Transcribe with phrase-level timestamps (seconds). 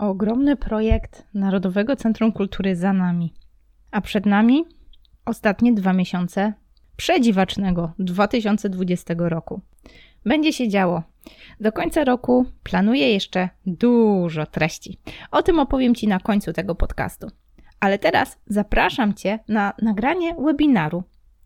[0.00, 3.34] Ogromny projekt Narodowego Centrum Kultury za nami.
[3.90, 4.64] A przed nami
[5.24, 6.52] ostatnie dwa miesiące
[6.96, 9.60] przedziwacznego 2020 roku.
[10.26, 11.02] Będzie się działo.
[11.60, 14.98] Do końca roku planuję jeszcze dużo treści.
[15.30, 17.26] O tym opowiem Ci na końcu tego podcastu.
[17.80, 21.02] Ale teraz zapraszam Cię na nagranie webinaru.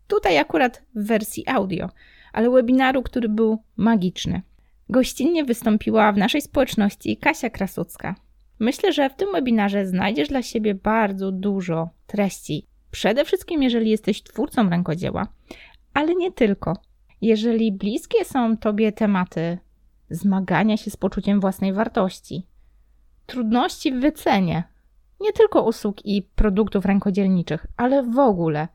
[0.07, 1.89] Tutaj akurat w wersji audio,
[2.33, 4.41] ale webinaru, który był magiczny.
[4.89, 8.15] Gościnnie wystąpiła w naszej społeczności Kasia Krasucka.
[8.59, 12.67] Myślę, że w tym webinarze znajdziesz dla siebie bardzo dużo treści.
[12.91, 15.27] Przede wszystkim, jeżeli jesteś twórcą rękodzieła,
[15.93, 16.77] ale nie tylko.
[17.21, 19.57] Jeżeli bliskie są Tobie tematy
[20.09, 22.45] zmagania się z poczuciem własnej wartości,
[23.25, 24.63] trudności w wycenie,
[25.21, 28.67] nie tylko usług i produktów rękodzielniczych, ale w ogóle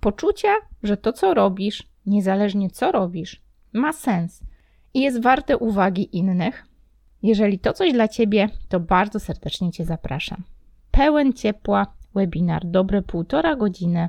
[0.00, 3.42] poczucia, że to, co robisz, niezależnie co robisz,
[3.72, 4.42] ma sens
[4.94, 6.66] i jest warte uwagi innych,
[7.22, 10.42] jeżeli to coś dla Ciebie, to bardzo serdecznie Cię zapraszam.
[10.90, 14.08] Pełen ciepła webinar, dobre półtora godziny,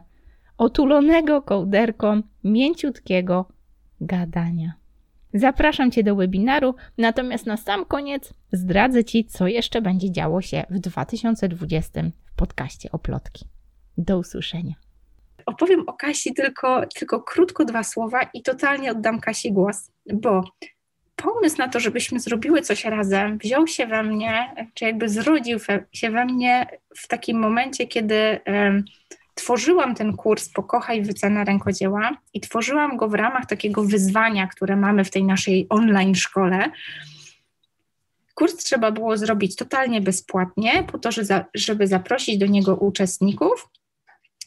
[0.58, 3.46] otulonego kołderką, mięciutkiego
[4.02, 4.74] gadania.
[5.34, 10.64] Zapraszam Cię do webinaru, natomiast na sam koniec zdradzę Ci, co jeszcze będzie działo się
[10.70, 13.46] w 2020 w podcaście Oplotki.
[13.98, 14.74] Do usłyszenia.
[15.46, 20.44] Opowiem o Kasi tylko, tylko krótko dwa słowa i totalnie oddam Kasi głos, bo
[21.18, 25.60] pomysł na to, żebyśmy zrobiły coś razem, wziął się we mnie, czy jakby zrodził
[25.92, 28.40] się we mnie w takim momencie, kiedy
[29.36, 35.04] tworzyłam ten kurs Pokochaj wycena rękodzieła i tworzyłam go w ramach takiego wyzwania, które mamy
[35.04, 36.72] w tej naszej online szkole.
[38.36, 41.10] Kurs trzeba było zrobić totalnie bezpłatnie, po to,
[41.56, 43.70] żeby zaprosić do niego uczestników,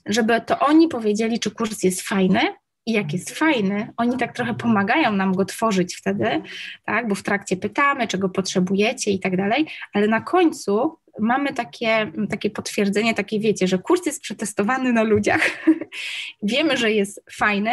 [0.06, 2.40] żeby to oni powiedzieli, czy kurs jest fajny,
[2.86, 6.42] i jak jest fajny, oni tak trochę pomagają nam go tworzyć wtedy,
[6.84, 12.12] tak, bo w trakcie pytamy, czego potrzebujecie i tak dalej, ale na końcu mamy takie,
[12.30, 15.64] takie potwierdzenie, takie wiecie, że kurs jest przetestowany na ludziach,
[16.42, 17.72] wiemy, że jest fajny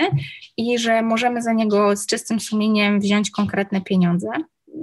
[0.58, 4.28] i że możemy za niego z czystym sumieniem wziąć konkretne pieniądze.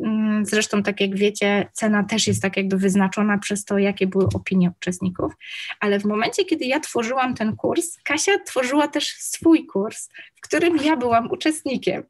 [0.02, 4.26] Mm, zresztą, tak jak wiecie, cena też jest tak jakby wyznaczona przez to, jakie były
[4.34, 5.32] opinie uczestników.
[5.80, 10.76] Ale w momencie, kiedy ja tworzyłam ten kurs, Kasia tworzyła też swój kurs, w którym
[10.76, 12.02] ja byłam uczestnikiem.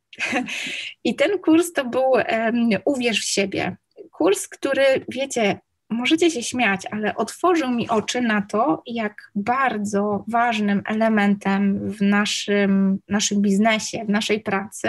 [1.05, 3.77] I ten kurs to był um, Uwierz w siebie.
[4.11, 10.83] Kurs, który, wiecie, możecie się śmiać, ale otworzył mi oczy na to, jak bardzo ważnym
[10.87, 14.89] elementem w naszym, naszym biznesie, w naszej pracy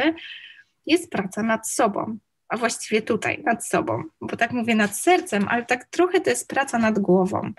[0.85, 2.17] jest praca nad sobą
[2.49, 6.47] a właściwie tutaj, nad sobą, bo tak mówię nad sercem, ale tak trochę to jest
[6.47, 7.51] praca nad głową,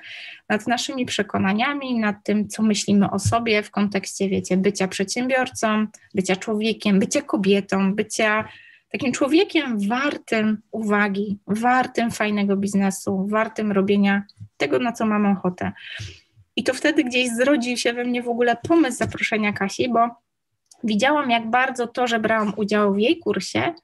[0.49, 6.37] nad naszymi przekonaniami, nad tym, co myślimy o sobie w kontekście, wiecie, bycia przedsiębiorcą, bycia
[6.37, 8.49] człowiekiem, bycia kobietą, bycia
[8.93, 14.23] takim człowiekiem wartym uwagi, wartym fajnego biznesu, wartym robienia
[14.57, 15.73] tego, na co mamy ochotę.
[16.57, 20.09] I to wtedy gdzieś zrodził się we mnie w ogóle pomysł zaproszenia Kasi, bo
[20.85, 23.75] widziałam, jak bardzo to, że brałam udział w jej kursie,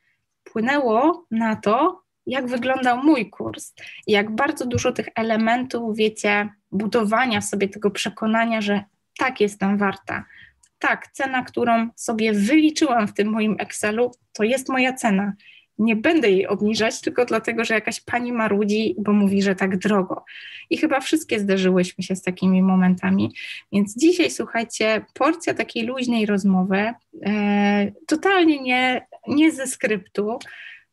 [0.53, 3.75] wpłynęło na to, jak wyglądał mój kurs,
[4.07, 8.85] jak bardzo dużo tych elementów, wiecie, budowania sobie tego przekonania, że
[9.19, 10.25] tak jestem warta.
[10.79, 15.33] Tak, cena, którą sobie wyliczyłam w tym moim Excelu, to jest moja cena
[15.79, 20.25] nie będę jej obniżać tylko dlatego, że jakaś pani marudzi, bo mówi, że tak drogo.
[20.71, 23.35] I chyba wszystkie zderzyłyśmy się z takimi momentami.
[23.73, 26.93] Więc dzisiaj, słuchajcie, porcja takiej luźnej rozmowy,
[27.27, 30.39] e, totalnie nie, nie ze skryptu,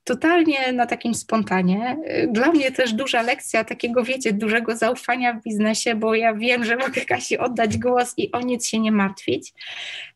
[0.10, 1.98] totalnie na takim spontanie.
[2.28, 6.76] Dla mnie też duża lekcja takiego, wiecie, dużego zaufania w biznesie, bo ja wiem, że
[6.76, 9.54] mogę Kasi oddać głos i o nic się nie martwić.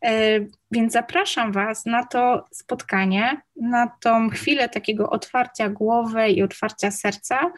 [0.05, 0.39] E,
[0.71, 7.51] więc zapraszam Was na to spotkanie, na tą chwilę takiego otwarcia głowy i otwarcia serca,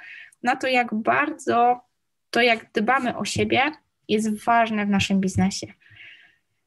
[0.43, 1.81] na to, jak bardzo
[2.29, 3.61] to, jak dbamy o siebie,
[4.07, 5.67] jest ważne w naszym biznesie.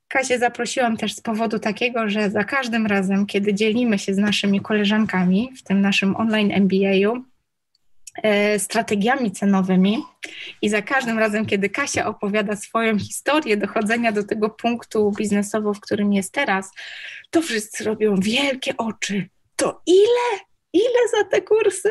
[0.09, 4.61] Kasię zaprosiłam też z powodu takiego, że za każdym razem, kiedy dzielimy się z naszymi
[4.61, 7.25] koleżankami w tym naszym online MBA-u,
[8.23, 10.03] e, strategiami cenowymi
[10.63, 15.81] i za każdym razem, kiedy Kasia opowiada swoją historię dochodzenia do tego punktu biznesowo, w
[15.81, 16.71] którym jest teraz,
[17.31, 19.29] to wszyscy robią wielkie oczy.
[19.57, 20.41] To ile?
[20.73, 21.91] Ile za te kursy?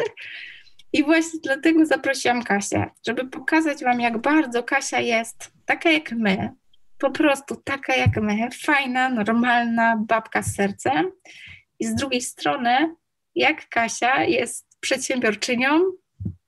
[0.94, 6.50] I właśnie dlatego zaprosiłam Kasię, żeby pokazać Wam, jak bardzo Kasia jest taka jak my,
[6.97, 11.11] po prostu taka jak my, fajna, normalna babka z sercem.
[11.79, 12.95] I z drugiej strony,
[13.35, 15.81] jak Kasia jest przedsiębiorczynią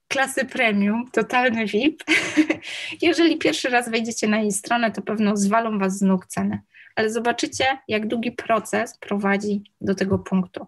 [0.08, 2.04] klasy premium, totalny VIP.
[3.02, 6.60] Jeżeli pierwszy raz wejdziecie na jej stronę, to pewno zwalą was z nóg ceny.
[6.96, 10.66] Ale zobaczycie, jak długi proces prowadzi do tego punktu.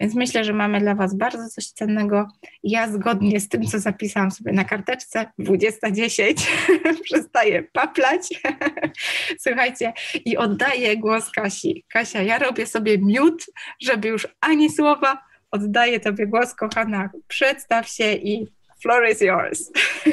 [0.00, 2.28] Więc myślę, że mamy dla Was bardzo coś cennego.
[2.62, 6.34] Ja zgodnie z tym, co zapisałam sobie na karteczce, 20.10
[7.04, 8.42] przestaję paplać.
[9.46, 9.92] Słuchajcie,
[10.24, 11.84] i oddaję głos Kasi.
[11.88, 13.46] Kasia, ja robię sobie miód,
[13.80, 15.18] żeby już ani słowa.
[15.50, 17.10] Oddaję Tobie głos, kochana.
[17.28, 18.46] Przedstaw się i
[18.82, 19.70] floor is yours.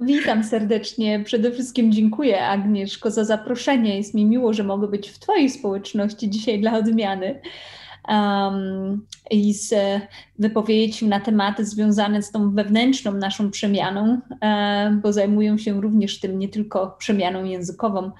[0.00, 1.20] Witam serdecznie.
[1.24, 3.96] Przede wszystkim dziękuję Agnieszko za zaproszenie.
[3.96, 7.40] Jest mi miło, że mogę być w Twojej społeczności dzisiaj dla odmiany
[8.08, 9.74] um, i z,
[10.38, 16.38] wypowiedzieć na tematy związane z tą wewnętrzną naszą przemianą, um, bo zajmują się również tym
[16.38, 18.10] nie tylko przemianą językową.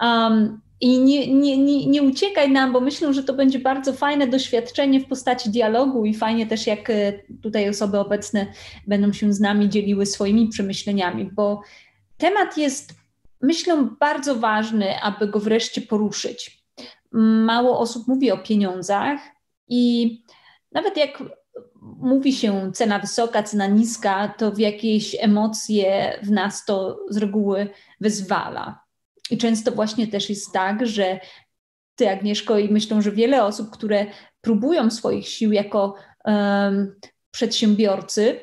[0.00, 4.26] Um, i nie, nie, nie, nie uciekaj nam, bo myślę, że to będzie bardzo fajne
[4.26, 8.46] doświadczenie w postaci dialogu i fajnie też, jak e, tutaj osoby obecne
[8.86, 11.62] będą się z nami dzieliły swoimi przemyśleniami, bo
[12.18, 12.94] temat jest,
[13.42, 16.57] myślę, bardzo ważny, aby go wreszcie poruszyć.
[17.12, 19.20] Mało osób mówi o pieniądzach
[19.68, 20.22] i
[20.72, 21.22] nawet jak
[21.82, 27.70] mówi się cena wysoka, cena niska, to w jakieś emocje w nas to z reguły
[28.00, 28.80] wyzwala.
[29.30, 31.20] I często właśnie też jest tak, że
[31.94, 34.06] ty, Agnieszko, i myślą, że wiele osób, które
[34.40, 35.94] próbują swoich sił jako
[36.24, 36.94] um,
[37.30, 38.40] przedsiębiorcy,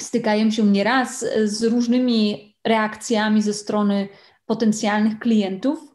[0.00, 4.08] stykają się nieraz z różnymi reakcjami ze strony
[4.46, 5.89] potencjalnych klientów,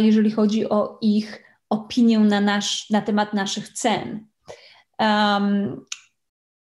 [0.00, 4.26] jeżeli chodzi o ich opinię na, nasz, na temat naszych cen.
[4.98, 5.84] Um,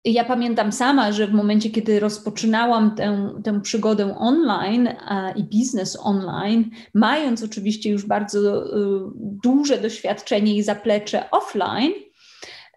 [0.04, 4.88] ja pamiętam sama, że w momencie, kiedy rozpoczynałam tę, tę przygodę online
[5.36, 8.70] i biznes online, mając oczywiście już bardzo y,
[9.42, 11.92] duże doświadczenie i zaplecze offline,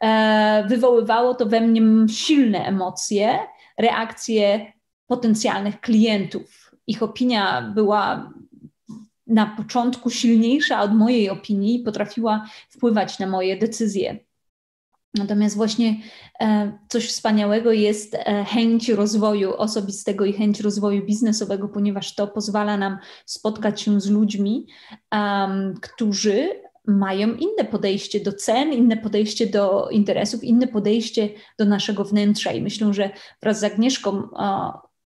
[0.02, 3.40] e, wywoływało to we mnie silne emocje,
[3.78, 4.74] reakcje
[5.08, 6.72] potencjalnych klientów.
[6.88, 8.34] Ich opinia była
[9.28, 14.20] na początku silniejsza od mojej opinii i potrafiła wpływać na moje decyzje.
[15.14, 15.96] Natomiast właśnie
[16.40, 22.78] e, coś wspaniałego jest e, chęć rozwoju osobistego i chęć rozwoju biznesowego, ponieważ to pozwala
[22.78, 24.68] nam spotkać się z ludźmi,
[25.12, 26.50] um, którzy
[26.88, 31.30] mają inne podejście do cen, inne podejście do interesów, inne podejście
[31.60, 32.52] do naszego wnętrza.
[32.52, 33.10] I myślę, że
[33.42, 34.24] wraz z Agnieszką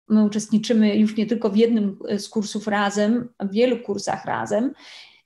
[0.09, 4.73] my uczestniczymy już nie tylko w jednym z kursów razem, w wielu kursach razem.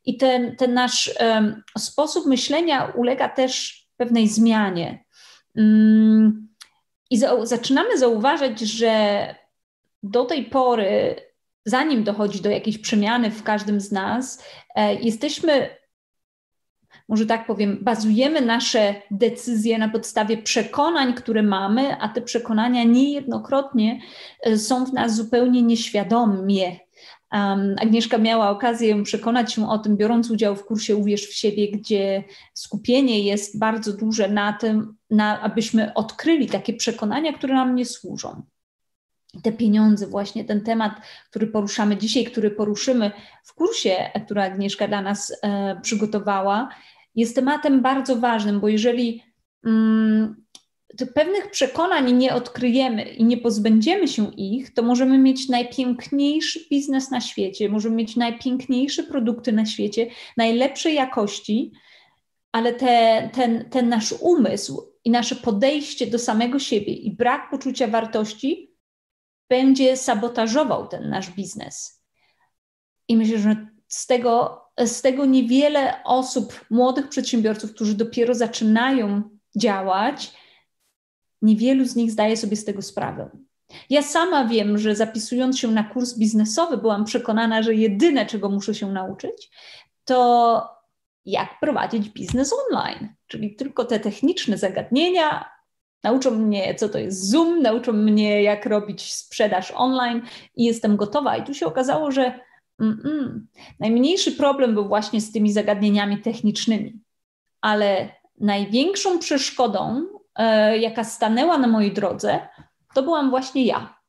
[0.05, 5.05] I ten, ten nasz um, sposób myślenia ulega też pewnej zmianie.
[5.57, 6.47] Mm,
[7.09, 9.35] I za, zaczynamy zauważać, że
[10.03, 11.15] do tej pory,
[11.65, 14.43] zanim dochodzi do jakiejś przemiany w każdym z nas,
[14.75, 15.69] e, jesteśmy,
[17.09, 23.99] może tak powiem, bazujemy nasze decyzje na podstawie przekonań, które mamy, a te przekonania niejednokrotnie
[24.43, 26.79] e, są w nas zupełnie nieświadomie
[27.33, 31.71] Um, Agnieszka miała okazję przekonać się o tym, biorąc udział w kursie Uwierz w siebie,
[31.71, 32.23] gdzie
[32.53, 38.41] skupienie jest bardzo duże na tym, na, abyśmy odkryli takie przekonania, które nam nie służą.
[39.43, 40.93] Te pieniądze, właśnie ten temat,
[41.29, 43.11] który poruszamy dzisiaj, który poruszymy
[43.43, 43.95] w kursie,
[44.25, 46.69] który Agnieszka dla nas e, przygotowała,
[47.15, 49.23] jest tematem bardzo ważnym, bo jeżeli
[49.65, 50.43] mm,
[51.15, 57.21] pewnych przekonań nie odkryjemy i nie pozbędziemy się ich, to możemy mieć najpiękniejszy biznes na
[57.21, 60.07] świecie, możemy mieć najpiękniejsze produkty na świecie,
[60.37, 61.71] najlepszej jakości,
[62.51, 67.87] ale te, ten, ten nasz umysł i nasze podejście do samego siebie i brak poczucia
[67.87, 68.73] wartości
[69.49, 72.03] będzie sabotażował ten nasz biznes.
[73.07, 79.21] I myślę, że z tego, z tego niewiele osób, młodych przedsiębiorców, którzy dopiero zaczynają
[79.55, 80.33] działać,
[81.43, 83.29] Niewielu z nich zdaje sobie z tego sprawę.
[83.89, 88.75] Ja sama wiem, że zapisując się na kurs biznesowy, byłam przekonana, że jedyne, czego muszę
[88.75, 89.51] się nauczyć,
[90.05, 90.69] to
[91.25, 95.45] jak prowadzić biznes online, czyli tylko te techniczne zagadnienia.
[96.03, 100.21] Nauczą mnie, co to jest Zoom, nauczą mnie, jak robić sprzedaż online
[100.55, 101.37] i jestem gotowa.
[101.37, 102.39] I tu się okazało, że
[102.79, 103.47] mm, mm,
[103.79, 106.99] najmniejszy problem był właśnie z tymi zagadnieniami technicznymi,
[107.61, 112.39] ale największą przeszkodą E, jaka stanęła na mojej drodze,
[112.93, 113.99] to byłam właśnie ja.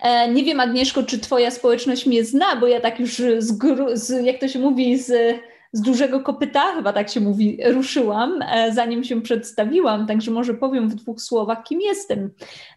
[0.00, 3.58] E, nie wiem, Agnieszko, czy Twoja społeczność mnie zna, bo ja tak już, z,
[3.94, 5.40] z, jak to się mówi, z,
[5.74, 10.88] z dużego kopyta, chyba tak się mówi, ruszyłam, e, zanim się przedstawiłam, także może powiem
[10.88, 12.30] w dwóch słowach, kim jestem.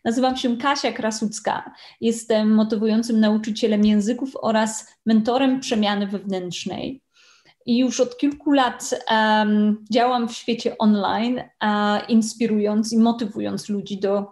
[0.04, 7.01] Nazywam się Kasia Krasucka, jestem motywującym nauczycielem języków oraz mentorem przemiany wewnętrznej
[7.66, 11.42] i już od kilku lat um, działam w świecie online,
[12.08, 14.32] inspirując i motywując ludzi do,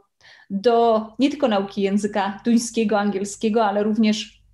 [0.49, 4.45] do nie tylko nauki języka duńskiego, angielskiego, ale również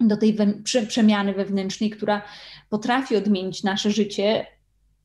[0.00, 2.22] do tej we, prze, przemiany wewnętrznej, która
[2.68, 4.46] potrafi odmienić nasze życie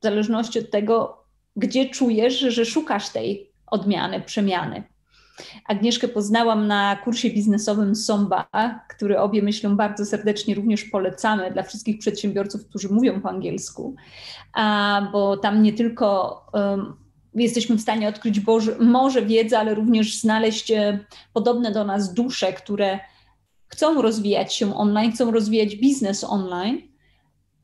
[0.00, 1.24] w zależności od tego,
[1.56, 4.82] gdzie czujesz, że szukasz tej odmiany, przemiany.
[5.66, 8.48] Agnieszkę poznałam na kursie biznesowym Somba,
[8.88, 13.94] który obie myślą bardzo serdecznie również polecamy dla wszystkich przedsiębiorców, którzy mówią po angielsku,
[15.12, 16.96] bo tam nie tylko um,
[17.34, 22.52] jesteśmy w stanie odkryć Boże, może wiedzy, ale również znaleźć e, podobne do nas dusze,
[22.52, 23.00] które
[23.68, 26.91] chcą rozwijać się online, chcą rozwijać biznes online.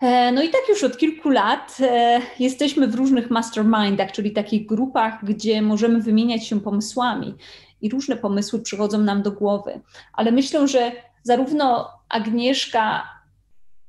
[0.00, 4.66] E, no i tak już od kilku lat e, jesteśmy w różnych mastermindach, czyli takich
[4.66, 7.34] grupach, gdzie możemy wymieniać się pomysłami
[7.80, 9.80] i różne pomysły przychodzą nam do głowy.
[10.12, 13.08] Ale myślę, że zarówno Agnieszka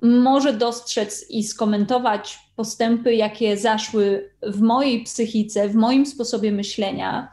[0.02, 7.32] może dostrzec i skomentować postępy, jakie zaszły w mojej psychice, w moim sposobie myślenia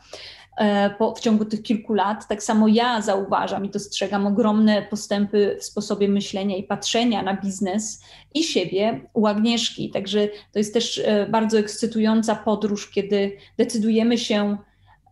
[0.99, 2.29] po, w ciągu tych kilku lat.
[2.29, 8.03] Tak samo ja zauważam i dostrzegam ogromne postępy w sposobie myślenia i patrzenia na biznes
[8.35, 9.91] i siebie u Agnieszki.
[9.91, 14.57] Także to jest też e, bardzo ekscytująca podróż, kiedy decydujemy się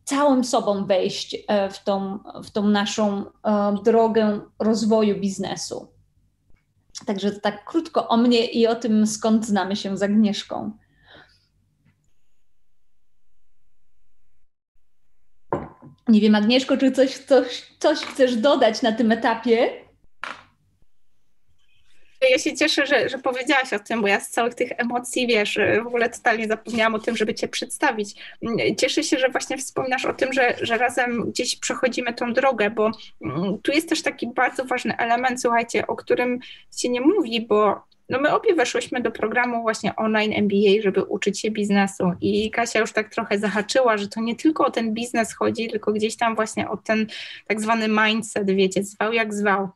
[0.05, 3.25] całym sobą wejść e, w tą, w tą naszą
[3.85, 5.89] drogę rozwoju biznesu.
[7.07, 10.73] Także tak krótko o mnie i o tym, skąd znamy się z Agnieszką.
[16.09, 19.85] Nie wiem, Agnieszko, czy coś, coś, coś chcesz dodać na tym etapie?
[22.31, 25.59] Ja się cieszę, że, że powiedziałaś o tym, bo ja z całych tych emocji, wiesz,
[25.83, 28.15] w ogóle totalnie zapomniałam o tym, żeby Cię przedstawić.
[28.79, 32.91] Cieszę się, że właśnie wspominasz o tym, że, że razem gdzieś przechodzimy tą drogę, bo
[33.25, 36.39] mm, tu jest też taki bardzo ważny element, słuchajcie, o którym
[36.77, 41.41] się nie mówi, bo no my obie weszłyśmy do programu właśnie online MBA, żeby uczyć
[41.41, 45.35] się biznesu i Kasia już tak trochę zahaczyła, że to nie tylko o ten biznes
[45.35, 47.07] chodzi, tylko gdzieś tam właśnie o ten
[47.47, 49.69] tak zwany mindset, wiecie, zwał jak zwał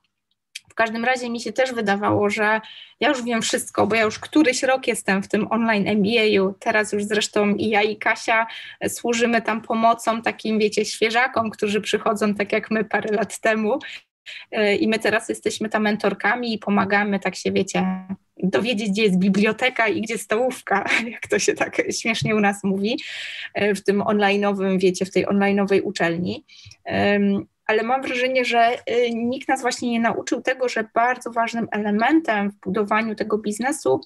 [0.78, 2.60] każdym razie mi się też wydawało, że
[3.00, 6.54] ja już wiem wszystko, bo ja już któryś rok jestem w tym online MBA-u.
[6.58, 8.46] Teraz już zresztą i ja, i Kasia
[8.88, 13.78] służymy tam pomocą takim, wiecie, świeżakom, którzy przychodzą tak jak my parę lat temu.
[14.80, 17.86] I my teraz jesteśmy tam mentorkami i pomagamy, tak się wiecie,
[18.36, 22.98] dowiedzieć, gdzie jest biblioteka i gdzie stołówka, jak to się tak śmiesznie u nas mówi,
[23.54, 26.44] w tym online'owym, wiecie, w tej online'owej uczelni.
[27.68, 32.50] Ale mam wrażenie, że y, nikt nas właśnie nie nauczył tego, że bardzo ważnym elementem
[32.50, 34.00] w budowaniu tego biznesu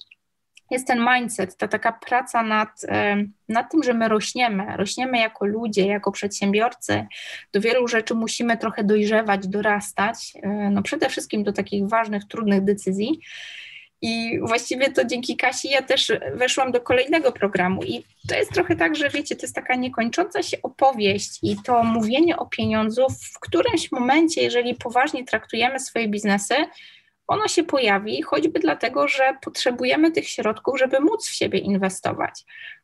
[0.73, 2.81] jest ten mindset, ta taka praca nad,
[3.49, 7.05] nad tym, że my rośniemy, rośniemy jako ludzie, jako przedsiębiorcy.
[7.53, 12.63] Do wielu rzeczy musimy trochę dojrzewać, dorastać, y, no przede wszystkim do takich ważnych, trudnych
[12.63, 13.19] decyzji.
[14.01, 17.83] I właściwie to dzięki Kasi ja też weszłam do kolejnego programu.
[17.83, 21.83] I to jest trochę tak, że wiecie, to jest taka niekończąca się opowieść i to
[21.83, 26.55] mówienie o pieniądzu w którymś momencie, jeżeli poważnie traktujemy swoje biznesy,
[27.27, 32.43] ono się pojawi, choćby dlatego, że potrzebujemy tych środków, żeby móc w siebie inwestować.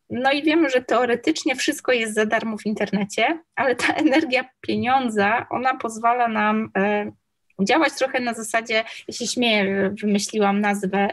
[0.10, 5.48] No i wiemy, że teoretycznie wszystko jest za darmo w internecie, ale ta energia pieniądza,
[5.50, 7.12] ona pozwala nam e,
[7.64, 11.10] działać trochę na zasadzie, ja się śmieję, wymyśliłam nazwę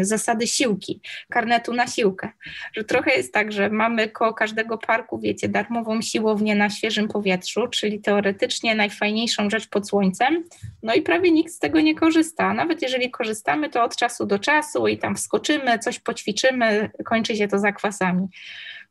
[0.00, 2.30] zasady siłki, karnetu na siłkę,
[2.76, 7.68] że trochę jest tak, że mamy koło każdego parku, wiecie, darmową siłownię na świeżym powietrzu,
[7.68, 10.44] czyli teoretycznie najfajniejszą rzecz pod słońcem,
[10.82, 12.54] no i prawie nikt z tego nie korzysta.
[12.54, 17.48] Nawet jeżeli korzystamy, to od czasu do czasu i tam wskoczymy, coś poćwiczymy, kończy się
[17.48, 18.26] to zakwasami.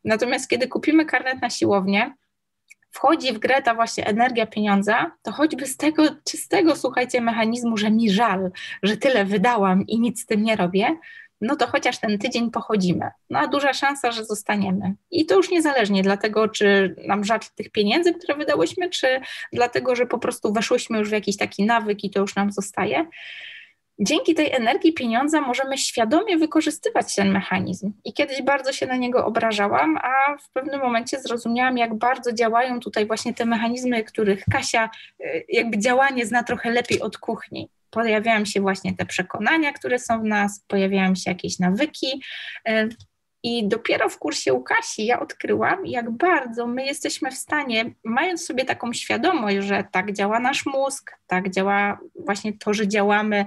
[0.04, 2.14] Natomiast kiedy kupimy karnet na siłownię,
[2.92, 7.90] wchodzi w grę ta właśnie energia pieniądza, to choćby z tego czystego, słuchajcie, mechanizmu, że
[7.90, 8.50] mi żal,
[8.82, 10.96] że tyle wydałam i nic z tym nie robię,
[11.40, 13.10] no to chociaż ten tydzień pochodzimy.
[13.30, 14.94] No a duża szansa, że zostaniemy.
[15.10, 19.20] I to już niezależnie dlatego, czy nam żal tych pieniędzy, które wydałyśmy, czy
[19.52, 23.06] dlatego, że po prostu weszłyśmy już w jakiś taki nawyk i to już nam zostaje
[23.98, 27.92] dzięki tej energii pieniądza możemy świadomie wykorzystywać ten mechanizm.
[28.04, 32.80] I kiedyś bardzo się na niego obrażałam, a w pewnym momencie zrozumiałam, jak bardzo działają
[32.80, 37.70] tutaj właśnie te mechanizmy, których Kasia y, jakby działanie zna trochę lepiej od kuchni.
[37.90, 42.22] Pojawiają się właśnie te przekonania, które są w nas, pojawiają się jakieś nawyki.
[42.68, 42.88] Y,
[43.42, 48.44] I dopiero w kursie u Kasi ja odkryłam, jak bardzo my jesteśmy w stanie, mając
[48.44, 53.46] sobie taką świadomość, że tak działa nasz mózg, tak działa właśnie to, że działamy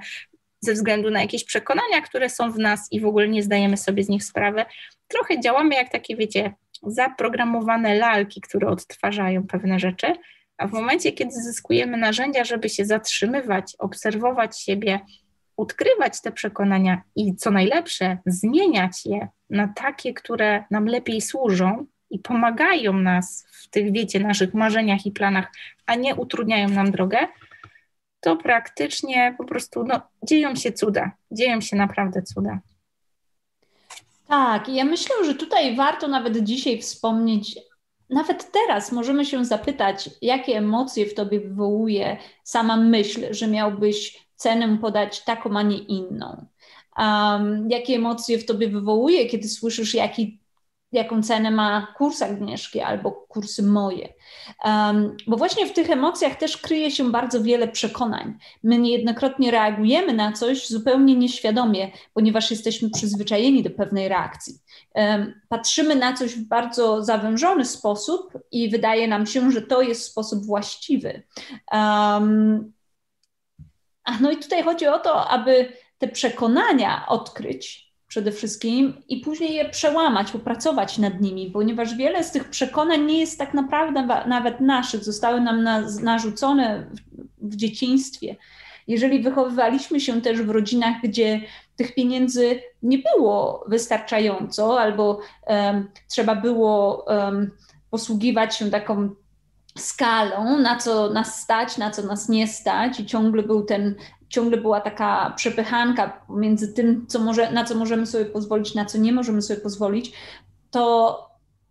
[0.66, 4.04] ze względu na jakieś przekonania, które są w nas i w ogóle nie zdajemy sobie
[4.04, 4.66] z nich sprawy.
[5.08, 6.54] Trochę działamy jak takie, wiecie,
[6.84, 10.16] zaprogramowane lalki, które odtwarzają pewne rzeczy,
[10.58, 15.00] a w momencie, kiedy zyskujemy narzędzia, żeby się zatrzymywać, obserwować siebie,
[15.58, 22.20] odkrywać te przekonania i co najlepsze, zmieniać je na takie, które nam lepiej służą i
[22.20, 25.52] pomagają nas w tych, wiecie, naszych marzeniach i planach,
[25.86, 27.18] a nie utrudniają nam drogę,
[28.26, 31.12] to praktycznie po prostu no, dzieją się cuda.
[31.32, 32.60] Dzieją się naprawdę cuda.
[34.28, 37.60] Tak, ja myślę, że tutaj warto nawet dzisiaj wspomnieć,
[38.10, 44.78] nawet teraz możemy się zapytać, jakie emocje w tobie wywołuje sama myśl, że miałbyś cenę
[44.78, 46.46] podać taką, a nie inną.
[46.98, 50.40] Um, jakie emocje w tobie wywołuje, kiedy słyszysz, jaki
[51.00, 54.14] jaką cenę ma kurs Agnieszki albo kursy moje.
[54.64, 58.38] Um, bo właśnie w tych emocjach też kryje się bardzo wiele przekonań.
[58.64, 64.54] My niejednokrotnie reagujemy na coś zupełnie nieświadomie, ponieważ jesteśmy przyzwyczajeni do pewnej reakcji.
[64.96, 70.04] Um, patrzymy na coś w bardzo zawężony sposób i wydaje nam się, że to jest
[70.04, 71.24] sposób właściwy.
[71.72, 72.74] Um,
[74.22, 77.85] no i tutaj chodzi o to, aby te przekonania odkryć,
[78.16, 83.20] przede wszystkim i później je przełamać, popracować nad nimi, ponieważ wiele z tych przekonań nie
[83.20, 85.64] jest tak naprawdę nawet naszych, zostały nam
[86.04, 86.88] narzucone
[87.42, 88.36] w, w dzieciństwie.
[88.88, 91.42] Jeżeli wychowywaliśmy się też w rodzinach, gdzie
[91.76, 97.52] tych pieniędzy nie było wystarczająco, albo um, trzeba było um,
[97.90, 99.10] posługiwać się taką
[99.78, 103.96] skalą, na co nas stać, na co nas nie stać, i ciągle był ten
[104.30, 108.98] ciągle była taka przepychanka między tym, co może, na co możemy sobie pozwolić, na co
[108.98, 110.12] nie możemy sobie pozwolić,
[110.72, 111.20] to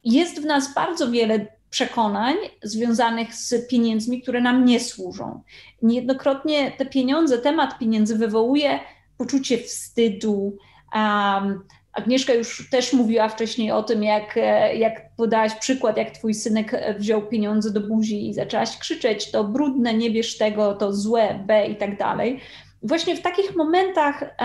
[0.04, 5.42] jest w nas bardzo wiele przekonań związanych z pieniędzmi, które nam nie służą.
[5.82, 8.80] Niejednokrotnie te pieniądze, temat pieniędzy wywołuje
[9.18, 10.56] poczucie wstydu.
[10.94, 11.60] Um,
[11.94, 14.38] Agnieszka już też mówiła wcześniej o tym, jak,
[14.76, 19.94] jak podałaś przykład, jak twój synek wziął pieniądze do buzi i zaczęłaś krzyczeć, to brudne,
[19.94, 22.40] nie bierz tego, to złe, B i tak dalej.
[22.82, 24.36] Właśnie w takich momentach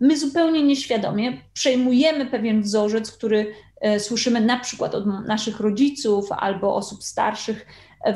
[0.00, 6.74] my zupełnie nieświadomie przejmujemy pewien wzorzec, który e, słyszymy na przykład od naszych rodziców albo
[6.74, 7.66] osób starszych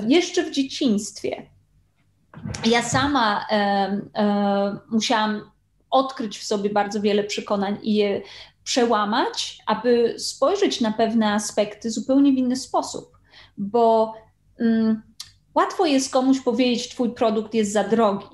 [0.06, 1.46] jeszcze w dzieciństwie.
[2.64, 3.56] Ja sama e,
[4.14, 5.50] e, musiałam
[5.90, 8.22] odkryć w sobie bardzo wiele przekonań i je
[8.70, 13.18] przełamać, aby spojrzeć na pewne aspekty zupełnie w inny sposób,
[13.58, 14.14] bo
[14.60, 15.02] mm,
[15.54, 18.26] łatwo jest komuś powiedzieć, Twój produkt jest za drogi,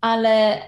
[0.00, 0.62] ale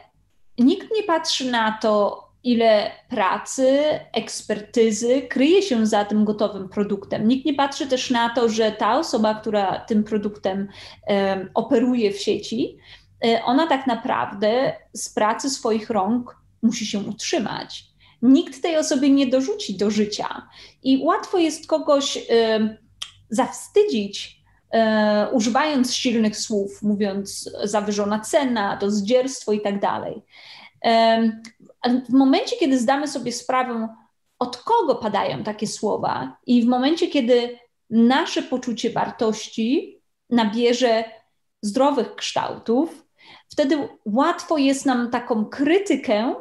[0.58, 3.80] nikt nie patrzy na to, ile pracy,
[4.12, 7.28] ekspertyzy kryje się za tym gotowym produktem.
[7.28, 10.68] Nikt nie patrzy też na to, że ta osoba, która tym produktem
[11.54, 12.78] operuje w sieci,
[13.24, 17.87] e, ona tak naprawdę z pracy swoich rąk musi się utrzymać
[18.22, 20.48] nikt tej osobie nie dorzuci do życia.
[20.82, 22.78] I łatwo jest kogoś y,
[23.30, 24.42] zawstydzić,
[24.74, 24.78] y,
[25.32, 30.22] używając silnych słów, mówiąc zawyżona cena, to zdzierstwo i tak dalej.
[30.86, 33.88] Y, w momencie, kiedy zdamy sobie sprawę,
[34.38, 37.58] od kogo padają takie słowa, i w momencie, kiedy
[37.90, 40.00] nasze poczucie wartości
[40.30, 41.04] nabierze
[41.62, 43.06] zdrowych kształtów,
[43.48, 46.34] wtedy łatwo jest nam taką krytykę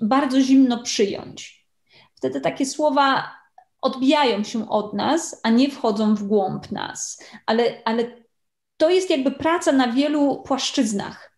[0.00, 1.66] bardzo zimno przyjąć.
[2.14, 3.30] Wtedy takie słowa
[3.82, 7.22] odbijają się od nas, a nie wchodzą w głąb nas.
[7.46, 8.04] Ale, ale
[8.76, 11.34] to jest jakby praca na wielu płaszczyznach.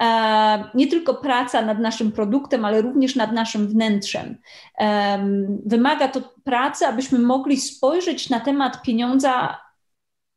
[0.00, 4.38] E, nie tylko praca nad naszym produktem, ale również nad naszym wnętrzem.
[4.78, 5.18] E,
[5.66, 9.60] wymaga to pracy, abyśmy mogli spojrzeć na temat pieniądza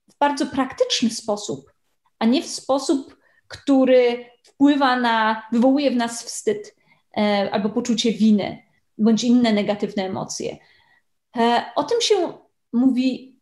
[0.09, 1.71] w bardzo praktyczny sposób,
[2.19, 6.75] a nie w sposób, który wpływa na, wywołuje w nas wstyd.
[7.19, 8.63] E, albo poczucie winy,
[8.97, 10.57] bądź inne negatywne emocje.
[11.37, 12.33] E, o tym się
[12.73, 13.39] mówi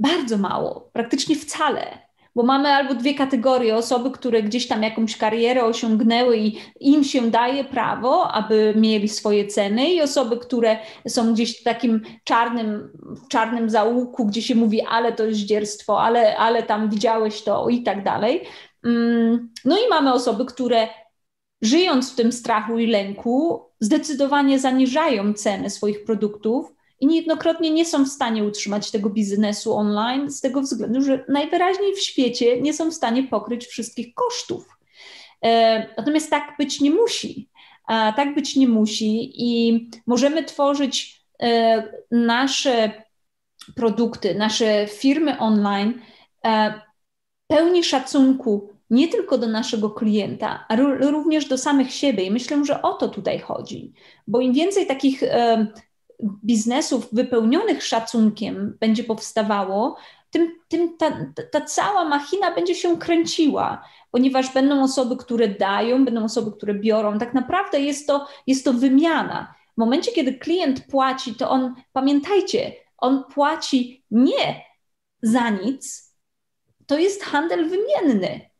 [0.00, 1.98] bardzo mało, praktycznie wcale,
[2.34, 7.30] bo mamy albo dwie kategorie osoby, które gdzieś tam jakąś karierę osiągnęły i im się
[7.30, 12.92] daje prawo, aby mieli swoje ceny, i osoby, które są gdzieś w takim czarnym,
[13.24, 17.68] w czarnym zaułku, gdzie się mówi, ale to jest zdzierstwo, ale, ale tam widziałeś to
[17.68, 18.44] i tak dalej.
[18.84, 20.88] Mm, no i mamy osoby, które
[21.62, 28.04] żyjąc w tym strachu i lęku, zdecydowanie zaniżają ceny swoich produktów i niejednokrotnie nie są
[28.04, 32.90] w stanie utrzymać tego biznesu online z tego względu, że najwyraźniej w świecie nie są
[32.90, 34.76] w stanie pokryć wszystkich kosztów.
[35.44, 37.48] E, natomiast tak być nie musi.
[37.88, 43.02] Tak być nie musi i możemy tworzyć e, nasze
[43.76, 46.00] produkty, nasze firmy online
[46.44, 46.80] e,
[47.46, 52.24] pełni szacunku nie tylko do naszego klienta, ale również do samych siebie.
[52.24, 53.92] I myślę, że o to tutaj chodzi,
[54.26, 55.66] bo im więcej takich e,
[56.44, 59.96] biznesów wypełnionych szacunkiem będzie powstawało,
[60.30, 61.10] tym, tym ta,
[61.52, 67.18] ta cała machina będzie się kręciła, ponieważ będą osoby, które dają, będą osoby, które biorą.
[67.18, 69.54] Tak naprawdę jest to, jest to wymiana.
[69.74, 74.64] W momencie, kiedy klient płaci, to on, pamiętajcie, on płaci nie
[75.22, 76.14] za nic,
[76.86, 78.51] to jest handel wymienny.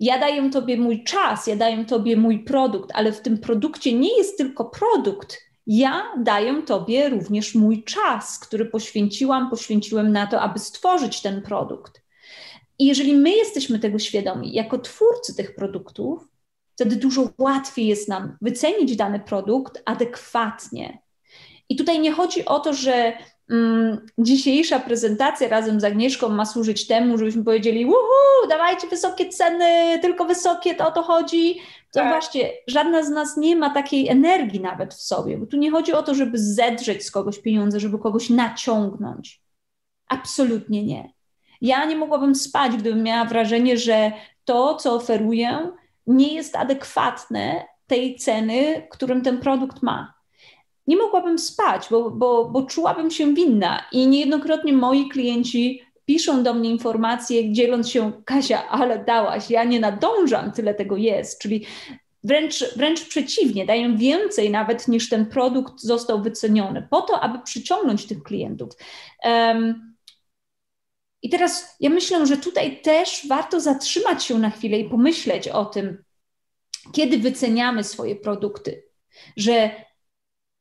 [0.00, 4.18] Ja daję Tobie mój czas, ja daję Tobie mój produkt, ale w tym produkcie nie
[4.18, 10.58] jest tylko produkt, ja daję Tobie również mój czas, który poświęciłam, poświęciłem na to, aby
[10.58, 12.02] stworzyć ten produkt.
[12.78, 16.28] I jeżeli my jesteśmy tego świadomi, jako twórcy tych produktów,
[16.74, 20.98] wtedy dużo łatwiej jest nam wycenić dany produkt adekwatnie.
[21.68, 23.12] I tutaj nie chodzi o to, że
[24.18, 30.24] dzisiejsza prezentacja razem z Agnieszką ma służyć temu, żebyśmy powiedzieli: Uhu, dawajcie wysokie ceny, tylko
[30.24, 31.54] wysokie, to o to chodzi.
[31.92, 32.08] To tak.
[32.08, 35.92] właśnie żadna z nas nie ma takiej energii nawet w sobie, bo tu nie chodzi
[35.92, 39.42] o to, żeby zedrzeć z kogoś pieniądze, żeby kogoś naciągnąć.
[40.08, 41.12] Absolutnie nie.
[41.60, 44.12] Ja nie mogłabym spać, gdybym miała wrażenie, że
[44.44, 45.72] to, co oferuję,
[46.06, 50.15] nie jest adekwatne tej ceny, którym ten produkt ma.
[50.86, 56.54] Nie mogłabym spać, bo, bo, bo czułabym się winna i niejednokrotnie moi klienci piszą do
[56.54, 61.40] mnie informacje, dzieląc się, Kasia, ale dałaś, ja nie nadążam, tyle tego jest.
[61.40, 61.66] Czyli
[62.24, 68.06] wręcz, wręcz przeciwnie, daję więcej nawet niż ten produkt został wyceniony, po to, aby przyciągnąć
[68.06, 68.72] tych klientów.
[69.24, 69.96] Um,
[71.22, 75.64] i teraz ja myślę, że tutaj też warto zatrzymać się na chwilę i pomyśleć o
[75.64, 76.04] tym,
[76.92, 78.82] kiedy wyceniamy swoje produkty,
[79.36, 79.85] że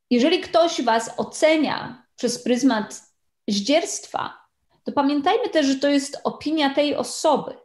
[0.09, 3.01] jeżeli ktoś Was ocenia przez pryzmat
[3.47, 4.45] zdzierstwa,
[4.83, 7.57] to pamiętajmy też, że to jest opinia tej osoby.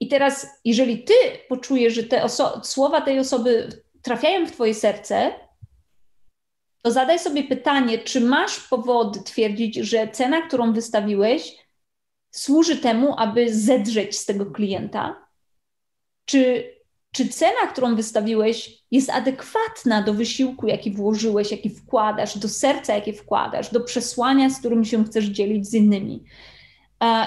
[0.00, 1.14] I teraz, jeżeli Ty
[1.48, 2.28] poczujesz, że te
[2.62, 5.32] słowa tej osoby trafiają w Twoje serce,
[6.82, 11.56] to zadaj sobie pytanie, czy masz powody twierdzić, że cena, którą wystawiłeś,
[12.30, 15.28] służy temu, aby zedrzeć z tego klienta?
[16.24, 16.72] Czy,
[17.12, 23.12] czy cena, którą wystawiłeś, jest adekwatna do wysiłku, jaki włożyłeś, jaki wkładasz, do serca, jakie
[23.12, 26.24] wkładasz, do przesłania, z którym się chcesz dzielić z innymi?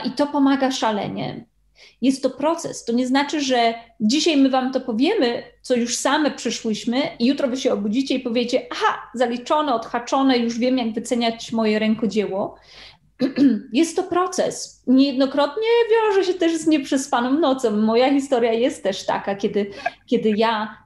[0.06, 1.45] I to pomaga szalenie.
[2.02, 2.86] Jest to proces.
[2.86, 7.48] To nie znaczy, że dzisiaj my Wam to powiemy, co już same przeszłyśmy, i jutro
[7.48, 12.56] Wy się obudzicie i powiecie: Aha, zaliczone, odhaczone, już wiem, jak wyceniać moje rękodzieło.
[13.73, 14.84] jest to proces.
[14.88, 17.71] Niejednokrotnie wiąże się też z nieprzespaną nocą.
[17.71, 19.71] Moja historia jest też taka, kiedy,
[20.06, 20.78] kiedy ja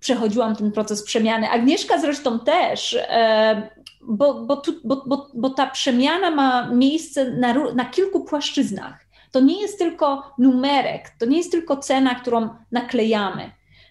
[0.00, 1.48] przechodziłam ten proces przemiany.
[1.48, 3.70] Agnieszka zresztą też, e,
[4.00, 9.06] bo, bo, tu, bo, bo, bo ta przemiana ma miejsce na, na kilku płaszczyznach.
[9.30, 13.50] To nie jest tylko numerek, to nie jest tylko cena, którą naklejamy.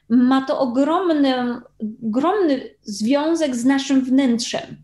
[0.10, 1.36] Ma to ogromny,
[2.08, 4.84] ogromny związek z naszym wnętrzem,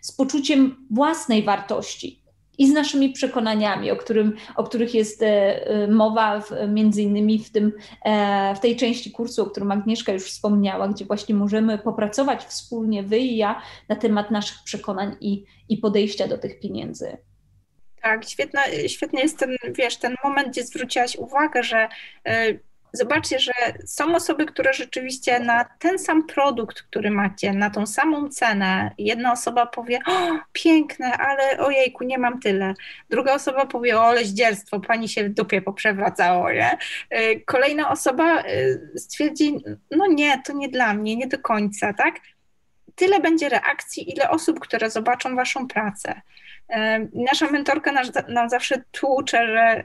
[0.00, 2.25] z poczuciem własnej wartości
[2.58, 5.26] i z naszymi przekonaniami, o, którym, o których jest e,
[5.66, 7.72] e, mowa w, między innymi w, tym,
[8.04, 13.02] e, w tej części kursu, o którym Agnieszka już wspomniała, gdzie właśnie możemy popracować wspólnie,
[13.02, 17.16] wy i ja, na temat naszych przekonań i, i podejścia do tych pieniędzy.
[18.02, 21.88] Tak, świetna, świetny jest ten, wiesz, ten moment, gdzie zwróciłaś uwagę, że
[22.92, 23.52] zobaczcie, że
[23.84, 29.32] są osoby, które rzeczywiście na ten sam produkt, który macie, na tą samą cenę, jedna
[29.32, 32.74] osoba powie, o, piękne, ale ojejku, nie mam tyle.
[33.10, 36.78] Druga osoba powie, o, leździelstwo, pani się w dupie poprzewracało, nie?
[37.14, 39.56] Y, kolejna osoba y, stwierdzi,
[39.90, 42.14] no nie, to nie dla mnie, nie do końca, tak?
[42.94, 46.20] Tyle będzie reakcji, ile osób, które zobaczą waszą pracę.
[46.70, 46.74] Y,
[47.14, 47.92] nasza mentorka
[48.28, 49.84] nam zawsze tłucze, że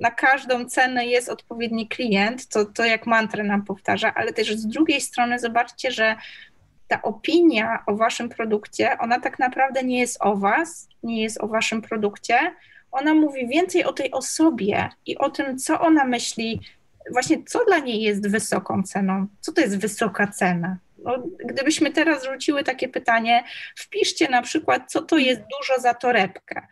[0.00, 4.66] na każdą cenę jest odpowiedni klient, to, to jak mantrę nam powtarza, ale też z
[4.66, 6.16] drugiej strony zobaczcie, że
[6.88, 11.48] ta opinia o waszym produkcie, ona tak naprawdę nie jest o was, nie jest o
[11.48, 12.54] waszym produkcie,
[12.92, 16.60] ona mówi więcej o tej osobie i o tym, co ona myśli,
[17.12, 20.78] właśnie co dla niej jest wysoką ceną, co to jest wysoka cena.
[21.04, 23.44] No, gdybyśmy teraz rzuciły takie pytanie,
[23.76, 26.66] wpiszcie na przykład, co to jest dużo za torebkę.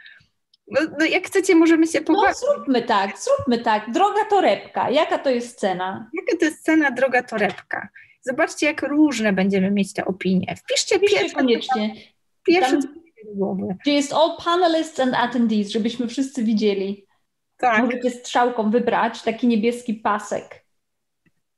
[0.70, 2.36] No, no, jak chcecie, możemy się pobawić.
[2.42, 3.90] No zróbmy tak, zróbmy tak.
[3.90, 6.10] Droga torebka, jaka to jest cena?
[6.14, 7.88] Jaka to jest cena droga torebka?
[8.20, 10.56] Zobaczcie, jak różne będziemy mieć te opinie.
[10.56, 11.94] Wpiszcie, Wpiszcie pierwsze, koniecznie.
[12.46, 12.94] Pierwsze, Tam,
[13.34, 13.76] głowy.
[13.82, 17.06] Gdzie jest all panelists and attendees, żebyśmy wszyscy widzieli.
[17.56, 17.84] Tak.
[17.84, 20.64] Możecie strzałką wybrać taki niebieski pasek.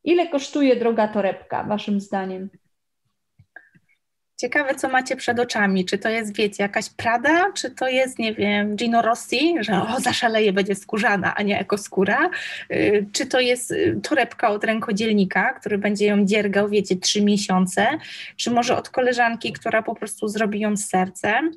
[0.04, 2.50] Ile kosztuje droga torebka, waszym zdaniem?
[4.40, 5.84] Ciekawe, co macie przed oczami.
[5.84, 10.00] Czy to jest, wiecie, jakaś Prada, czy to jest, nie wiem, Gino Rossi, że o,
[10.00, 12.30] zaszaleje, będzie skórzana, a nie ekoskóra.
[12.72, 17.86] Y, czy to jest y, torebka od rękodzielnika, który będzie ją dziergał, wiecie, trzy miesiące.
[18.36, 21.50] Czy może od koleżanki, która po prostu zrobi ją z sercem.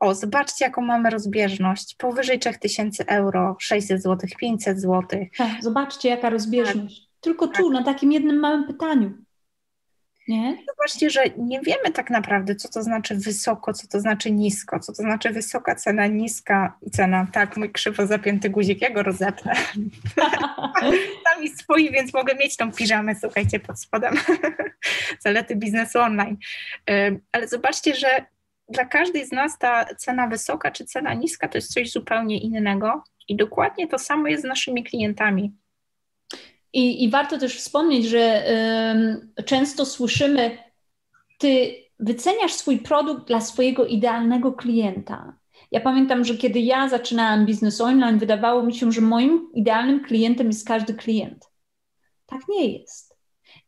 [0.00, 1.94] O, zobaczcie, jaką mamy rozbieżność.
[1.94, 5.26] Powyżej 3000 euro, 600 zł, 500 zł.
[5.38, 7.00] Tak, zobaczcie, jaka rozbieżność.
[7.00, 7.10] Tak.
[7.20, 7.72] Tylko tu, tak.
[7.72, 9.12] na takim jednym małym pytaniu.
[10.30, 10.56] Nie?
[10.68, 14.92] Zobaczcie, że nie wiemy tak naprawdę, co to znaczy wysoko, co to znaczy nisko, co
[14.92, 17.26] to znaczy wysoka cena, niska cena.
[17.32, 19.52] Tak, mój krzywo zapięty guzik, ja go rozepnę.
[21.24, 24.14] Tam mi swój, więc mogę mieć tą piżamę, słuchajcie, pod spodem.
[25.24, 26.36] Zalety biznesu online.
[27.32, 28.24] Ale zobaczcie, że
[28.68, 33.04] dla każdej z nas ta cena wysoka czy cena niska to jest coś zupełnie innego
[33.28, 35.52] i dokładnie to samo jest z naszymi klientami.
[36.72, 38.44] I, i warto też wspomnieć, że
[39.44, 40.58] często słyszymy,
[41.38, 45.36] ty wyceniasz swój produkt dla swojego idealnego klienta.
[45.70, 50.46] Ja pamiętam, że kiedy ja zaczynałam biznes online, wydawało mi się, że moim idealnym klientem
[50.46, 51.50] jest każdy klient.
[52.26, 53.18] Tak nie jest.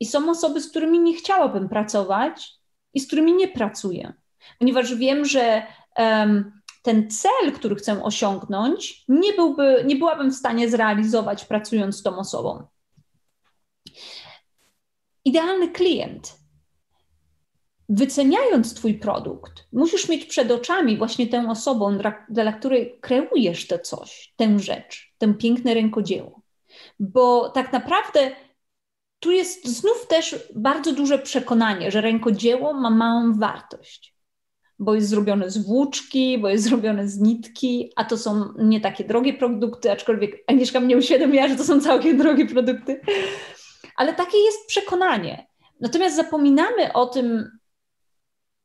[0.01, 2.51] I są osoby, z którymi nie chciałabym pracować
[2.95, 4.13] i z którymi nie pracuję,
[4.59, 5.63] ponieważ wiem, że
[5.99, 12.03] um, ten cel, który chcę osiągnąć, nie, byłby, nie byłabym w stanie zrealizować pracując z
[12.03, 12.67] tą osobą.
[15.25, 16.43] Idealny klient
[17.89, 24.35] wyceniając Twój produkt, musisz mieć przed oczami właśnie tę osobę, dla, której kreujesz to coś,
[24.37, 26.43] tę rzecz, tę piękne rękodzieło.
[27.01, 28.31] Bo tak naprawdę
[29.19, 34.15] tu jest znów też bardzo duże przekonanie, że rękodzieło ma małą wartość,
[34.79, 39.05] bo jest zrobione z włóczki, bo jest zrobione z nitki, a to są nie takie
[39.05, 43.01] drogie produkty, aczkolwiek Agnieszka mnie uświadomiła, że to są całkiem drogie produkty.
[43.97, 45.47] Ale takie jest przekonanie.
[45.81, 47.59] Natomiast zapominamy o tym,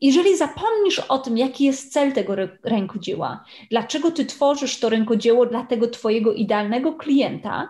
[0.01, 5.65] jeżeli zapomnisz o tym, jaki jest cel tego rękodzieła, dlaczego ty tworzysz to rękodzieło dla
[5.65, 7.69] tego twojego idealnego klienta,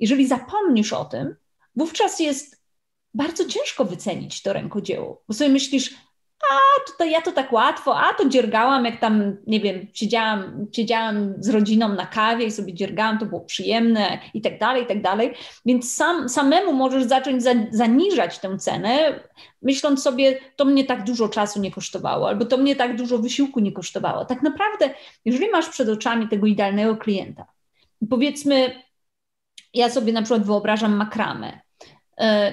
[0.00, 1.36] jeżeli zapomnisz o tym,
[1.76, 2.62] wówczas jest
[3.14, 5.94] bardzo ciężko wycenić to rękodzieło, bo sobie myślisz,
[6.50, 6.56] a
[6.90, 11.48] tutaj ja to tak łatwo, a to dziergałam, jak tam, nie wiem, siedziałam, siedziałam z
[11.48, 15.34] rodziną na kawie i sobie dziergałam, to było przyjemne i tak dalej, i tak dalej.
[15.66, 19.20] Więc sam, samemu możesz zacząć za, zaniżać tę cenę,
[19.62, 23.60] myśląc sobie, to mnie tak dużo czasu nie kosztowało, albo to mnie tak dużo wysiłku
[23.60, 24.24] nie kosztowało.
[24.24, 24.90] Tak naprawdę,
[25.24, 27.46] jeżeli masz przed oczami tego idealnego klienta,
[28.10, 28.82] powiedzmy,
[29.74, 31.60] ja sobie na przykład wyobrażam makramę,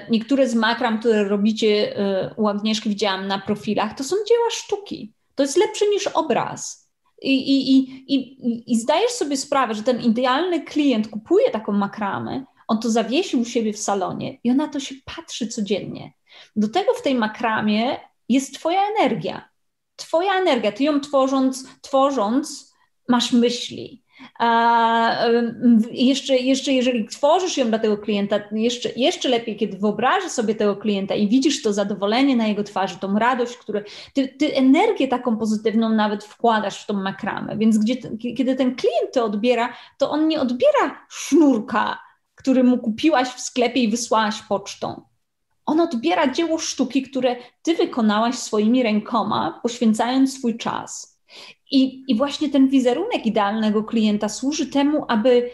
[0.09, 5.13] niektóre z makram, które robicie e, u Agnieszki, widziałam na profilach, to są dzieła sztuki.
[5.35, 6.89] To jest lepsze niż obraz.
[7.21, 12.45] I, i, i, i, i zdajesz sobie sprawę, że ten idealny klient kupuje taką makramę,
[12.67, 16.13] on to zawiesił u siebie w salonie i ona to się patrzy codziennie.
[16.55, 17.99] Do tego w tej makramie
[18.29, 19.49] jest Twoja energia.
[19.95, 22.73] Twoja energia, Ty ją tworząc, tworząc
[23.09, 24.03] masz myśli,
[24.39, 25.17] a
[25.91, 30.75] jeszcze, jeszcze jeżeli tworzysz ją dla tego klienta, jeszcze, jeszcze lepiej, kiedy wyobrażasz sobie tego
[30.75, 33.79] klienta i widzisz to zadowolenie na jego twarzy, tą radość, którą
[34.13, 37.57] ty, ty energię taką pozytywną nawet wkładasz w tą makramę.
[37.57, 37.95] Więc gdzie,
[38.37, 41.99] kiedy ten klient to odbiera, to on nie odbiera sznurka,
[42.35, 45.01] który mu kupiłaś w sklepie i wysłałaś pocztą.
[45.65, 51.14] On odbiera dzieło sztuki, które ty wykonałaś swoimi rękoma, poświęcając swój czas
[51.71, 55.49] i, I właśnie ten wizerunek idealnego klienta służy temu, aby,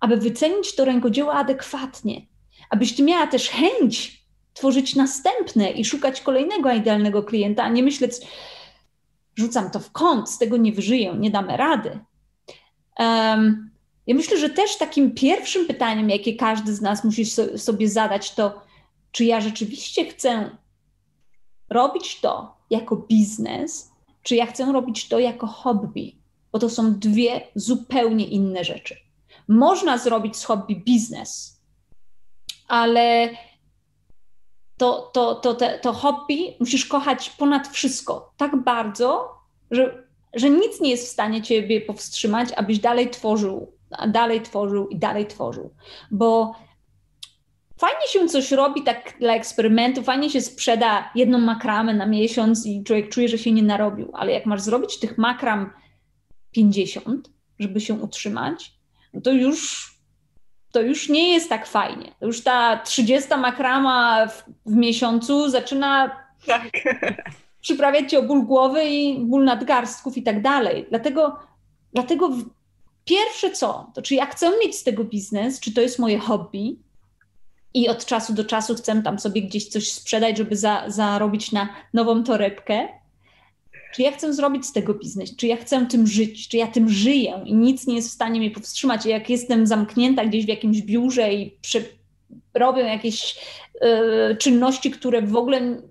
[0.00, 2.26] aby wycenić to rękodzieło adekwatnie,
[2.70, 4.20] abyś ty miała też chęć
[4.54, 8.12] tworzyć następne i szukać kolejnego idealnego klienta, a nie myśleć,
[9.36, 11.98] rzucam to w kąt, z tego nie wyżyję, nie damy rady.
[12.98, 13.70] Um,
[14.06, 17.24] ja myślę, że też takim pierwszym pytaniem, jakie każdy z nas musi
[17.56, 18.62] sobie zadać, to
[19.12, 20.56] czy ja rzeczywiście chcę
[21.70, 23.89] robić to jako biznes,
[24.30, 26.16] czy ja chcę robić to jako hobby,
[26.52, 28.96] bo to są dwie zupełnie inne rzeczy.
[29.48, 31.60] Można zrobić z hobby biznes,
[32.68, 33.30] ale
[34.76, 39.28] to, to, to, to, to hobby musisz kochać ponad wszystko tak bardzo,
[39.70, 43.72] że, że nic nie jest w stanie ciebie powstrzymać, abyś dalej tworzył,
[44.08, 45.74] dalej tworzył i dalej tworzył.
[46.10, 46.54] Bo
[47.80, 52.84] fajnie się coś robi tak dla eksperymentu, fajnie się sprzeda jedną makramę na miesiąc i
[52.84, 55.70] człowiek czuje, że się nie narobił, ale jak masz zrobić tych makram
[56.50, 58.72] 50, żeby się utrzymać,
[59.14, 59.90] no to już
[60.72, 62.14] to już nie jest tak fajnie.
[62.20, 66.16] To już ta 30 makrama w, w miesiącu zaczyna
[66.46, 66.62] tak.
[67.60, 70.86] przyprawiać cię o ból głowy i ból nadgarstków i tak dalej.
[70.88, 71.36] Dlatego,
[71.92, 72.30] dlatego
[73.04, 76.78] pierwsze co, to czy ja chcę mieć z tego biznes, czy to jest moje hobby,
[77.74, 81.68] i od czasu do czasu chcę tam sobie gdzieś coś sprzedać, żeby za, zarobić na
[81.94, 82.88] nową torebkę.
[83.94, 85.36] Czy ja chcę zrobić z tego biznes?
[85.36, 86.48] Czy ja chcę tym żyć?
[86.48, 89.06] Czy ja tym żyję i nic nie jest w stanie mnie powstrzymać?
[89.06, 91.84] Jak jestem zamknięta gdzieś w jakimś biurze i przy,
[92.54, 93.38] robię jakieś
[94.32, 95.82] y, czynności, które w ogóle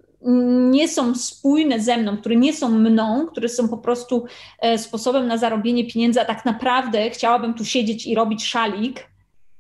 [0.72, 4.26] nie są spójne ze mną, które nie są mną, które są po prostu
[4.66, 9.09] y, sposobem na zarobienie pieniędzy, a tak naprawdę chciałabym tu siedzieć i robić szalik,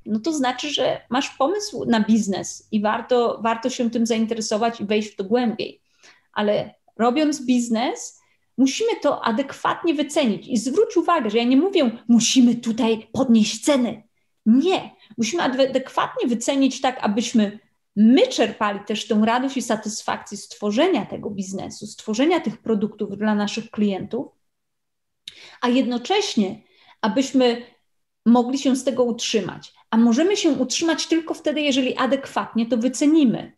[0.10, 4.86] no to znaczy, że masz pomysł na biznes i warto, warto się tym zainteresować i
[4.86, 5.82] wejść w to głębiej.
[6.34, 8.22] Ale robiąc biznes,
[8.58, 10.48] musimy to adekwatnie wycenić.
[10.48, 14.04] I zwróć uwagę, że ja nie mówię, musimy tutaj podnieść ceny.
[14.46, 14.96] Nie.
[15.18, 17.60] Musimy adekwatnie wycenić tak, abyśmy
[17.96, 23.36] my czerpali też tę radość i satysfakcję z tworzenia tego biznesu, stworzenia tych produktów dla
[23.36, 24.28] naszych klientów,
[25.62, 26.62] a jednocześnie,
[27.02, 27.66] abyśmy
[28.26, 29.74] mogli się z tego utrzymać.
[29.90, 33.54] A możemy się utrzymać tylko wtedy, jeżeli adekwatnie to wycenimy.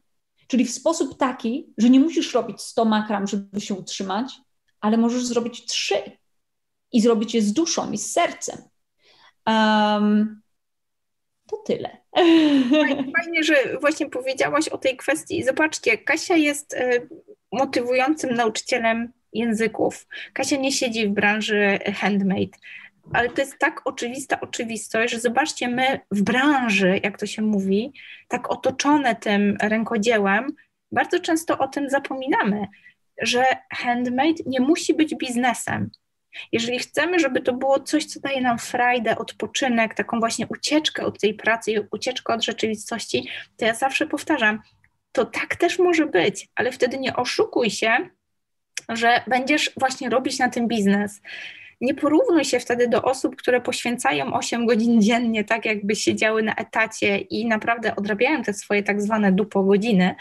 [0.48, 4.34] Czyli w sposób taki, że nie musisz robić 100 makram, żeby się utrzymać,
[4.82, 5.96] ale możesz zrobić 3
[6.91, 8.58] i zrobić je z duszą i z sercem.
[9.48, 10.41] Um,
[11.48, 11.98] to tyle.
[13.17, 15.44] Fajnie, że właśnie powiedziałaś o tej kwestii.
[15.44, 17.08] Zobaczcie, Kasia jest e,
[17.52, 20.08] motywującym nauczycielem języków.
[20.34, 22.58] Kasia nie siedzi w branży handmade,
[23.14, 27.94] ale to jest tak oczywista oczywistość, że zobaczcie, my w branży, jak to się mówi,
[28.28, 30.48] tak otoczone tym rękodziełem,
[30.92, 32.68] bardzo często o tym zapominamy,
[33.22, 35.90] że handmade nie musi być biznesem.
[36.52, 41.20] Jeżeli chcemy, żeby to było coś, co daje nam frajdę, odpoczynek, taką właśnie ucieczkę od
[41.20, 44.62] tej pracy ucieczkę od rzeczywistości, to ja zawsze powtarzam,
[45.12, 48.10] to tak też może być, ale wtedy nie oszukuj się,
[48.90, 51.22] że będziesz właśnie robić na tym biznes.
[51.82, 56.56] Nie porównuj się wtedy do osób, które poświęcają 8 godzin dziennie, tak jakby siedziały na
[56.56, 60.15] etacie i naprawdę odrabiają te swoje tak zwane dupo godziny,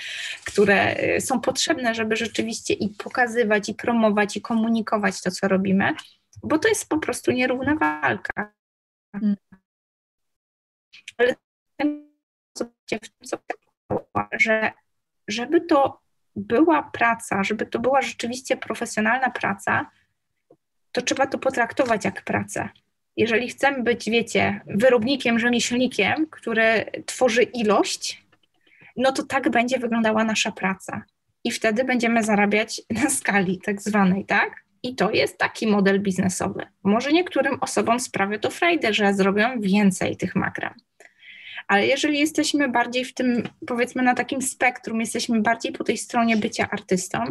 [0.45, 5.95] które y, są potrzebne, żeby rzeczywiście i pokazywać, i promować, i komunikować to, co robimy,
[6.43, 8.53] bo to jest po prostu nierówna walka.
[9.13, 9.37] Hmm.
[11.19, 11.35] Ale
[14.33, 14.73] że
[15.29, 16.01] żeby to
[16.37, 19.91] była praca, żeby to była rzeczywiście profesjonalna praca,
[20.93, 22.69] to trzeba to potraktować jak pracę.
[23.17, 28.25] Jeżeli chcemy być, wiecie, wyrobnikiem, rzemieślnikiem, który tworzy ilość,
[28.97, 31.03] no to tak będzie wyglądała nasza praca.
[31.45, 34.65] I wtedy będziemy zarabiać na skali tak zwanej, tak?
[34.83, 36.67] I to jest taki model biznesowy.
[36.85, 40.75] Może niektórym osobom sprawia to frajdę, że zrobią więcej tych makram.
[41.69, 46.37] Ale jeżeli jesteśmy bardziej w tym, powiedzmy, na takim spektrum, jesteśmy bardziej po tej stronie
[46.37, 47.25] bycia artystą,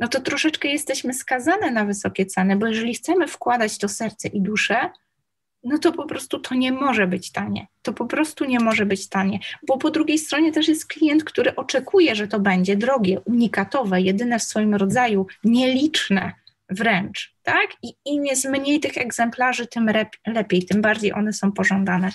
[0.00, 4.40] no to troszeczkę jesteśmy skazane na wysokie ceny, bo jeżeli chcemy wkładać to serce i
[4.40, 4.90] duszę,
[5.64, 7.66] no to po prostu to nie może być tanie.
[7.82, 11.56] To po prostu nie może być tanie, bo po drugiej stronie też jest klient, który
[11.56, 16.32] oczekuje, że to będzie drogie, unikatowe, jedyne w swoim rodzaju, nieliczne
[16.70, 17.66] wręcz, tak?
[17.82, 19.90] I im jest mniej tych egzemplarzy, tym
[20.26, 22.10] lepiej, tym bardziej one są pożądane.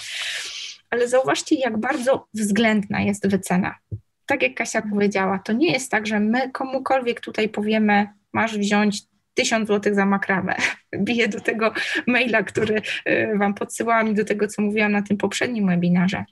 [0.90, 3.76] Ale zauważcie, jak bardzo względna jest wycena
[4.26, 9.02] tak jak Kasia powiedziała, to nie jest tak, że my komukolwiek tutaj powiemy, masz wziąć
[9.34, 10.56] tysiąc złotych za makramę.
[11.06, 11.74] Biję do tego
[12.08, 16.26] maila, który y, Wam podsyłałam i do tego, co mówiłam na tym poprzednim webinarze.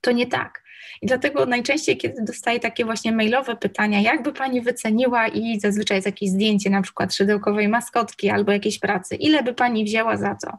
[0.00, 0.62] To nie tak.
[1.02, 6.06] I dlatego najczęściej, kiedy dostaję takie właśnie mailowe pytania, jakby Pani wyceniła i zazwyczaj jest
[6.06, 10.50] jakieś zdjęcie na przykład szydełkowej maskotki albo jakiejś pracy, ile by Pani wzięła za co?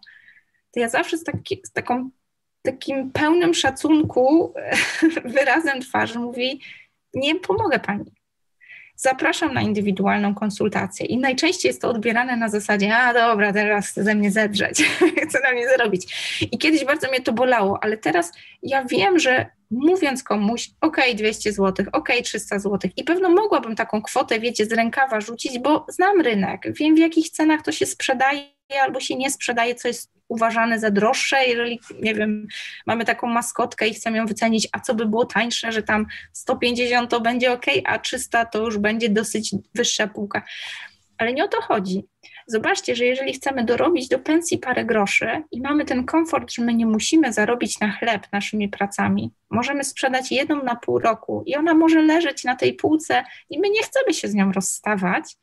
[0.71, 2.09] To ja zawsze z, taki, z taką
[2.61, 4.53] takim pełnym szacunku
[5.35, 6.61] wyrazem twarzy mówi:
[7.13, 8.19] Nie pomogę pani.
[8.95, 11.05] Zapraszam na indywidualną konsultację.
[11.05, 14.83] I najczęściej jest to odbierane na zasadzie: A dobra, teraz chce ze mnie zedrzeć,
[15.27, 16.15] chce na mnie zarobić.
[16.51, 18.31] I kiedyś bardzo mnie to bolało, ale teraz
[18.63, 24.01] ja wiem, że mówiąc komuś, ok, 200 zł, ok, 300 zł i pewno mogłabym taką
[24.01, 28.43] kwotę, wiecie, z rękawa rzucić, bo znam rynek, wiem w jakich cenach to się sprzedaje
[28.81, 32.47] albo się nie sprzedaje, co jest uważane za droższe, jeżeli, nie wiem,
[32.85, 37.09] mamy taką maskotkę i chcemy ją wycenić, a co by było tańsze, że tam 150
[37.09, 40.41] to będzie ok, a 300 to już będzie dosyć wyższa półka.
[41.17, 42.03] Ale nie o to chodzi.
[42.47, 46.73] Zobaczcie, że jeżeli chcemy dorobić do pensji parę groszy i mamy ten komfort, że my
[46.73, 51.73] nie musimy zarobić na chleb naszymi pracami, możemy sprzedać jedną na pół roku i ona
[51.73, 55.37] może leżeć na tej półce i my nie chcemy się z nią rozstawać,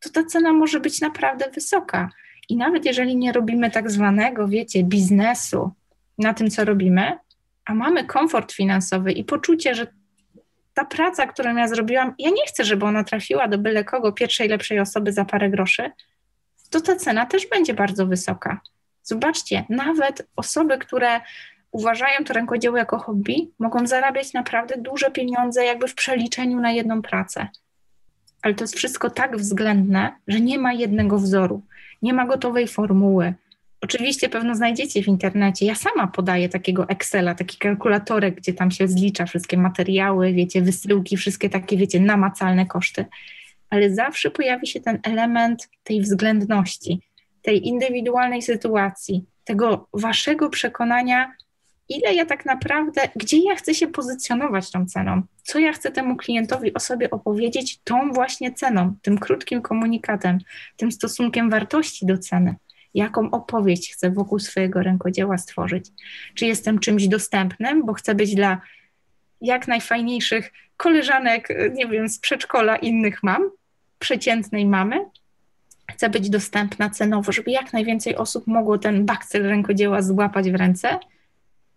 [0.00, 2.08] to ta cena może być naprawdę wysoka.
[2.48, 5.70] I nawet jeżeli nie robimy tak zwanego, wiecie, biznesu
[6.18, 7.18] na tym, co robimy,
[7.64, 9.86] a mamy komfort finansowy i poczucie, że
[10.74, 14.48] ta praca, którą ja zrobiłam, ja nie chcę, żeby ona trafiła do byle kogo, pierwszej
[14.48, 15.90] lepszej osoby za parę groszy,
[16.70, 18.60] to ta cena też będzie bardzo wysoka.
[19.02, 21.20] Zobaczcie, nawet osoby, które
[21.72, 27.02] uważają to rękodzieło jako hobby, mogą zarabiać naprawdę duże pieniądze, jakby w przeliczeniu na jedną
[27.02, 27.48] pracę.
[28.42, 31.62] Ale to jest wszystko tak względne, że nie ma jednego wzoru,
[32.02, 33.34] nie ma gotowej formuły.
[33.80, 35.66] Oczywiście pewno znajdziecie w internecie.
[35.66, 41.16] Ja sama podaję takiego Excela, taki kalkulatorek, gdzie tam się zlicza wszystkie materiały, wiecie, wysyłki,
[41.16, 43.04] wszystkie takie, wiecie, namacalne koszty
[43.72, 47.00] ale zawsze pojawi się ten element tej względności,
[47.42, 51.32] tej indywidualnej sytuacji, tego waszego przekonania,
[51.88, 56.16] ile ja tak naprawdę, gdzie ja chcę się pozycjonować tą ceną, co ja chcę temu
[56.16, 60.38] klientowi o sobie opowiedzieć tą właśnie ceną, tym krótkim komunikatem,
[60.76, 62.54] tym stosunkiem wartości do ceny.
[62.94, 65.86] jaką opowieść chcę wokół swojego rękodzieła stworzyć.
[66.34, 68.60] Czy jestem czymś dostępnym, bo chcę być dla
[69.40, 73.50] jak najfajniejszych koleżanek, nie wiem, z przedszkola innych mam,
[73.98, 75.04] przeciętnej mamy.
[75.90, 80.98] Chcę być dostępna cenowo, żeby jak najwięcej osób mogło ten bakcyl rękodzieła złapać w ręce.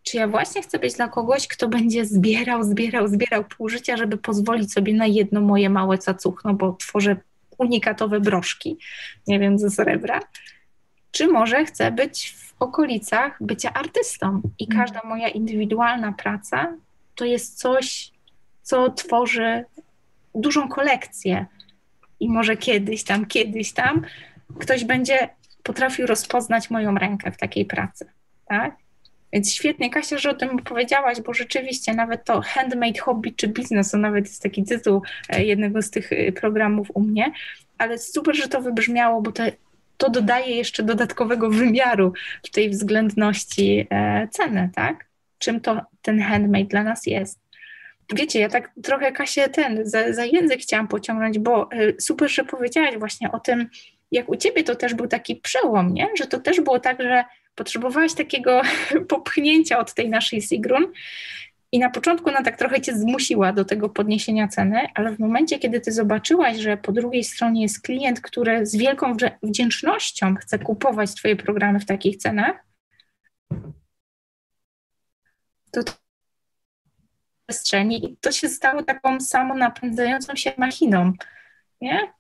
[0.08, 4.18] Czy ja właśnie chcę być dla kogoś, kto będzie zbierał, zbierał, zbierał pół życia, żeby
[4.18, 7.16] pozwolić sobie na jedno moje małe cacuchno, bo tworzę
[7.58, 8.78] unikatowe broszki,
[9.28, 10.20] nie wiem, ze srebra.
[11.12, 14.82] Czy może chcę być w okolicach bycia artystą i mhm.
[14.82, 16.74] każda moja indywidualna praca
[17.16, 18.12] to jest coś,
[18.62, 19.66] co tworzy
[20.36, 21.46] dużą kolekcję.
[22.20, 24.02] I może kiedyś tam, kiedyś tam
[24.60, 25.30] ktoś będzie
[25.64, 28.06] potrafił rozpoznać moją rękę w takiej pracy.
[28.46, 28.85] Tak?
[29.36, 33.92] Więc świetnie, Kasia, że o tym powiedziałaś, bo rzeczywiście nawet to handmade hobby czy biznes,
[33.92, 37.32] to nawet jest taki tytuł e, jednego z tych e, programów u mnie,
[37.78, 39.32] ale super, że to wybrzmiało, bo
[39.98, 42.14] to, dodaje jeszcze dodatkowego wymiaru
[42.44, 45.06] w tej względności e, ceny, tak?
[45.38, 47.40] Czym to ten handmade dla nas jest.
[48.14, 51.70] Wiecie, ja tak trochę Kasię ten, za, za język chciałam pociągnąć, bo
[52.00, 53.70] super, że powiedziałaś właśnie o tym,
[54.12, 56.08] jak u ciebie to też był taki przełom, nie?
[56.18, 57.24] że to też było tak, że
[57.56, 58.62] potrzebowałaś takiego
[59.10, 60.92] popchnięcia od tej naszej Sigrun
[61.72, 65.60] i na początku ona tak trochę cię zmusiła do tego podniesienia ceny, ale w momencie,
[65.60, 71.16] kiedy ty zobaczyłaś, że po drugiej stronie jest klient, który z wielką wdzięcznością chce kupować
[71.16, 72.66] twoje programy w takich cenach,
[75.72, 75.82] to
[77.48, 81.14] przestrzeni i to się stało taką samą napędzającą się machiną,
[81.82, 82.14] nie?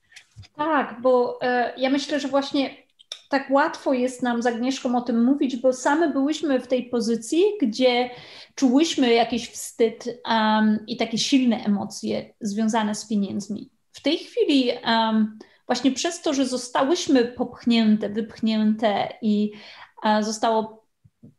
[0.56, 2.85] Tak, bo e, ja myślę, że właśnie
[3.30, 7.44] tak łatwo jest nam z Agnieszką o tym mówić, bo same byłyśmy w tej pozycji,
[7.62, 8.10] gdzie
[8.56, 13.70] czułyśmy jakiś wstyd um, i takie silne emocje związane z pieniędzmi.
[13.92, 19.52] W tej chwili um, właśnie przez to, że zostałyśmy popchnięte, wypchnięte i
[20.04, 20.86] uh, zostało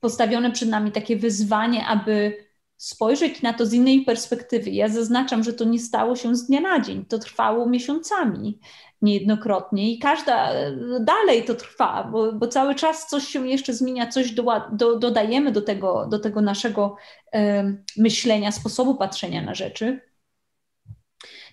[0.01, 4.71] postawione przed nami takie wyzwanie, aby spojrzeć na to z innej perspektywy.
[4.71, 8.59] Ja zaznaczam, że to nie stało się z dnia na dzień, to trwało miesiącami
[9.03, 10.53] niejednokrotnie i każda
[11.01, 15.53] dalej to trwa, bo, bo cały czas coś się jeszcze zmienia, coś do, do, dodajemy
[15.53, 16.97] do tego, do tego naszego
[17.35, 17.65] e,
[17.97, 20.01] myślenia, sposobu patrzenia na rzeczy.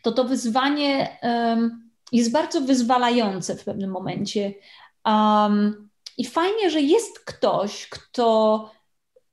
[0.02, 1.70] To to wyzwanie e,
[2.12, 4.54] jest bardzo wyzwalające w pewnym momencie.
[5.06, 8.72] Um, I fajnie, że jest ktoś, kto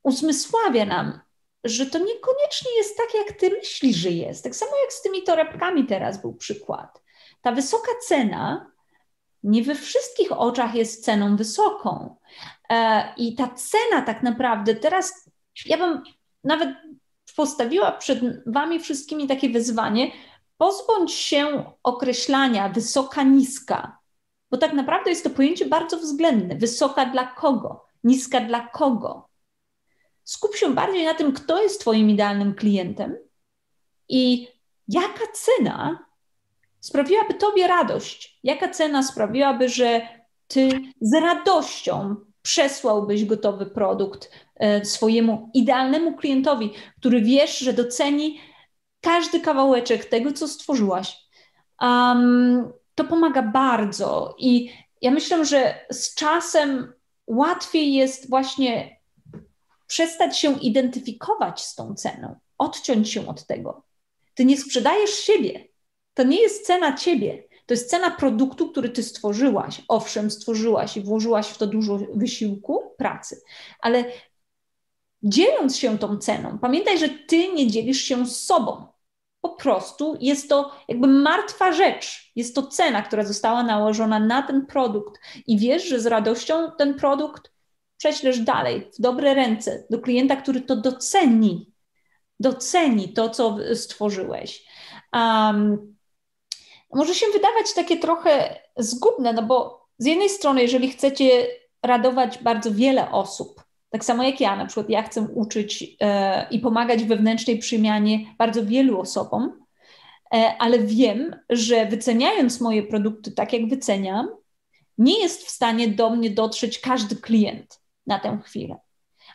[0.02, 1.20] uzmysławia nam,
[1.64, 4.44] że to niekoniecznie jest tak, jak ty myślisz, że jest.
[4.44, 7.02] Tak samo jak z tymi torebkami teraz był przykład.
[7.42, 8.70] Ta wysoka cena
[9.42, 12.16] nie we wszystkich oczach jest ceną wysoką.
[12.70, 15.30] E, I ta cena tak naprawdę teraz,
[15.66, 16.02] ja bym
[16.44, 16.70] nawet
[17.36, 20.12] postawiła przed Wami wszystkimi takie wyzwanie,
[20.56, 23.98] pozbądź się określania wysoka, niska,
[24.50, 26.54] bo tak naprawdę jest to pojęcie bardzo względne.
[26.54, 27.84] Wysoka dla kogo?
[28.04, 29.28] Niska dla kogo?
[30.24, 33.16] Skup się bardziej na tym, kto jest Twoim idealnym klientem
[34.08, 34.48] i
[34.88, 36.09] jaka cena
[36.80, 38.38] sprawiłaby Tobie radość?
[38.42, 40.00] Jaka cena sprawiłaby, że
[40.48, 48.40] Ty z radością przesłałbyś gotowy produkt e, swojemu idealnemu klientowi, który wiesz, że doceni
[49.00, 51.16] każdy kawałeczek tego, co stworzyłaś?
[51.80, 54.72] Um, to pomaga bardzo i
[55.02, 56.92] ja myślę, że z czasem
[57.26, 59.00] łatwiej jest właśnie
[59.86, 63.84] przestać się identyfikować z tą ceną, odciąć się od tego.
[64.34, 65.69] Ty nie sprzedajesz siebie.
[66.14, 67.44] To nie jest cena ciebie.
[67.66, 69.82] To jest cena produktu, który ty stworzyłaś.
[69.88, 73.42] Owszem, stworzyłaś i włożyłaś w to dużo wysiłku, pracy,
[73.80, 74.04] ale
[75.22, 78.86] dzieląc się tą ceną, pamiętaj, że ty nie dzielisz się z sobą.
[79.40, 82.32] Po prostu jest to jakby martwa rzecz.
[82.36, 86.94] Jest to cena, która została nałożona na ten produkt i wiesz, że z radością ten
[86.94, 87.52] produkt
[87.96, 91.72] prześlesz dalej, w dobre ręce, do klienta, który to doceni,
[92.40, 94.66] doceni to, co stworzyłeś.
[95.12, 95.96] Um,
[96.94, 101.46] może się wydawać takie trochę zgubne, no bo z jednej strony, jeżeli chcecie
[101.82, 106.58] radować bardzo wiele osób, tak samo jak ja, na przykład ja chcę uczyć e, i
[106.58, 109.66] pomagać wewnętrznej przemianie bardzo wielu osobom,
[110.34, 114.28] e, ale wiem, że wyceniając moje produkty tak, jak wyceniam,
[114.98, 118.76] nie jest w stanie do mnie dotrzeć każdy klient na tę chwilę.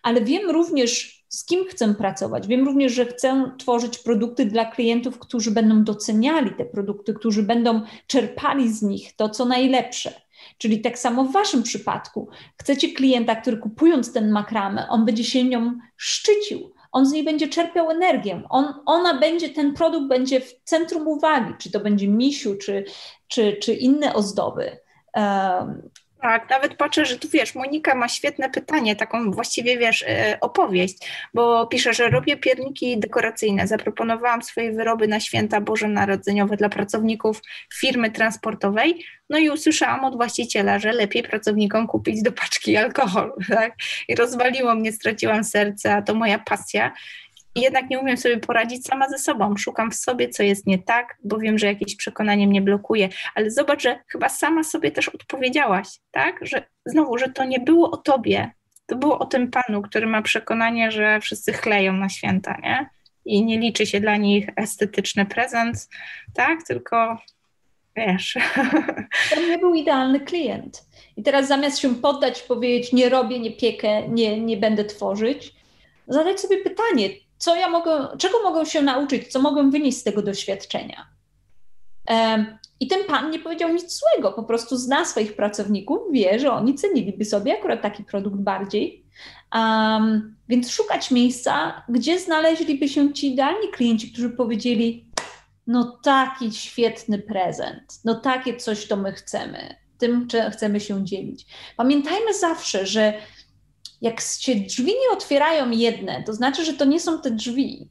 [0.03, 2.47] Ale wiem również, z kim chcę pracować.
[2.47, 7.81] Wiem również, że chcę tworzyć produkty dla klientów, którzy będą doceniali te produkty, którzy będą
[8.07, 10.13] czerpali z nich to, co najlepsze.
[10.57, 12.29] Czyli tak samo w Waszym przypadku.
[12.61, 17.47] Chcecie klienta, który kupując ten makramę, on będzie się nią szczycił, on z niej będzie
[17.47, 22.55] czerpiał energię, on, ona będzie, ten produkt będzie w centrum uwagi, czy to będzie misiu,
[22.55, 22.85] czy,
[23.27, 24.77] czy, czy inne ozdoby.
[25.15, 25.89] Um,
[26.25, 30.97] Tak, nawet patrzę, że tu wiesz, Monika ma świetne pytanie, taką właściwie wiesz, e, opowieść,
[31.33, 33.67] bo pisze, że robię pierniki dekoracyjne.
[33.67, 37.41] Zaproponowałam swoje wyroby na święta bożonarodzeniowe dla pracowników
[37.73, 39.05] firmy transportowej.
[39.29, 43.33] No i usłyszałam od właściciela, że lepiej pracownikom kupić do paczki alkohol.
[43.55, 43.73] Tak?
[44.07, 46.91] I rozwaliło mnie, straciłam serce, a to moja pasja.
[47.55, 49.57] I jednak nie umiem sobie poradzić sama ze sobą.
[49.57, 53.09] Szukam w sobie, co jest nie tak, bo wiem, że jakieś przekonanie mnie blokuje.
[53.35, 56.39] Ale zobacz, że chyba sama sobie też odpowiedziałaś, tak?
[56.41, 58.51] Że znowu, że to nie było o tobie.
[58.85, 62.89] To było o tym panu, który ma przekonanie, że wszyscy chleją na święta, nie?
[63.25, 65.89] I nie liczy się dla nich estetyczny prezent,
[66.33, 66.63] tak?
[66.67, 67.17] Tylko
[67.95, 68.37] wiesz.
[69.35, 70.85] To nie był idealny klient.
[71.17, 75.53] I teraz zamiast się poddać, powiedzieć, nie robię, nie piekę, nie, nie będę tworzyć,
[76.07, 80.21] zadać sobie pytanie, co ja mogę, czego mogę się nauczyć, co mogę wynieść z tego
[80.21, 81.07] doświadczenia.
[82.79, 86.75] I ten pan nie powiedział nic złego, po prostu zna swoich pracowników, wie, że oni
[86.75, 89.05] ceniliby sobie akurat taki produkt bardziej.
[89.55, 95.11] Um, więc szukać miejsca, gdzie znaleźliby się ci idealni klienci, którzy powiedzieli:
[95.67, 101.45] No, taki świetny prezent, no takie coś to my chcemy, tym chcemy się dzielić.
[101.77, 103.13] Pamiętajmy zawsze, że
[104.05, 107.89] jak się drzwi nie otwierają jedne, to znaczy, że to nie są te drzwi.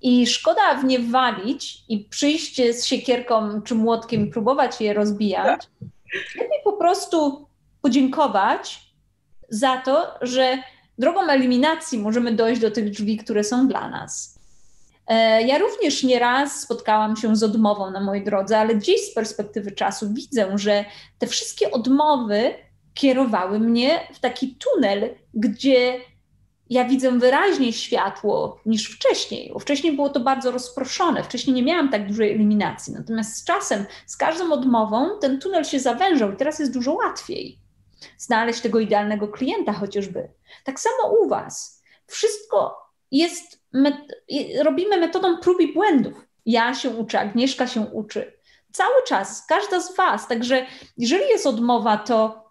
[0.00, 5.60] I szkoda w nie walić i przyjść z siekierką czy młotkiem próbować je rozbijać.
[6.34, 7.48] Lepiej po prostu
[7.82, 8.92] podziękować
[9.48, 10.58] za to, że
[10.98, 14.38] drogą eliminacji możemy dojść do tych drzwi, które są dla nas.
[15.06, 19.72] E, ja również nieraz spotkałam się z odmową na mojej drodze, ale dziś z perspektywy
[19.72, 20.84] czasu widzę, że
[21.18, 22.54] te wszystkie odmowy
[22.98, 26.00] kierowały mnie w taki tunel, gdzie
[26.70, 29.50] ja widzę wyraźniej światło niż wcześniej.
[29.52, 32.92] Bo wcześniej było to bardzo rozproszone, wcześniej nie miałam tak dużej eliminacji.
[32.92, 37.58] Natomiast z czasem, z każdą odmową, ten tunel się zawężał i teraz jest dużo łatwiej
[38.18, 40.28] znaleźć tego idealnego klienta chociażby.
[40.64, 41.82] Tak samo u Was.
[42.06, 42.76] Wszystko
[43.10, 43.96] jest, met
[44.62, 46.14] robimy metodą prób i błędów.
[46.46, 48.32] Ja się uczę, Agnieszka się uczy.
[48.72, 50.28] Cały czas, każda z Was.
[50.28, 52.47] Także jeżeli jest odmowa, to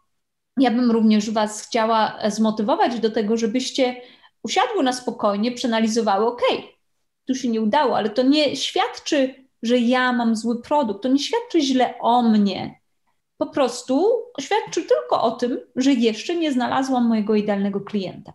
[0.58, 4.02] ja bym również Was chciała zmotywować do tego, żebyście
[4.44, 6.42] usiadły na spokojnie, przeanalizowały, ok,
[7.28, 11.20] tu się nie udało, ale to nie świadczy, że ja mam zły produkt, to nie
[11.20, 12.80] świadczy źle o mnie.
[13.38, 18.34] Po prostu świadczy tylko o tym, że jeszcze nie znalazłam mojego idealnego klienta.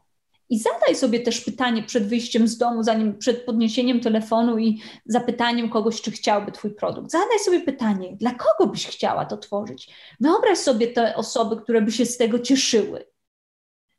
[0.52, 5.68] I zadaj sobie też pytanie przed wyjściem z domu, zanim przed podniesieniem telefonu i zapytaniem
[5.70, 7.10] kogoś, czy chciałby Twój produkt.
[7.10, 9.88] Zadaj sobie pytanie, dla kogo byś chciała to tworzyć?
[10.20, 13.04] Wyobraź sobie te osoby, które by się z tego cieszyły.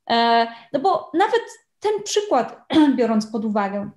[0.09, 1.41] E, no bo nawet
[1.79, 2.65] ten przykład,
[2.97, 3.89] biorąc pod uwagę,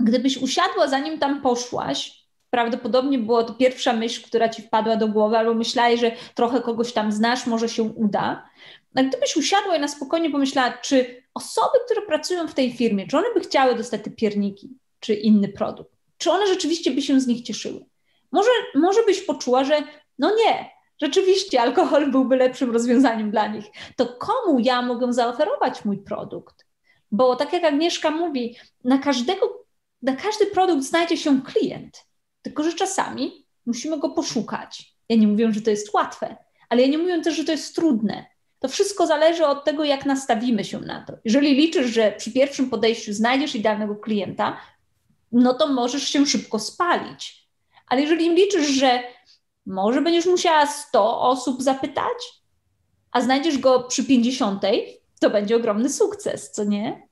[0.00, 5.38] gdybyś usiadła, zanim tam poszłaś, prawdopodobnie była to pierwsza myśl, która ci wpadła do głowy,
[5.38, 8.48] albo myślałeś, że trochę kogoś tam znasz, może się uda.
[8.96, 13.18] A gdybyś usiadła i na spokojnie pomyślała, czy osoby, które pracują w tej firmie, czy
[13.18, 15.92] one by chciały dostać te pierniki, czy inny produkt?
[16.18, 17.84] Czy one rzeczywiście by się z nich cieszyły?
[18.32, 19.82] Może, może byś poczuła, że
[20.18, 20.70] no nie,
[21.02, 23.64] rzeczywiście alkohol byłby lepszym rozwiązaniem dla nich.
[23.96, 26.66] To komu ja mogę zaoferować mój produkt?
[27.10, 29.66] Bo tak jak Agnieszka mówi, na każdego,
[30.02, 32.04] na każdy produkt znajdzie się klient,
[32.42, 34.96] tylko że czasami musimy go poszukać.
[35.08, 36.36] Ja nie mówię, że to jest łatwe,
[36.68, 38.35] ale ja nie mówię też, że to jest trudne.
[38.60, 41.12] To wszystko zależy od tego, jak nastawimy się na to.
[41.24, 44.56] Jeżeli liczysz, że przy pierwszym podejściu znajdziesz idealnego klienta,
[45.32, 47.48] no to możesz się szybko spalić.
[47.86, 49.02] Ale jeżeli liczysz, że
[49.66, 52.42] może będziesz musiała 100 osób zapytać,
[53.12, 54.62] a znajdziesz go przy 50,
[55.20, 57.08] to będzie ogromny sukces, co nie?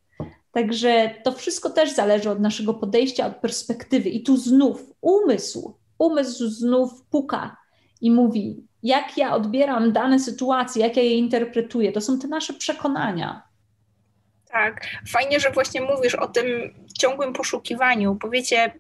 [0.53, 4.09] Także to wszystko też zależy od naszego podejścia, od perspektywy.
[4.09, 7.64] I tu znów umysł, umysł znów puka
[8.05, 11.93] i mówi: jak ja odbieram dane sytuacje, jak ja je interpretuję.
[11.93, 13.43] To są te nasze przekonania.
[14.51, 16.47] Tak, fajnie, że właśnie mówisz o tym
[16.99, 18.73] ciągłym poszukiwaniu, bo wiecie,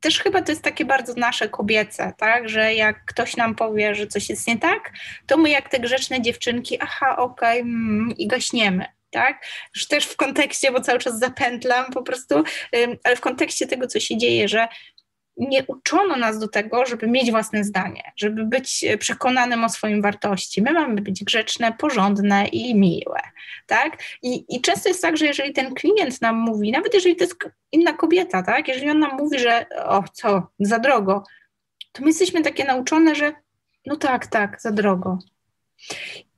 [0.00, 4.06] też chyba to jest takie bardzo nasze kobiece, tak, że jak ktoś nam powie, że
[4.06, 4.92] coś jest nie tak,
[5.26, 8.84] to my jak te grzeczne dziewczynki, aha, okej, okay, mm, i gaśniemy.
[9.10, 9.44] Tak?
[9.74, 12.44] Już też w kontekście, bo cały czas zapętlam po prostu,
[13.04, 14.68] ale w kontekście tego, co się dzieje, że
[15.36, 20.62] nie uczono nas do tego, żeby mieć własne zdanie, żeby być przekonanym o swoim wartości.
[20.62, 23.20] My mamy być grzeczne, porządne i miłe,
[23.66, 23.98] tak?
[24.22, 27.36] I, I często jest tak, że jeżeli ten klient nam mówi, nawet jeżeli to jest
[27.72, 28.68] inna kobieta, tak?
[28.68, 31.24] Jeżeli on nam mówi, że o co, za drogo,
[31.92, 33.32] to my jesteśmy takie nauczone, że
[33.86, 35.18] no tak, tak, za drogo.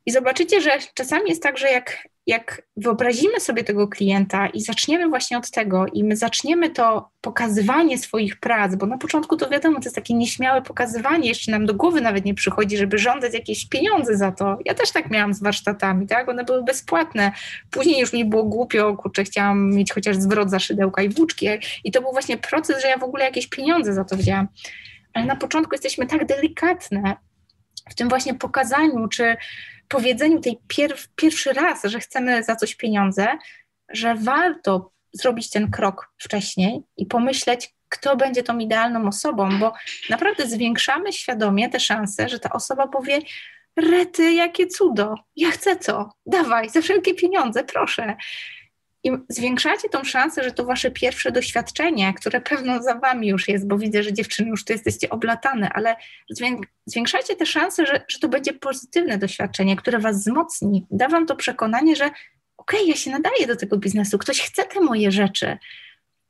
[0.06, 5.08] I zobaczycie, że czasami jest tak, że jak jak wyobrazimy sobie tego klienta i zaczniemy
[5.08, 9.78] właśnie od tego, i my zaczniemy to pokazywanie swoich prac, bo na początku to wiadomo,
[9.78, 13.68] to jest takie nieśmiałe pokazywanie, jeszcze nam do głowy nawet nie przychodzi, żeby żądać jakieś
[13.68, 14.58] pieniądze za to.
[14.64, 16.28] Ja też tak miałam z warsztatami, tak?
[16.28, 17.32] One były bezpłatne.
[17.70, 21.46] Później już mi było głupio, kurczę, chciałam mieć chociaż zwrot za szydełka i włóczki.
[21.84, 24.48] I to był właśnie proces, że ja w ogóle jakieś pieniądze za to wzięłam.
[25.14, 27.16] Ale na początku jesteśmy tak delikatne
[27.90, 29.36] w tym właśnie pokazaniu, czy
[29.94, 33.26] powiedzeniu tej pier pierwszy raz, że chcemy za coś pieniądze,
[33.88, 39.72] że warto zrobić ten krok wcześniej i pomyśleć, kto będzie tą idealną osobą, bo
[40.10, 43.20] naprawdę zwiększamy świadomie te szanse, że ta osoba powie:
[43.76, 48.16] Rety, jakie cudo, ja chcę to, dawaj, za wszelkie pieniądze, proszę.
[49.04, 53.68] I zwiększacie tą szansę, że to wasze pierwsze doświadczenie, które pewno za wami już jest,
[53.68, 55.96] bo widzę, że dziewczyny już tu jesteście oblatane, ale
[56.86, 60.86] zwiększacie te szanse, że, że to będzie pozytywne doświadczenie, które was wzmocni.
[60.90, 64.64] Da wam to przekonanie, że okej, okay, ja się nadaję do tego biznesu, ktoś chce
[64.64, 65.58] te moje rzeczy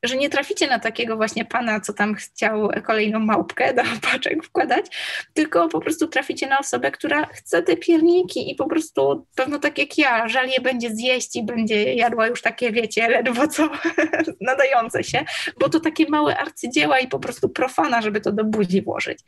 [0.05, 3.83] że nie traficie na takiego właśnie pana, co tam chciał kolejną małpkę do
[4.13, 4.87] paczek wkładać,
[5.35, 9.79] tylko po prostu traficie na osobę, która chce te pierniki i po prostu pewno tak
[9.79, 13.71] jak ja, żal je będzie zjeść i będzie jadła już takie, wiecie, ledwo co
[14.41, 15.25] nadające się,
[15.61, 19.19] bo to takie małe arcydzieła i po prostu profana, żeby to do buzi włożyć.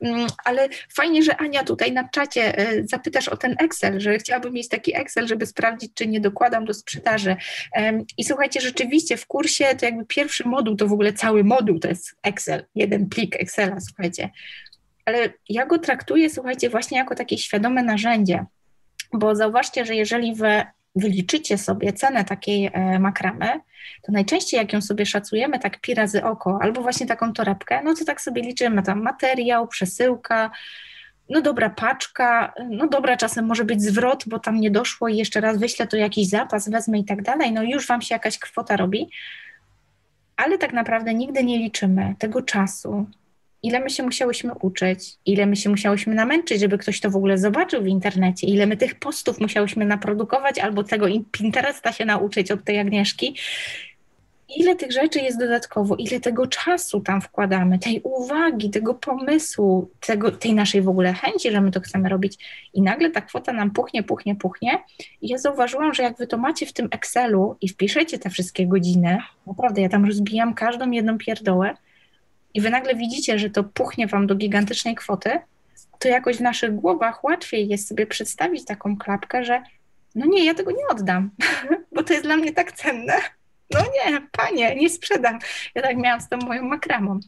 [0.00, 4.52] Mm, ale fajnie, że Ania tutaj na czacie e, zapytasz o ten Excel, że chciałabym
[4.52, 7.36] mieć taki Excel, żeby sprawdzić, czy nie dokładam do sprzedaży.
[8.18, 11.88] I słuchajcie, rzeczywiście w kursie to jakby pierwszy moduł to w ogóle cały moduł to
[11.88, 14.30] jest Excel, jeden plik Excela, słuchajcie.
[15.04, 18.44] Ale ja go traktuję, słuchajcie, właśnie jako takie świadome narzędzie,
[19.12, 20.62] bo zauważcie, że jeżeli wy
[20.96, 23.60] wyliczycie sobie cenę takiej e, makramy,
[24.02, 27.94] to najczęściej jak ją sobie szacujemy tak pi razy oko, albo właśnie taką torebkę, no
[27.94, 30.50] to tak sobie liczymy tam materiał, przesyłka,
[31.28, 35.40] no dobra paczka, no dobra czasem może być zwrot, bo tam nie doszło i jeszcze
[35.40, 38.76] raz wyślę to jakiś zapas, wezmę i tak dalej, no już Wam się jakaś kwota
[38.76, 39.10] robi,
[40.36, 43.06] ale tak naprawdę nigdy nie liczymy tego czasu,
[43.62, 47.38] ile my się musiałyśmy uczyć, ile my się musiałyśmy namęczyć, żeby ktoś to w ogóle
[47.38, 52.64] zobaczył w internecie, ile my tych postów musiałyśmy naprodukować albo tego Pinteresta się nauczyć od
[52.64, 53.36] tej Agnieszki,
[54.48, 60.30] ile tych rzeczy jest dodatkowo, ile tego czasu tam wkładamy, tej uwagi, tego pomysłu, tego,
[60.30, 62.38] tej naszej w ogóle chęci, że my to chcemy robić.
[62.74, 64.82] I nagle ta kwota nam puchnie, puchnie, puchnie.
[65.22, 68.66] I ja zauważyłam, że jak wy to macie w tym Excelu i wpiszecie te wszystkie
[68.66, 71.74] godziny, naprawdę ja tam rozbijam każdą jedną pierdołę,
[72.54, 75.30] i wy nagle widzicie, że to puchnie wam do gigantycznej kwoty,
[75.98, 79.62] to jakoś w naszych głowach łatwiej jest sobie przedstawić taką klapkę, że
[80.14, 81.30] no nie, ja tego nie oddam,
[81.94, 83.14] bo to jest dla mnie tak cenne
[83.74, 85.38] no nie, panie, nie sprzedam.
[85.74, 87.20] Ja tak miałam z tą moją makramą.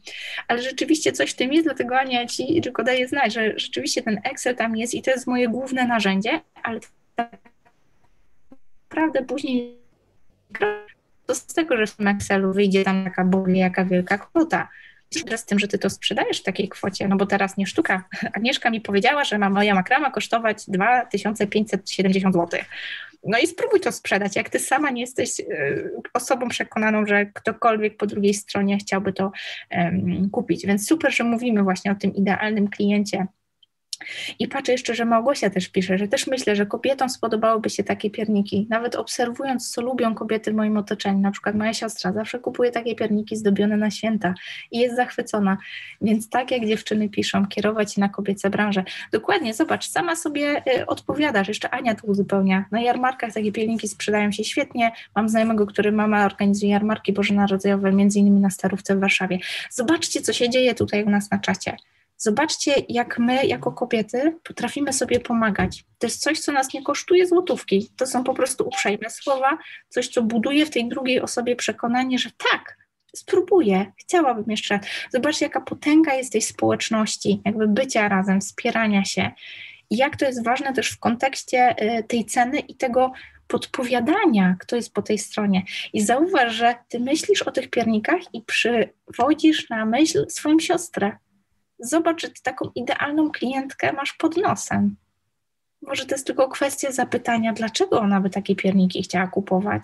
[0.47, 4.19] Ale rzeczywiście coś w tym jest, dlatego Ania ci tylko daję znać, że rzeczywiście ten
[4.23, 6.79] Excel tam jest i to jest moje główne narzędzie, ale
[7.15, 7.31] tak
[8.89, 9.77] naprawdę później
[11.25, 14.67] to z tego, że w tym Excelu wyjdzie tam taka Bognie, jaka wielka kwota.
[15.25, 18.03] Teraz z tym, że ty to sprzedajesz w takiej kwocie, no bo teraz nie sztuka.
[18.33, 22.59] Agnieszka mi powiedziała, że ma moja makrama kosztować 2570 zł.
[23.23, 24.35] No i spróbuj to sprzedać.
[24.35, 25.45] Jak ty sama nie jesteś e,
[26.13, 29.31] osobą przekonaną, że ktokolwiek po drugiej stronie chciałby to
[29.71, 30.65] um, kupić.
[30.65, 33.27] Więc super, że mówimy właśnie o tym idealnym kliencie
[34.39, 38.09] i patrzę jeszcze, że Małgosia też pisze, że też myślę, że kobietom spodobałyby się takie
[38.09, 38.67] pierniki.
[38.69, 42.95] Nawet obserwując, co lubią kobiety w moim otoczeniu, na przykład moja siostra zawsze kupuje takie
[42.95, 44.33] pierniki zdobione na święta
[44.71, 45.57] i jest zachwycona.
[46.01, 48.83] Więc tak jak dziewczyny piszą, kierować na kobiece branże.
[49.11, 52.65] Dokładnie, zobacz, sama sobie y, odpowiadasz, jeszcze Ania tu uzupełnia.
[52.71, 54.91] Na jarmarkach takie pierniki sprzedają się świetnie.
[55.15, 59.39] Mam znajomego, który mama organizuje jarmarki bożonarodzeniowe, między innymi na Starówce w Warszawie.
[59.69, 61.77] Zobaczcie, co się dzieje tutaj u nas na czacie.
[62.17, 65.83] Zobaczcie, jak my, jako kobiety, potrafimy sobie pomagać.
[65.97, 67.89] To jest coś, co nas nie kosztuje złotówki.
[67.97, 69.57] To są po prostu uprzejme słowa,
[69.89, 72.77] coś, co buduje w tej drugiej osobie przekonanie, że tak,
[73.15, 74.79] spróbuję, chciałabym jeszcze.
[75.13, 79.31] Zobaczcie, jaka potęga jest tej społeczności, jakby bycia razem, wspierania się.
[79.89, 83.11] I jak to jest ważne też w kontekście y, tej ceny i tego
[83.47, 85.63] podpowiadania, kto jest po tej stronie.
[85.93, 91.17] I zauważ, że ty myślisz o tych piernikach i przywodzisz na myśl swoją siostrę,
[91.79, 94.95] zobacz, że ty taką idealną klientkę masz pod nosem.
[95.81, 99.83] Może to jest tylko kwestia zapytania, dlaczego ona by takie pierniki chciała kupować.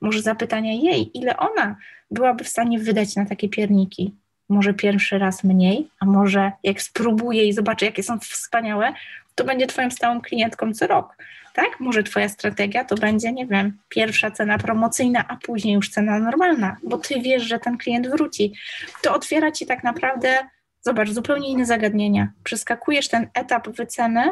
[0.00, 1.76] Może zapytania jej, ile ona
[2.10, 4.14] byłaby w stanie wydać na takie pierniki.
[4.48, 8.92] Może pierwszy raz mniej, a może jak spróbuje i zobaczy, jakie są wspaniałe,
[9.34, 11.16] to będzie Twoją stałą klientką co rok.
[11.54, 11.80] Tak?
[11.80, 16.76] Może Twoja strategia to będzie, nie wiem, pierwsza cena promocyjna, a później już cena normalna,
[16.82, 18.54] bo Ty wiesz, że ten klient wróci.
[19.02, 20.38] To otwiera Ci tak naprawdę
[20.80, 22.32] Zobacz, zupełnie inne zagadnienia.
[22.44, 24.30] Przeskakujesz ten etap wyceny,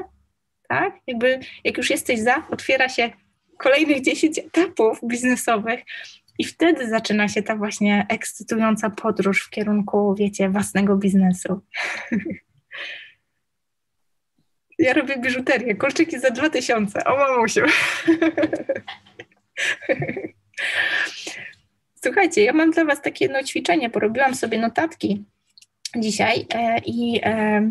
[0.68, 0.94] tak?
[1.06, 3.10] Jakby jak już jesteś za, otwiera się
[3.58, 5.80] kolejnych 10 etapów biznesowych.
[6.38, 11.60] I wtedy zaczyna się ta właśnie ekscytująca podróż w kierunku, wiecie, własnego biznesu.
[14.78, 17.60] Ja robię biżuterię, kolczyki za 2000, o mamusiu.
[22.04, 25.24] Słuchajcie, ja mam dla Was takie jedno ćwiczenie, porobiłam sobie notatki
[26.00, 27.70] dzisiaj e, i, e,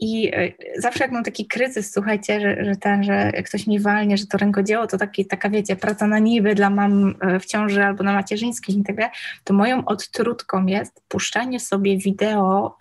[0.00, 4.16] i e, zawsze jak mam taki kryzys, słuchajcie, że, że ten, że ktoś mi walnie,
[4.16, 8.04] że to rękodzieło to taki, taka, wiecie, praca na niby dla mam w ciąży albo
[8.04, 9.12] na macierzyńskich i tak dalej,
[9.44, 12.76] to moją odtrutką jest puszczanie sobie wideo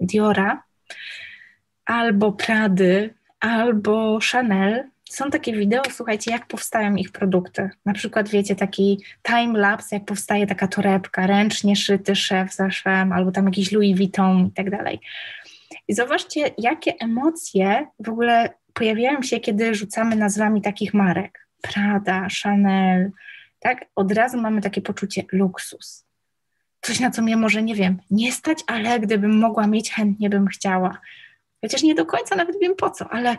[0.00, 0.62] Diora
[1.84, 7.70] albo Prady, albo Chanel, są takie wideo, słuchajcie, jak powstają ich produkty.
[7.84, 13.32] Na przykład, wiecie, taki time-lapse, jak powstaje taka torebka, ręcznie szyty szef za szwem, albo
[13.32, 15.00] tam jakiś Louis Vuitton i tak dalej.
[15.88, 21.48] I zobaczcie, jakie emocje w ogóle pojawiają się, kiedy rzucamy nazwami takich marek.
[21.62, 23.10] Prada, Chanel,
[23.58, 23.84] tak?
[23.96, 26.04] Od razu mamy takie poczucie luksus.
[26.80, 30.46] Coś, na co mnie może, nie wiem, nie stać, ale gdybym mogła mieć, chętnie bym
[30.46, 30.98] chciała.
[31.60, 33.36] Chociaż nie do końca nawet wiem po co, ale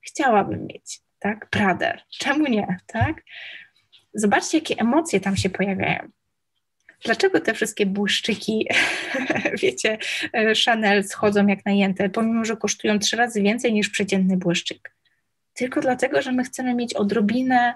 [0.00, 1.50] chciałabym mieć, tak?
[1.50, 1.98] Pradę.
[2.18, 3.22] Czemu nie, tak?
[4.14, 6.08] Zobaczcie, jakie emocje tam się pojawiają.
[7.04, 8.68] Dlaczego te wszystkie błyszczyki,
[9.62, 9.98] wiecie,
[10.64, 14.94] Chanel schodzą jak najęte, pomimo, że kosztują trzy razy więcej niż przeciętny błyszczyk?
[15.54, 17.74] Tylko dlatego, że my chcemy mieć odrobinę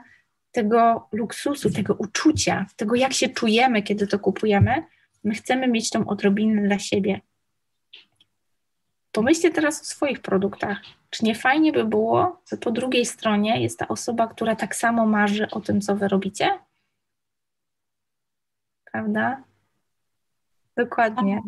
[0.53, 4.85] tego luksusu, tego uczucia, tego jak się czujemy, kiedy to kupujemy.
[5.25, 7.21] My chcemy mieć tą odrobinę dla siebie.
[9.13, 10.81] Pomyślcie teraz o swoich produktach.
[11.17, 15.07] Czy nie fajnie by było, że po drugiej stronie jest ta osoba, która tak samo
[15.07, 16.59] marzy o tym, co wy robicie?
[18.93, 19.43] Prawda?
[20.77, 21.43] Dokładnie.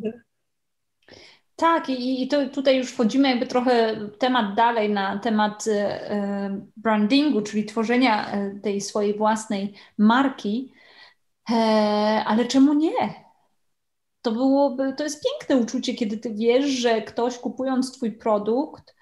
[1.56, 7.42] Tak, i, i to tutaj już wchodzimy jakby trochę temat dalej na temat e, brandingu,
[7.42, 10.72] czyli tworzenia e, tej swojej własnej marki.
[11.50, 11.54] E,
[12.26, 13.28] ale czemu nie?
[14.22, 18.97] to byłoby, to jest piękne uczucie, kiedy ty wiesz, że ktoś kupując twój produkt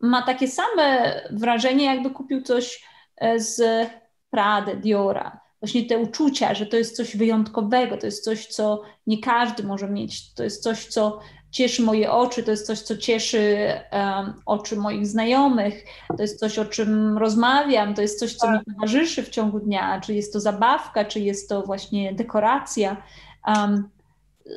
[0.00, 2.84] ma takie same wrażenie, jakby kupił coś
[3.16, 3.88] e, z
[4.30, 5.40] Prady, Diora.
[5.60, 9.90] Właśnie te uczucia, że to jest coś wyjątkowego, to jest coś, co nie każdy może
[9.90, 11.20] mieć, to jest coś, co
[11.50, 15.84] cieszy moje oczy, to jest coś, co cieszy um, oczy moich znajomych,
[16.16, 18.74] to jest coś, o czym rozmawiam, to jest coś, co mi tak.
[18.74, 23.02] towarzyszy w ciągu dnia, czy jest to zabawka, czy jest to właśnie dekoracja.
[23.46, 23.88] Um,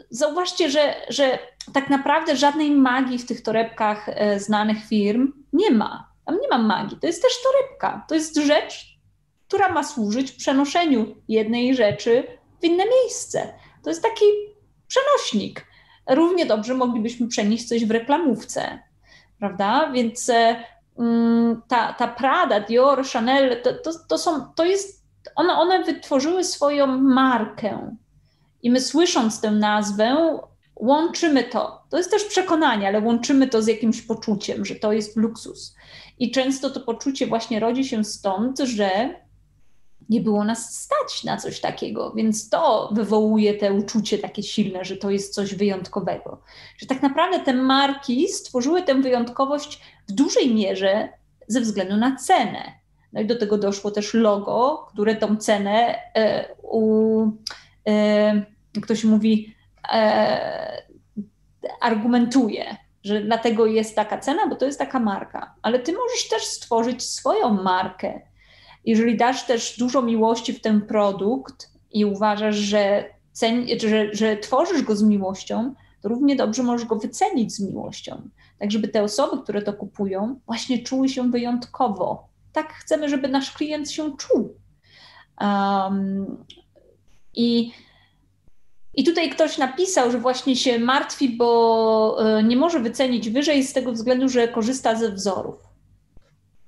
[0.09, 1.39] zauważcie, że, że
[1.73, 6.13] tak naprawdę żadnej magii w tych torebkach e, znanych firm nie ma.
[6.25, 6.97] Tam nie ma magii.
[7.01, 8.05] To jest też torebka.
[8.07, 8.97] To jest rzecz,
[9.47, 12.23] która ma służyć przenoszeniu jednej rzeczy
[12.61, 13.53] w inne miejsce.
[13.83, 14.25] To jest taki
[14.87, 15.65] przenośnik.
[16.09, 18.79] Równie dobrze moglibyśmy przenieść coś w reklamówce,
[19.39, 19.91] prawda?
[19.91, 20.63] Więc e,
[20.99, 25.03] mm, ta, ta Prada, Dior, Chanel, to, to, to są, to jest,
[25.35, 27.95] one, one wytworzyły swoją markę
[28.63, 30.39] i my słysząc tę nazwę,
[30.75, 31.83] łączymy to.
[31.89, 35.75] To jest też przekonanie, ale łączymy to z jakimś poczuciem, że to jest luksus.
[36.19, 39.15] I często to poczucie właśnie rodzi się stąd, że
[40.09, 44.97] nie było nas stać na coś takiego, więc to wywołuje te uczucie takie silne, że
[44.97, 46.41] to jest coś wyjątkowego.
[46.77, 51.09] Że tak naprawdę te marki stworzyły tę wyjątkowość w dużej mierze
[51.47, 52.73] ze względu na cenę.
[53.13, 57.27] No i do tego doszło też logo, które tą cenę e, u,
[57.87, 59.55] e, ktoś mówi,
[59.93, 60.83] e,
[61.81, 65.55] argumentuje, że dlatego jest taka cena, bo to jest taka marka.
[65.61, 68.21] Ale ty możesz też stworzyć swoją markę.
[68.85, 74.81] Jeżeli dasz też dużo miłości w ten produkt i uważasz, że, cen, że, że tworzysz
[74.81, 78.29] go z miłością, to równie dobrze możesz go wycenić z miłością.
[78.59, 82.27] Tak, żeby te osoby, które to kupują, właśnie czuły się wyjątkowo.
[82.53, 84.57] Tak chcemy, żeby nasz klient się czuł.
[85.41, 86.45] Um,
[87.35, 87.71] I
[88.93, 93.73] i tutaj ktoś napisał, że właśnie się martwi, bo e, nie może wycenić wyżej z
[93.73, 95.55] tego względu, że korzysta ze wzorów.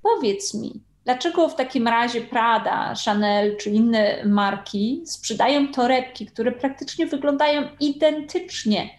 [0.01, 7.05] Powiedz mi, dlaczego w takim razie Prada, Chanel czy inne marki sprzedają torebki, które praktycznie
[7.05, 8.89] wyglądają identycznie?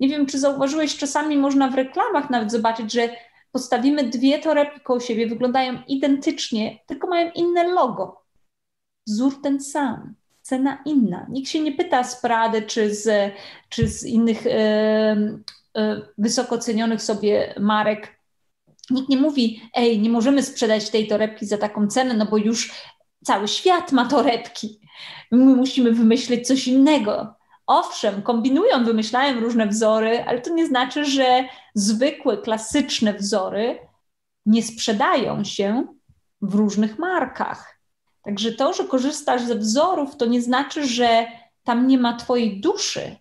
[0.00, 3.08] Nie wiem, czy zauważyłeś, czasami można w reklamach nawet zobaczyć, że
[3.52, 8.24] postawimy dwie torebki koło siebie, wyglądają identycznie, tylko mają inne logo.
[9.06, 10.14] Wzór ten sam
[10.44, 11.26] cena inna.
[11.30, 13.32] Nikt się nie pyta z Prady czy z,
[13.68, 14.44] czy z innych
[16.18, 18.20] wysoko cenionych sobie marek.
[18.90, 22.72] Nikt nie mówi, ej, nie możemy sprzedać tej torebki za taką cenę, no bo już
[23.24, 24.80] cały świat ma torebki.
[25.30, 27.34] My musimy wymyślić coś innego.
[27.66, 33.78] Owszem, kombinują, wymyślają różne wzory, ale to nie znaczy, że zwykłe, klasyczne wzory
[34.46, 35.86] nie sprzedają się
[36.42, 37.73] w różnych markach.
[38.24, 41.26] Także to, że korzystasz ze wzorów, to nie znaczy, że
[41.64, 43.16] tam nie ma Twojej duszy.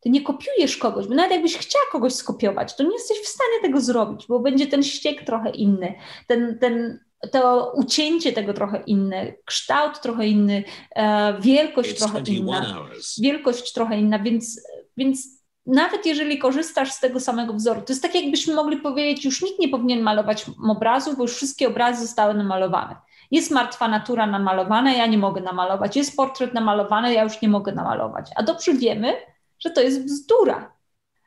[0.00, 3.60] Ty nie kopiujesz kogoś, bo nawet jakbyś chciała kogoś skopiować, to nie jesteś w stanie
[3.62, 5.94] tego zrobić, bo będzie ten ściek trochę inny,
[6.26, 10.64] ten, ten, to ucięcie tego trochę inne, kształt trochę inny,
[10.96, 12.88] e, wielkość trochę inna.
[13.20, 14.60] Wielkość trochę inna, więc,
[14.96, 19.42] więc nawet jeżeli korzystasz z tego samego wzoru, to jest tak, jakbyśmy mogli powiedzieć, już
[19.42, 22.96] nikt nie powinien malować obrazów, bo już wszystkie obrazy zostały namalowane.
[23.32, 25.96] Jest martwa natura namalowana, ja nie mogę namalować.
[25.96, 28.30] Jest portret namalowany, ja już nie mogę namalować.
[28.36, 29.12] A dobrze wiemy,
[29.58, 30.72] że to jest bzdura.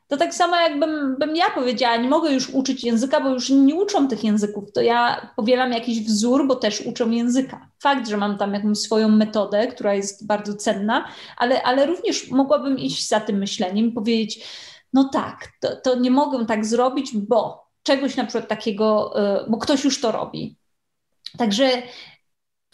[0.07, 3.75] To tak samo jakbym bym ja powiedziała, nie mogę już uczyć języka, bo już nie
[3.75, 7.69] uczą tych języków, to ja powielam jakiś wzór, bo też uczą języka.
[7.79, 12.79] Fakt, że mam tam jakąś swoją metodę, która jest bardzo cenna, ale, ale również mogłabym
[12.79, 14.45] iść za tym myśleniem i powiedzieć,
[14.93, 19.13] no tak, to, to nie mogę tak zrobić, bo czegoś na przykład takiego,
[19.45, 20.57] y, bo ktoś już to robi.
[21.37, 21.69] Także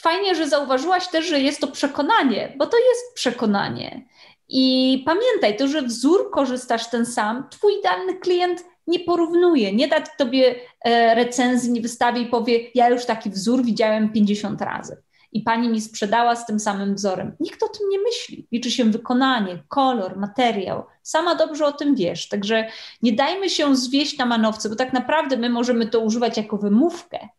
[0.02, 4.06] fajnie, że zauważyłaś też, że jest to przekonanie, bo to jest przekonanie.
[4.50, 10.02] I pamiętaj, to, że wzór korzystasz ten sam, twój idealny klient nie porównuje, nie da
[10.02, 10.56] tobie
[10.86, 15.70] e, recenzji, nie wystawi i powie, ja już taki wzór widziałem 50 razy i pani
[15.70, 17.36] mi sprzedała z tym samym wzorem.
[17.40, 18.48] Nikt o tym nie myśli.
[18.52, 20.84] Liczy się wykonanie, kolor, materiał.
[21.04, 22.30] Sama dobrze o tym wiesz.
[22.30, 22.68] Także
[23.02, 27.30] nie dajmy się zwieść na manowce, bo tak naprawdę my możemy to używać jako wymówkę,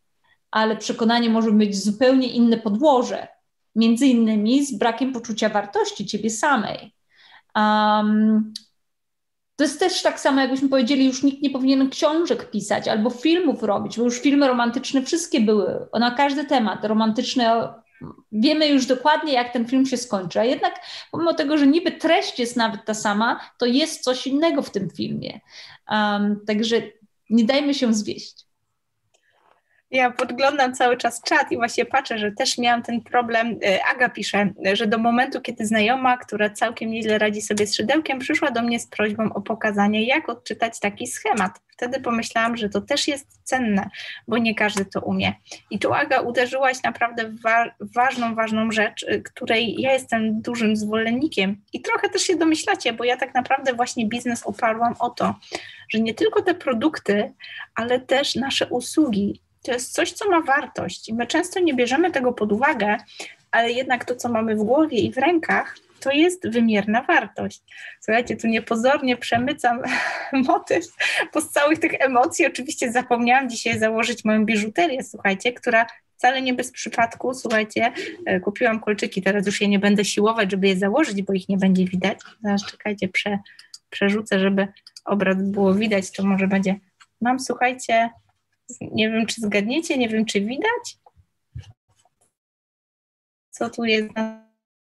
[0.53, 3.27] ale przekonanie może mieć zupełnie inne podłoże.
[3.75, 6.95] Między innymi z brakiem poczucia wartości ciebie samej.
[7.55, 8.53] Um,
[9.55, 13.63] to jest też tak samo, jakbyśmy powiedzieli, już nikt nie powinien książek pisać albo filmów
[13.63, 17.73] robić, bo już filmy romantyczne wszystkie były na każdy temat romantyczne.
[18.31, 20.79] Wiemy już dokładnie, jak ten film się skończy, a jednak
[21.11, 24.89] pomimo tego, że niby treść jest nawet ta sama, to jest coś innego w tym
[24.89, 25.39] filmie.
[25.89, 26.81] Um, także
[27.29, 28.42] nie dajmy się zwieść.
[29.93, 33.59] Ja podglądam cały czas czat i właśnie patrzę, że też miałam ten problem.
[33.65, 38.19] E, Aga pisze, że do momentu, kiedy znajoma, która całkiem nieźle radzi sobie z szydełkiem,
[38.19, 41.59] przyszła do mnie z prośbą o pokazanie, jak odczytać taki schemat.
[41.67, 43.89] Wtedy pomyślałam, że to też jest cenne,
[44.27, 45.33] bo nie każdy to umie.
[45.69, 50.75] I tu, Aga, uderzyłaś naprawdę w wa ważną, ważną rzecz, y, której ja jestem dużym
[50.75, 51.61] zwolennikiem.
[51.73, 55.35] I trochę też się domyślacie, bo ja tak naprawdę właśnie biznes oparłam o to,
[55.89, 57.33] że nie tylko te produkty,
[57.75, 61.09] ale też nasze usługi to jest coś, co ma wartość.
[61.09, 62.97] I my często nie bierzemy tego pod uwagę,
[63.51, 67.61] ale jednak to, co mamy w głowie i w rękach, to jest wymierna wartość.
[68.01, 69.81] Słuchajcie, tu niepozornie przemycam
[70.47, 70.85] motyw,
[71.33, 75.85] bo z całych tych emocji oczywiście zapomniałam dzisiaj założyć moją biżuterię, słuchajcie, która
[76.17, 77.91] wcale nie bez przypadku, słuchajcie,
[78.25, 81.57] e, kupiłam kolczyki, teraz już je nie będę siłować, żeby je założyć, bo ich nie
[81.57, 82.19] będzie widać.
[82.43, 83.39] Zaraz czekajcie, prze,
[83.89, 84.67] przerzucę, żeby
[85.05, 86.75] obraz było widać, to może będzie.
[87.21, 88.09] Mam, słuchajcie,
[88.81, 90.97] nie wiem, czy zgadniecie, nie wiem, czy widać.
[93.49, 94.47] Co tu jest na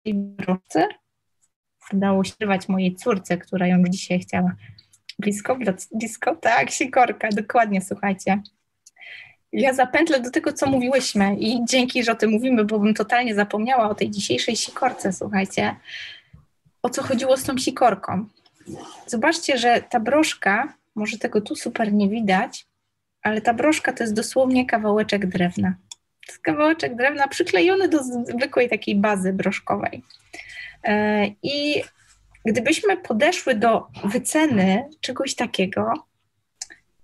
[0.03, 0.89] tej broszce?
[1.93, 4.57] Udało się rwać mojej córce, która ją dzisiaj chciała.
[5.19, 5.59] Blisko,
[5.93, 8.43] blisko, tak, sikorka, dokładnie, słuchajcie.
[9.53, 13.35] Ja zapętlę do tego, co mówiłyśmy i dzięki, że o tym mówimy, bo bym totalnie
[13.35, 15.77] zapomniała o tej dzisiejszej sikorce, słuchajcie.
[16.83, 18.29] O co chodziło z tą sikorką?
[19.07, 22.67] Zobaczcie, że ta broszka, może tego tu super nie widać,
[23.25, 25.75] ale ta broszka to jest dosłownie kawałeczek drewna.
[26.27, 30.03] To jest kawałeczek drewna przyklejony do zwykłej takiej bazy broszkowej.
[30.85, 31.83] E, I
[32.45, 35.93] gdybyśmy podeszły do wyceny czegoś takiego,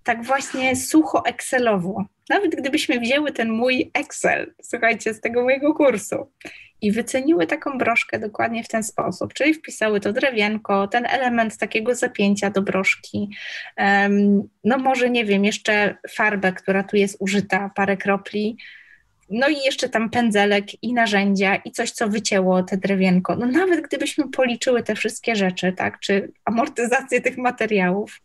[0.05, 6.31] tak właśnie sucho Excelowo, nawet gdybyśmy wzięły ten mój Excel, słuchajcie, z tego mojego kursu
[6.83, 11.95] i wyceniły taką broszkę dokładnie w ten sposób, czyli wpisały to drewienko, ten element takiego
[11.95, 13.31] zapięcia do broszki,
[14.65, 18.57] no może nie wiem, jeszcze farbę, która tu jest użyta, parę kropli,
[19.31, 23.37] no i jeszcze tam pędzelek i narzędzia i coś, co wycięło te drewienko.
[23.37, 28.21] No nawet gdybyśmy policzyły te wszystkie rzeczy, tak, czy amortyzację tych materiałów,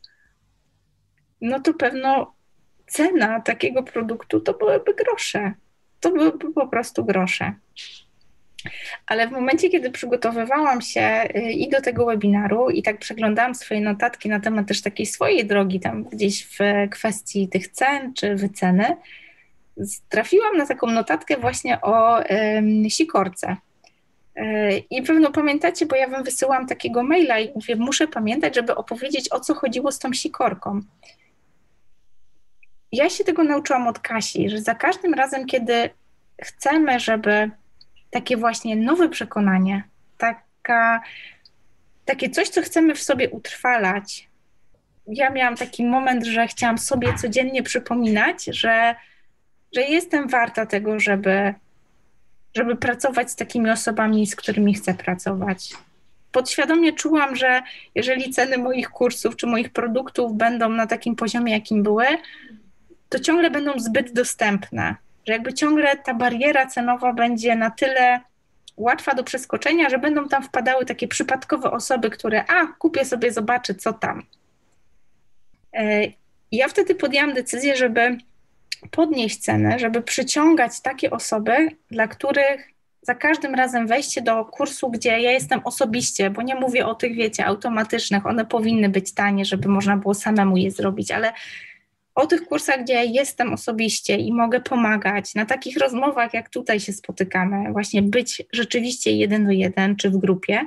[1.42, 2.36] no to pewno
[2.88, 5.54] cena takiego produktu to byłyby grosze.
[6.00, 7.54] To byłyby po prostu grosze.
[9.08, 13.82] Ale w momencie, kiedy przygotowywałam się y, i do tego webinaru, i tak przeglądałam swoje
[13.82, 16.60] notatki na temat też takiej swojej drogi, tam gdzieś w
[16.92, 18.98] kwestii tych cen czy wyceny,
[20.10, 22.20] trafiłam na taką notatkę właśnie o
[22.90, 23.58] sikorce.
[24.38, 28.76] Y, I pewno pamiętacie, bo ja wam wysyłam takiego maila i mówię, muszę pamiętać, żeby
[28.76, 30.82] opowiedzieć, o co chodziło z tą sikorką.
[32.92, 35.90] Ja się tego nauczyłam od Kasi, że za każdym razem, kiedy
[36.42, 37.52] chcemy, żeby
[38.16, 39.84] takie właśnie nowe przekonanie,
[40.18, 41.02] taka,
[42.06, 44.28] takie coś, co chcemy w sobie utrwalać.
[45.08, 48.96] Ja miałam taki moment, że chciałam sobie codziennie przypominać, że,
[49.76, 51.54] że jestem warta tego, żeby,
[52.56, 55.74] żeby pracować z takimi osobami, z którymi chcę pracować.
[56.32, 57.62] Podświadomie czułam, że
[57.96, 62.06] jeżeli ceny moich kursów czy moich produktów będą na takim poziomie, jakim były,
[63.10, 64.96] to ciągle będą zbyt dostępne.
[65.28, 68.20] Że jakby ciągle ta bariera cenowa będzie na tyle
[68.78, 73.76] łatwa do przeskoczenia, że będą tam wpadały takie przypadkowe osoby, które, a kupię sobie, zobaczę,
[73.76, 74.24] co tam.
[75.74, 76.02] E,
[76.52, 78.18] ja wtedy podjęłam decyzję, żeby
[78.92, 85.10] podnieść cenę, żeby przyciągać takie osoby, dla których za każdym razem wejście do kursu, gdzie
[85.10, 89.70] ja jestem osobiście, bo nie mówię o tych, wiecie, automatycznych, one powinny być tanie, żeby
[89.70, 91.34] można było samemu je zrobić, ale
[92.16, 96.80] o tych kursach, gdzie ja jestem osobiście i mogę pomagać, na takich rozmowach, jak tutaj
[96.80, 100.66] się spotykamy, właśnie być rzeczywiście jeden do jeden czy w grupie,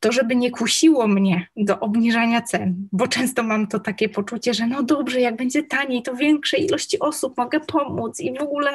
[0.00, 4.66] to żeby nie kusiło mnie do obniżania cen, bo często mam to takie poczucie, że
[4.66, 8.70] no dobrze, jak będzie taniej, to większej ilości osób mogę pomóc i w ogóle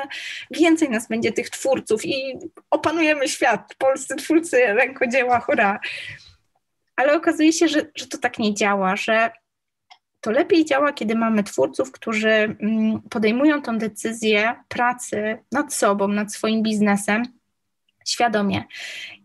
[0.51, 2.39] więcej nas będzie tych twórców i
[2.71, 5.79] opanujemy świat, polscy twórcy rękodzieła, hurra.
[6.95, 9.31] Ale okazuje się, że, że to tak nie działa, że
[10.25, 16.33] to lepiej działa, kiedy mamy twórców, którzy mm, podejmują tą decyzję pracy nad sobą, nad
[16.33, 17.23] swoim biznesem
[18.07, 18.63] świadomie.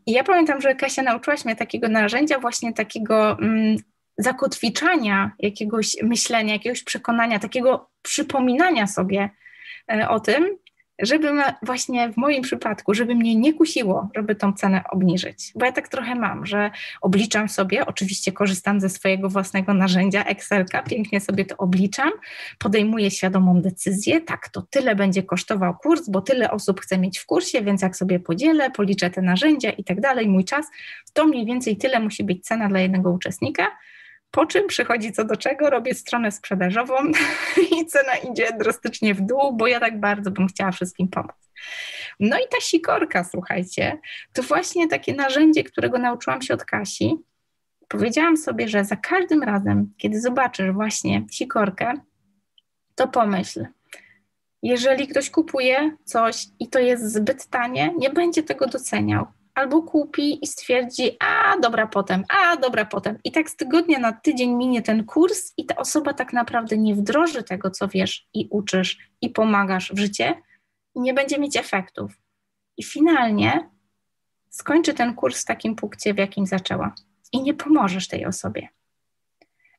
[0.06, 3.76] I ja pamiętam, że Kasia nauczyłaś mnie takiego narzędzia, właśnie takiego mm,
[4.18, 9.30] zakotwiczania jakiegoś myślenia, jakiegoś przekonania, takiego przypominania sobie
[9.92, 10.58] e, o tym,
[11.02, 11.28] żeby
[11.62, 15.52] właśnie w moim przypadku, żeby mnie nie kusiło, żeby tą cenę obniżyć.
[15.54, 16.70] Bo ja tak trochę mam, że
[17.00, 22.10] obliczam sobie, oczywiście korzystam ze swojego własnego narzędzia Excelka, pięknie sobie to obliczam,
[22.58, 27.26] podejmuję świadomą decyzję, tak, to tyle będzie kosztował kurs, bo tyle osób chce mieć w
[27.26, 30.66] kursie, więc jak sobie podzielę, policzę te narzędzia i tak dalej, mój czas,
[31.12, 33.66] to mniej więcej tyle musi być cena dla jednego uczestnika
[34.30, 36.94] po czym przychodzi co do czego, robię stronę sprzedażową
[37.80, 41.50] i cena idzie drastycznie w dół, bo ja tak bardzo bym chciała wszystkim pomóc.
[42.20, 43.98] No i ta sikorka, słuchajcie,
[44.32, 47.16] to właśnie takie narzędzie, którego nauczyłam się od Kasi.
[47.88, 51.92] Powiedziałam sobie, że za każdym razem, kiedy zobaczysz właśnie sikorkę,
[52.94, 53.66] to pomyśl,
[54.62, 60.44] jeżeli ktoś kupuje coś i to jest zbyt tanie, nie będzie tego doceniał albo kupi
[60.44, 63.18] i stwierdzi, a dobra potem, a dobra potem.
[63.24, 66.94] I tak z tygodnia na tydzień minie ten kurs i ta osoba tak naprawdę nie
[66.94, 70.34] wdroży tego, co wiesz i uczysz i pomagasz w życie
[70.94, 72.12] i nie będzie mieć efektów.
[72.76, 73.70] I finalnie
[74.50, 76.94] skończy ten kurs w takim punkcie, w jakim zaczęła
[77.32, 78.68] i nie pomożesz tej osobie.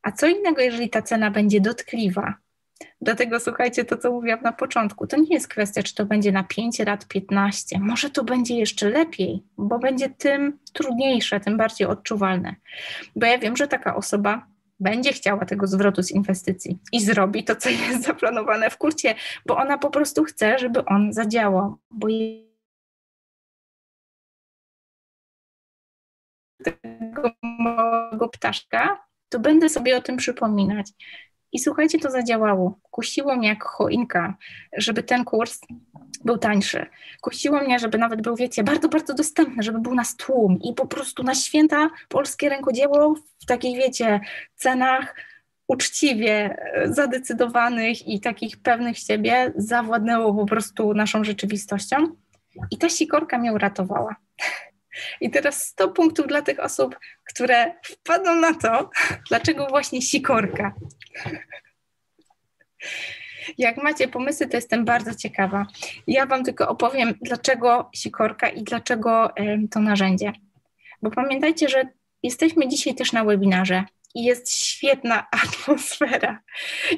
[0.04, 2.36] A co innego, jeżeli ta cena będzie dotkliwa,
[3.02, 6.44] Dlatego słuchajcie, to co mówiłam na początku, to nie jest kwestia, czy to będzie na
[6.44, 7.80] 5 lat, 15.
[7.80, 12.56] Może to będzie jeszcze lepiej, bo będzie tym trudniejsze, tym bardziej odczuwalne.
[13.16, 14.48] Bo ja wiem, że taka osoba
[14.80, 19.16] będzie chciała tego zwrotu z inwestycji i zrobi to, co jest zaplanowane w kurcie,
[19.46, 22.08] bo ona po prostu chce, żeby on zadziałał, bo
[26.64, 30.88] tego małego ptaszka, to będę sobie o tym przypominać.
[31.52, 32.80] I słuchajcie, to zadziałało.
[32.92, 34.36] Kusiło mnie jak choinka,
[34.78, 35.60] żeby ten kurs
[36.26, 36.86] był tańszy.
[37.22, 40.88] Kusiło mnie, żeby nawet był, wiecie, bardzo, bardzo dostępny, żeby był na tłum i po
[40.88, 44.20] prostu na święta polskie rękodzieło w takich, wiecie,
[44.56, 45.16] cenach
[45.68, 51.98] uczciwie zadecydowanych i takich pewnych siebie zawładnęło po prostu naszą rzeczywistością.
[52.72, 54.16] I ta sikorka mnie uratowała.
[55.22, 58.90] I teraz 100 punktów dla tych osób, które wpadną na to,
[59.30, 60.74] dlaczego właśnie sikorka.
[63.58, 65.66] Jak macie pomysły, to jestem bardzo ciekawa.
[66.08, 69.30] Ja Wam tylko opowiem, dlaczego sikorka i dlaczego
[69.72, 70.34] to narzędzie.
[71.02, 71.84] Bo pamiętajcie, że
[72.24, 73.84] jesteśmy dzisiaj też na webinarze
[74.16, 76.40] i jest świetna atmosfera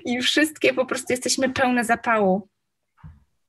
[0.05, 2.49] i wszystkie po prostu jesteśmy pełne zapału.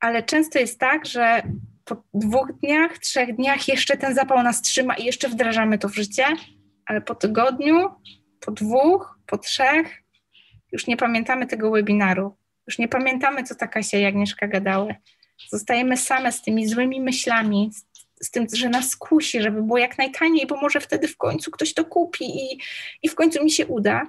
[0.00, 1.42] Ale często jest tak, że
[1.84, 5.94] po dwóch dniach, trzech dniach jeszcze ten zapał nas trzyma i jeszcze wdrażamy to w
[5.94, 6.26] życie,
[6.86, 7.90] ale po tygodniu,
[8.40, 10.02] po dwóch, po trzech
[10.72, 14.94] już nie pamiętamy tego webinaru, już nie pamiętamy, co ta Kasia i Agnieszka gadały.
[15.50, 17.70] Zostajemy same z tymi złymi myślami,
[18.20, 21.74] z tym, że nas kusi, żeby było jak najtaniej, bo może wtedy w końcu ktoś
[21.74, 22.58] to kupi i,
[23.02, 24.06] i w końcu mi się uda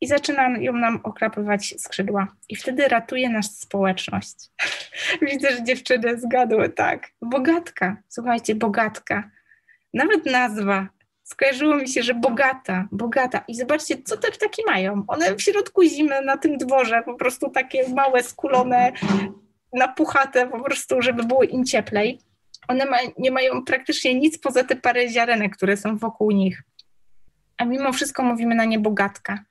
[0.00, 2.28] i zaczyna ją nam okrapywać skrzydła.
[2.48, 4.34] I wtedy ratuje nas społeczność.
[5.30, 7.08] Widzę, że dziewczyny zgadły, tak.
[7.22, 9.30] Bogatka, słuchajcie, bogatka.
[9.94, 10.88] Nawet nazwa.
[11.22, 13.44] Skojarzyło mi się, że bogata, bogata.
[13.48, 15.04] I zobaczcie, co te ptaki mają.
[15.06, 18.92] One w środku zimy na tym dworze, po prostu takie małe, skulone,
[19.72, 22.20] napuchate, po prostu, żeby było im cieplej.
[22.68, 26.62] One ma, nie mają praktycznie nic poza te parę ziarenek, które są wokół nich.
[27.58, 29.44] A mimo wszystko mówimy na nie bogatka.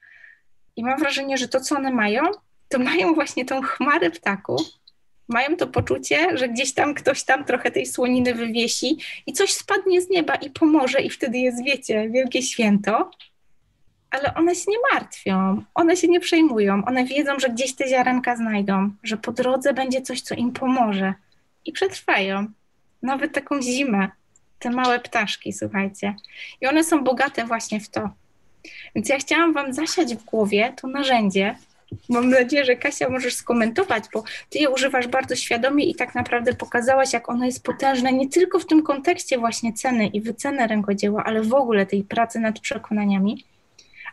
[0.77, 2.21] I mam wrażenie, że to, co one mają,
[2.69, 4.61] to mają właśnie tą chmarę ptaków,
[5.27, 10.01] mają to poczucie, że gdzieś tam ktoś tam trochę tej słoniny wywiesi i coś spadnie
[10.01, 13.11] z nieba i pomoże, i wtedy jest, wiecie, wielkie święto.
[14.09, 18.35] Ale one się nie martwią, one się nie przejmują, one wiedzą, że gdzieś te ziarenka
[18.35, 21.13] znajdą, że po drodze będzie coś, co im pomoże
[21.65, 22.47] i przetrwają.
[23.01, 24.09] Nawet taką zimę,
[24.59, 26.15] te małe ptaszki, słuchajcie.
[26.61, 28.09] I one są bogate właśnie w to.
[28.95, 31.55] Więc ja chciałam Wam zasiać w głowie to narzędzie,
[32.09, 36.53] Mam nadzieję, że Kasia możesz skomentować, bo ty je używasz bardzo świadomie i tak naprawdę
[36.53, 41.23] pokazałaś, jak ono jest potężne nie tylko w tym kontekście właśnie ceny i wyceny rękodzieła,
[41.23, 43.45] ale w ogóle tej pracy nad przekonaniami.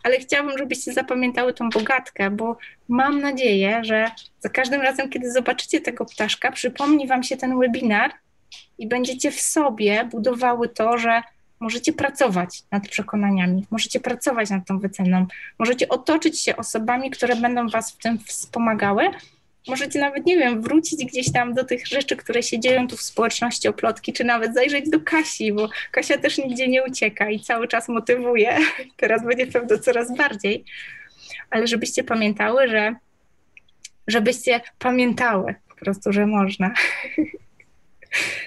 [0.02, 2.56] Ale chciałabym, żebyście zapamiętały tą bogatkę, bo
[2.88, 8.10] mam nadzieję, że za każdym razem, kiedy zobaczycie tego ptaszka, przypomni Wam się ten webinar
[8.78, 11.22] i będziecie w sobie budowały to, że
[11.60, 15.26] Możecie pracować nad przekonaniami, możecie pracować nad tą wyceną,
[15.58, 19.10] możecie otoczyć się osobami, które będą Was w tym wspomagały.
[19.68, 23.02] Możecie nawet, nie wiem, wrócić gdzieś tam do tych rzeczy, które się dzieją tu w
[23.02, 27.68] społeczności, oplotki, czy nawet zajrzeć do Kasi, bo Kasia też nigdzie nie ucieka i cały
[27.68, 28.58] czas motywuje.
[28.96, 30.64] Teraz będzie pewno coraz bardziej.
[31.50, 32.94] Ale żebyście pamiętały, że
[34.06, 36.74] żebyście pamiętały po prostu, że można.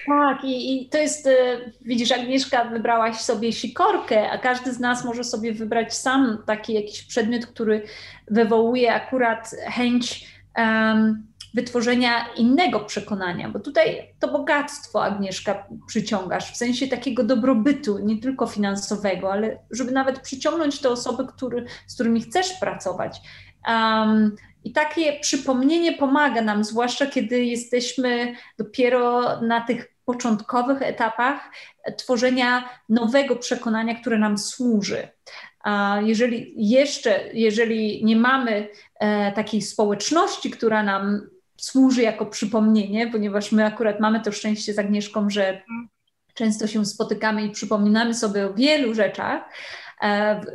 [0.06, 1.32] Tak, i, i to jest, e,
[1.80, 7.02] widzisz, Agnieszka, wybrałaś sobie sikorkę, a każdy z nas może sobie wybrać sam taki jakiś
[7.02, 7.82] przedmiot, który
[8.30, 16.88] wywołuje akurat chęć um, wytworzenia innego przekonania, bo tutaj to bogactwo, Agnieszka, przyciągasz, w sensie
[16.88, 22.52] takiego dobrobytu, nie tylko finansowego, ale żeby nawet przyciągnąć te osoby, który, z którymi chcesz
[22.60, 23.20] pracować.
[23.68, 24.36] Um,
[24.68, 31.50] i takie przypomnienie pomaga nam, zwłaszcza kiedy jesteśmy dopiero na tych początkowych etapach
[31.96, 35.08] tworzenia nowego przekonania, które nam służy.
[35.60, 38.68] A jeżeli jeszcze, jeżeli nie mamy
[39.00, 41.20] e, takiej społeczności, która nam
[41.56, 45.62] służy jako przypomnienie, ponieważ my akurat mamy to szczęście z Agnieszką, że
[46.34, 49.42] często się spotykamy i przypominamy sobie o wielu rzeczach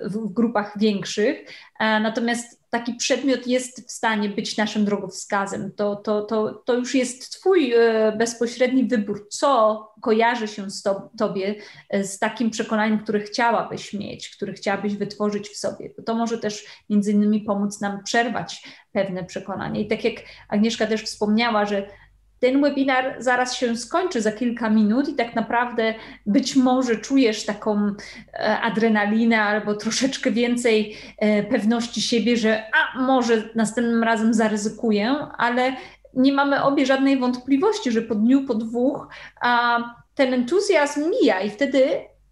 [0.08, 1.38] w, w grupach większych,
[1.80, 5.72] e, natomiast taki przedmiot jest w stanie być naszym drogowskazem.
[5.72, 11.10] To, to, to, to już jest Twój e, bezpośredni wybór, co kojarzy się z to,
[11.18, 11.56] Tobie,
[11.89, 15.89] e, z takim przekonaniem, które chciałabyś mieć, które chciałabyś wytworzyć w sobie.
[16.06, 19.82] To może też między innymi pomóc nam przerwać pewne przekonanie.
[19.82, 20.16] I tak jak
[20.50, 21.88] Agnieszka też wspomniała, że
[22.44, 25.94] ten webinar zaraz się skończy za kilka minut i tak naprawdę
[26.26, 27.96] być może czujesz taką
[28.34, 35.76] e, adrenalinę albo troszeczkę więcej e, pewności siebie, że a może następnym razem zaryzykuję, ale
[36.14, 39.08] nie mamy obie żadnej wątpliwości, że po dniu, po dwóch
[39.41, 39.80] a
[40.16, 41.86] ten entuzjazm mija i wtedy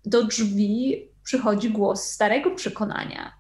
[0.06, 3.34] do drzwi przychodzi głos starego przekonania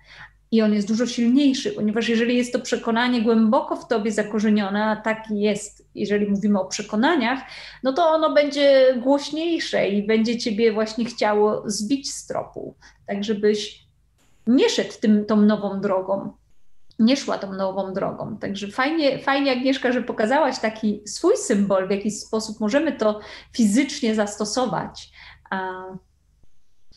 [0.51, 4.95] i on jest dużo silniejszy, ponieważ jeżeli jest to przekonanie głęboko w tobie zakorzenione, a
[4.95, 7.39] tak jest, jeżeli mówimy o przekonaniach,
[7.83, 12.75] no to ono będzie głośniejsze i będzie ciebie właśnie chciało zbić z tropu,
[13.07, 13.85] tak żebyś
[14.47, 16.33] nie szedł tym, tą nową drogą,
[16.99, 18.37] nie szła tą nową drogą.
[18.37, 23.19] Także fajnie, fajnie Agnieszka, że pokazałaś taki swój symbol, w jaki sposób możemy to
[23.53, 25.11] fizycznie zastosować.
[25.49, 25.83] A...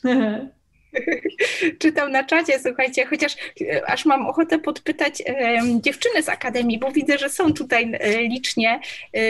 [1.81, 6.93] czytam na czacie, słuchajcie, chociaż e, aż mam ochotę podpytać e, dziewczyny z Akademii, bo
[6.93, 8.81] widzę, że są tutaj e, licznie,
[9.17, 9.21] e,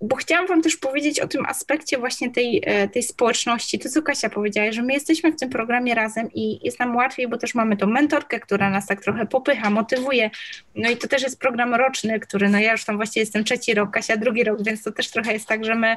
[0.00, 4.02] bo chciałam Wam też powiedzieć o tym aspekcie właśnie tej, e, tej społeczności, to co
[4.02, 7.54] Kasia powiedziała, że my jesteśmy w tym programie razem i jest nam łatwiej, bo też
[7.54, 10.30] mamy tą mentorkę, która nas tak trochę popycha, motywuje,
[10.74, 13.74] no i to też jest program roczny, który, no ja już tam właściwie jestem trzeci
[13.74, 15.96] rok, Kasia drugi rok, więc to też trochę jest tak, że my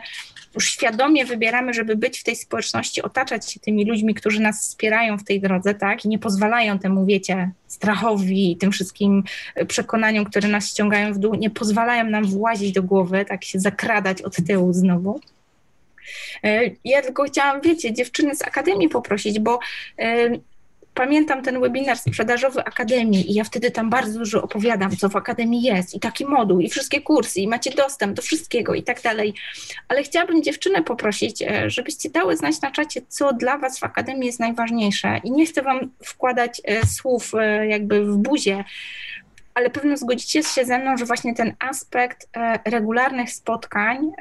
[0.55, 5.17] już świadomie wybieramy, żeby być w tej społeczności, otaczać się tymi ludźmi, którzy nas wspierają
[5.17, 9.23] w tej drodze, tak, i nie pozwalają temu, wiecie, strachowi tym wszystkim
[9.67, 13.59] przekonaniom, które nas ściągają w dół, nie pozwalają nam włazić do głowy, tak się
[13.93, 15.19] zakradać od tyłu znowu.
[16.43, 19.59] E, ja tylko chciałam, wiecie, dziewczyny z Akademii poprosić, bo
[19.99, 20.29] e,
[20.93, 25.61] pamiętam ten webinar sprzedażowy Akademii i ja wtedy tam bardzo dużo opowiadam, co w Akademii
[25.61, 29.33] jest i taki moduł i wszystkie kursy i macie dostęp do wszystkiego i tak dalej.
[29.87, 34.25] Ale chciałabym dziewczynę poprosić, e, żebyście dały znać na czacie, co dla Was w Akademii
[34.25, 37.31] jest najważniejsze i nie chcę Wam wkładać słów
[37.69, 38.63] jakby w buzie,
[39.53, 42.29] ale pewno zgodzicie się ze mną, że właśnie ten aspekt
[42.65, 44.11] regularnych spotkań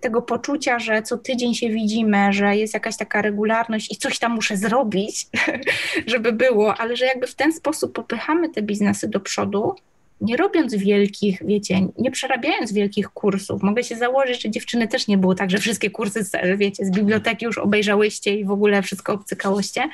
[0.00, 4.32] tego poczucia, że co tydzień się widzimy, że jest jakaś taka regularność i coś tam
[4.32, 5.26] muszę zrobić,
[6.06, 9.74] żeby było, ale że jakby w ten sposób popychamy te biznesy do przodu,
[10.20, 13.62] nie robiąc wielkich, wiecie, nie przerabiając wielkich kursów.
[13.62, 16.24] Mogę się założyć, że dziewczyny też nie było tak, że wszystkie kursy,
[16.56, 19.88] wiecie, z biblioteki już obejrzałyście i w ogóle wszystko obcykałyście,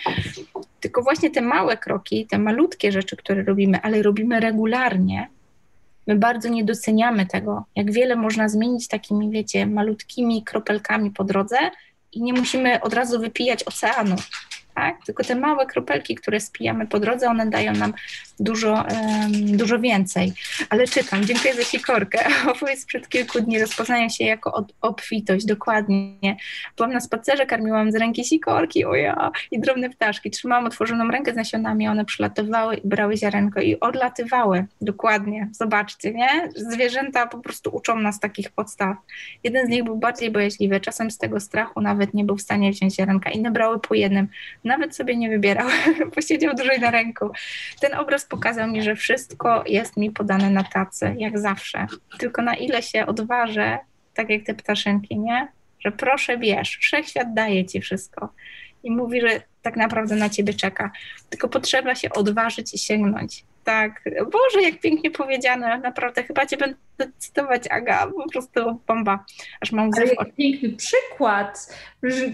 [0.81, 5.29] tylko właśnie te małe kroki, te malutkie rzeczy, które robimy, ale robimy regularnie,
[6.07, 11.57] My bardzo nie doceniamy tego, jak wiele można zmienić takimi, wiecie, malutkimi kropelkami po drodze
[12.13, 14.17] i nie musimy od razu wypijać oceanu
[14.75, 14.97] tak?
[15.07, 17.93] Tylko te małe kropelki, które spijamy po drodze, one dają nam
[18.41, 18.85] dużo,
[19.31, 20.33] dużo więcej.
[20.71, 22.19] Ale czytam, dziękuję za sikorkę.
[22.53, 26.37] Opowieść sprzed kilku dni rozpoznają się jako od, obfitość, dokładnie.
[26.77, 30.31] Byłam na spacerze, karmiłam z ręki sikorki, o ja, i drobne ptaszki.
[30.31, 35.49] Trzymałam otworzoną rękę z nasionami, one przylatywały brały ziarenko i odlatywały, dokładnie.
[35.53, 36.49] Zobaczcie, nie?
[36.57, 38.97] Zwierzęta po prostu uczą nas takich podstaw.
[39.45, 42.73] Jeden z nich był bardziej bojaźliwy, czasem z tego strachu nawet nie był w stanie
[42.73, 43.31] wziąć ziarenka.
[43.31, 44.29] Inne brały po jednym
[44.65, 45.69] nawet sobie nie wybierał,
[46.15, 47.31] posiedział dłużej na ręku.
[47.81, 51.87] Ten obraz pokazał mi, że wszystko jest mi podane na tacy, jak zawsze.
[52.19, 53.79] Tylko na ile się odważę,
[54.15, 55.49] tak jak te ptaszynki, nie?
[55.81, 58.29] Że proszę bierz, wszechświat daje ci wszystko.
[58.83, 60.91] I mówi, że tak naprawdę na ciebie czeka.
[61.31, 63.45] Tylko potrzeba się odważyć i sięgnąć.
[63.65, 66.77] Tak, Boże, jak pięknie powiedziane, naprawdę chyba Cię będę
[67.19, 69.25] cytować, Aga, po prostu bomba,
[69.61, 71.77] aż mam Ale piękny przykład,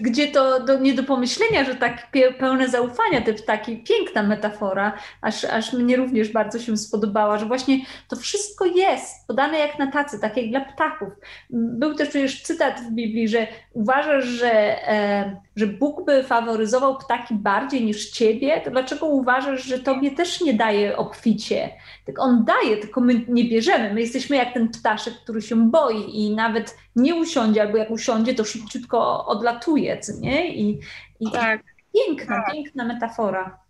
[0.01, 2.07] gdzie to do, nie do pomyślenia, że tak
[2.39, 7.79] pełne zaufania te ptaki, piękna metafora, aż, aż mnie również bardzo się spodobała, że właśnie
[8.07, 11.09] to wszystko jest podane jak na tacy, tak jak dla ptaków.
[11.49, 17.33] Był też przecież cytat w Biblii, że uważasz, że, e, że Bóg by faworyzował ptaki
[17.33, 21.69] bardziej niż Ciebie, to dlaczego uważasz, że Tobie też nie daje obficie?
[22.05, 23.93] Tak on daje, tylko my nie bierzemy.
[23.93, 28.33] My jesteśmy jak ten ptaszek, który się boi i nawet nie usiądzie, albo jak usiądzie,
[28.33, 30.55] to szybciutko odlatuje, co nie?
[30.55, 30.79] I,
[31.19, 31.63] i tak.
[31.93, 32.53] piękna, tak.
[32.53, 33.61] piękna metafora.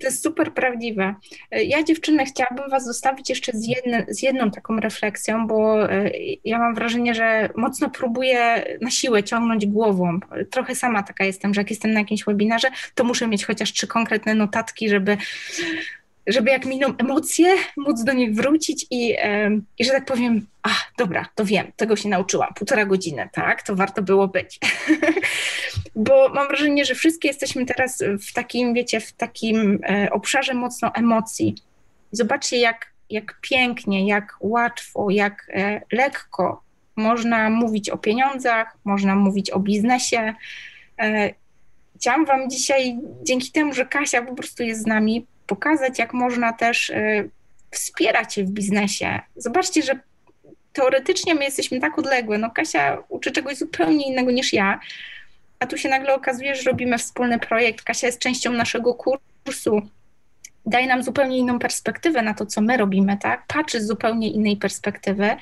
[0.00, 1.14] To jest super prawdziwe.
[1.50, 6.10] Ja, dziewczyny, chciałabym Was zostawić jeszcze z, jednym, z jedną taką refleksją, bo e,
[6.44, 10.20] ja mam wrażenie, że mocno próbuję na siłę ciągnąć głową.
[10.50, 13.86] Trochę sama taka jestem, że jak jestem na jakimś webinarze, to muszę mieć chociaż trzy
[13.86, 15.16] konkretne notatki, żeby
[16.26, 19.16] żeby jak miną emocje, móc do nich wrócić i,
[19.78, 20.68] i że tak powiem, a
[20.98, 24.58] dobra, to wiem, tego się nauczyłam, półtora godziny, tak, to warto było być.
[25.96, 30.94] Bo mam wrażenie, że wszystkie jesteśmy teraz w takim, wiecie, w takim e, obszarze mocno
[30.94, 31.54] emocji.
[32.12, 36.62] Zobaczcie, jak, jak pięknie, jak łatwo, jak e, lekko
[36.96, 40.34] można mówić o pieniądzach, można mówić o biznesie.
[41.00, 41.34] E,
[41.96, 46.52] chciałam Wam dzisiaj, dzięki temu, że Kasia po prostu jest z nami, pokazać, jak można
[46.52, 47.30] też y,
[47.70, 49.20] wspierać się w biznesie.
[49.36, 50.00] Zobaczcie, że
[50.72, 52.38] teoretycznie my jesteśmy tak odległe.
[52.38, 54.80] No Kasia uczy czegoś zupełnie innego niż ja,
[55.58, 57.84] a tu się nagle okazuje, że robimy wspólny projekt.
[57.84, 59.82] Kasia jest częścią naszego kursu.
[60.66, 63.44] Daje nam zupełnie inną perspektywę na to, co my robimy, tak?
[63.46, 65.36] Patrzy z zupełnie innej perspektywy.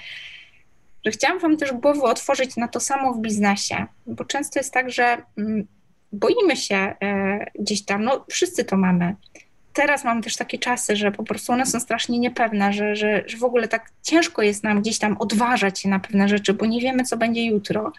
[1.04, 4.90] Że chciałam Wam też głowę otworzyć na to samo w biznesie, bo często jest tak,
[4.90, 5.66] że mm,
[6.12, 6.94] boimy się e,
[7.58, 9.14] gdzieś tam, no wszyscy to mamy
[9.72, 13.36] teraz mam też takie czasy, że po prostu one są strasznie niepewne, że, że, że
[13.36, 16.80] w ogóle tak ciężko jest nam gdzieś tam odważać się na pewne rzeczy, bo nie
[16.80, 17.92] wiemy, co będzie jutro.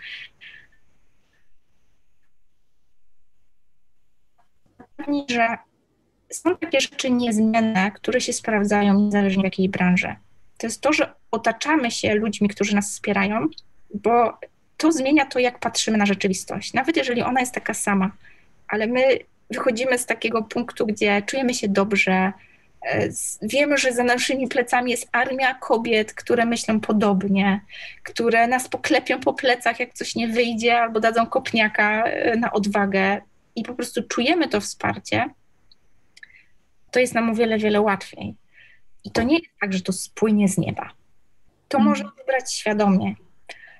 [5.30, 5.58] Że
[6.30, 10.16] są takie rzeczy niezmienne, które się sprawdzają niezależnie w jakiej branży.
[10.58, 13.48] To jest to, że otaczamy się ludźmi, którzy nas wspierają,
[13.94, 14.38] bo
[14.78, 16.74] to zmienia to, jak patrzymy na rzeczywistość.
[16.74, 18.12] Nawet jeżeli ona jest taka sama,
[18.68, 19.20] ale my
[19.54, 22.34] wychodzimy z takiego punktu, gdzie czujemy się dobrze.
[22.86, 23.10] E,
[23.42, 27.62] wiemy, że za naszymi plecami jest armia kobiet, które myślą podobnie,
[28.04, 33.22] które nas poklepią po plecach, jak coś nie wyjdzie, albo dadzą kopniaka e, na odwagę
[33.56, 35.30] i po prostu czujemy to wsparcie,
[36.92, 38.36] to jest nam o wiele, wiele łatwiej.
[39.04, 40.90] I to nie jest tak, że to spłynie z nieba.
[41.68, 41.90] To mm.
[41.90, 43.16] można wybrać świadomie.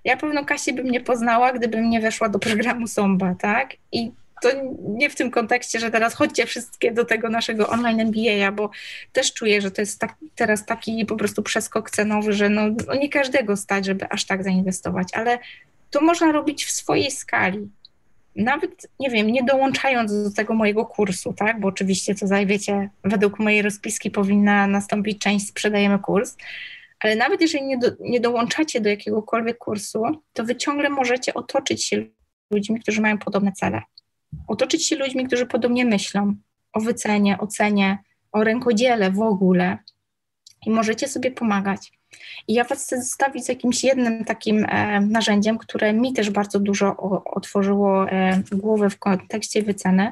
[0.04, 3.76] Ja pewno Kasię bym nie poznała, gdybym nie weszła do programu Somba, tak?
[3.92, 4.12] I
[4.44, 4.50] to
[4.80, 8.70] nie w tym kontekście, że teraz chodźcie wszystkie do tego naszego online MBA, bo
[9.12, 12.96] też czuję, że to jest tak, teraz taki po prostu przeskok cenowy, że no, no
[12.96, 15.40] nie każdego stać, żeby aż tak zainwestować, ale
[15.92, 17.70] to można robić w swojej skali.
[18.36, 23.40] Nawet, nie wiem, nie dołączając do tego mojego kursu, tak, bo oczywiście, co wiecie, według
[23.40, 26.36] mojej rozpiski powinna nastąpić część sprzedajemy kurs,
[27.00, 30.04] ale nawet jeżeli nie, do, nie dołączacie do jakiegokolwiek kursu,
[30.34, 32.06] to wy ciągle możecie otoczyć się
[32.52, 33.82] ludźmi, którzy mają podobne cele
[34.48, 36.36] otoczyć się ludźmi, którzy podobnie myślą
[36.74, 37.98] o wycenie, o cenie,
[38.32, 39.78] o rękodziele w ogóle
[40.66, 41.92] i możecie sobie pomagać.
[42.48, 46.60] I ja Was chcę zostawić z jakimś jednym takim e, narzędziem, które mi też bardzo
[46.60, 50.12] dużo o, otworzyło e, głowę w kontekście wyceny.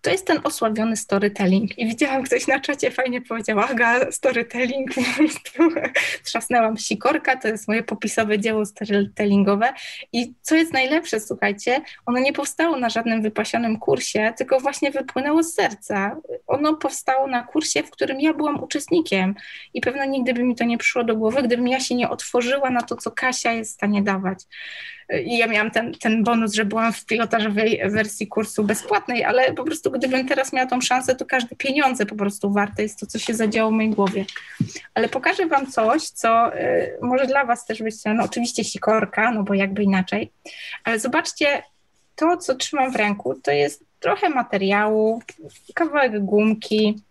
[0.00, 1.78] To jest ten osławiony storytelling.
[1.78, 5.80] I widziałam, ktoś na czacie fajnie powiedział, aga, storytelling, po prostu
[6.26, 9.72] trzasnęłam sikorka, to jest moje popisowe dzieło storytellingowe.
[10.12, 15.42] I co jest najlepsze, słuchajcie, ono nie powstało na żadnym wypasionym kursie, tylko właśnie wypłynęło
[15.42, 16.16] z serca.
[16.46, 19.34] Ono powstało na kursie, w którym ja byłam uczestnikiem
[19.74, 22.10] i pewno nigdy by mi to nie przyszło do głowy, głowy, gdybym ja się nie
[22.10, 24.38] otworzyła na to, co Kasia jest w stanie dawać.
[25.24, 29.64] I ja miałam ten, ten bonus, że byłam w pilotażowej wersji kursu bezpłatnej, ale po
[29.64, 33.18] prostu gdybym teraz miała tą szansę, to każde pieniądze po prostu warte jest to, co
[33.18, 34.24] się zadziało w mojej głowie.
[34.94, 39.42] Ale pokażę Wam coś, co y, może dla Was też być, no oczywiście sikorka, no
[39.42, 40.30] bo jakby inaczej,
[40.84, 41.62] ale zobaczcie,
[42.16, 45.22] to, co trzymam w ręku, to jest trochę materiału,
[45.74, 47.02] kawałek gumki,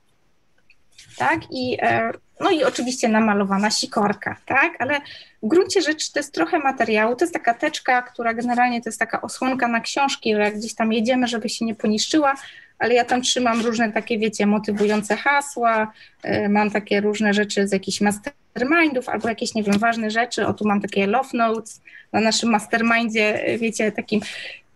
[1.17, 1.41] tak?
[1.51, 4.75] I, e, no i oczywiście namalowana sikorka, tak?
[4.79, 5.01] Ale
[5.43, 8.99] w gruncie rzeczy to jest trochę materiału, to jest taka teczka, która generalnie to jest
[8.99, 12.35] taka osłonka na książki, że jak gdzieś tam jedziemy, żeby się nie poniszczyła,
[12.79, 15.91] ale ja tam trzymam różne takie, wiecie, motywujące hasła,
[16.23, 20.47] e, mam takie różne rzeczy z jakichś mastermindów albo jakieś, nie wiem, ważne rzeczy.
[20.47, 21.81] O, tu mam takie love notes
[22.13, 24.21] na naszym mastermindzie, e, wiecie, takim.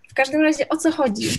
[0.09, 1.29] W każdym razie o co chodzi?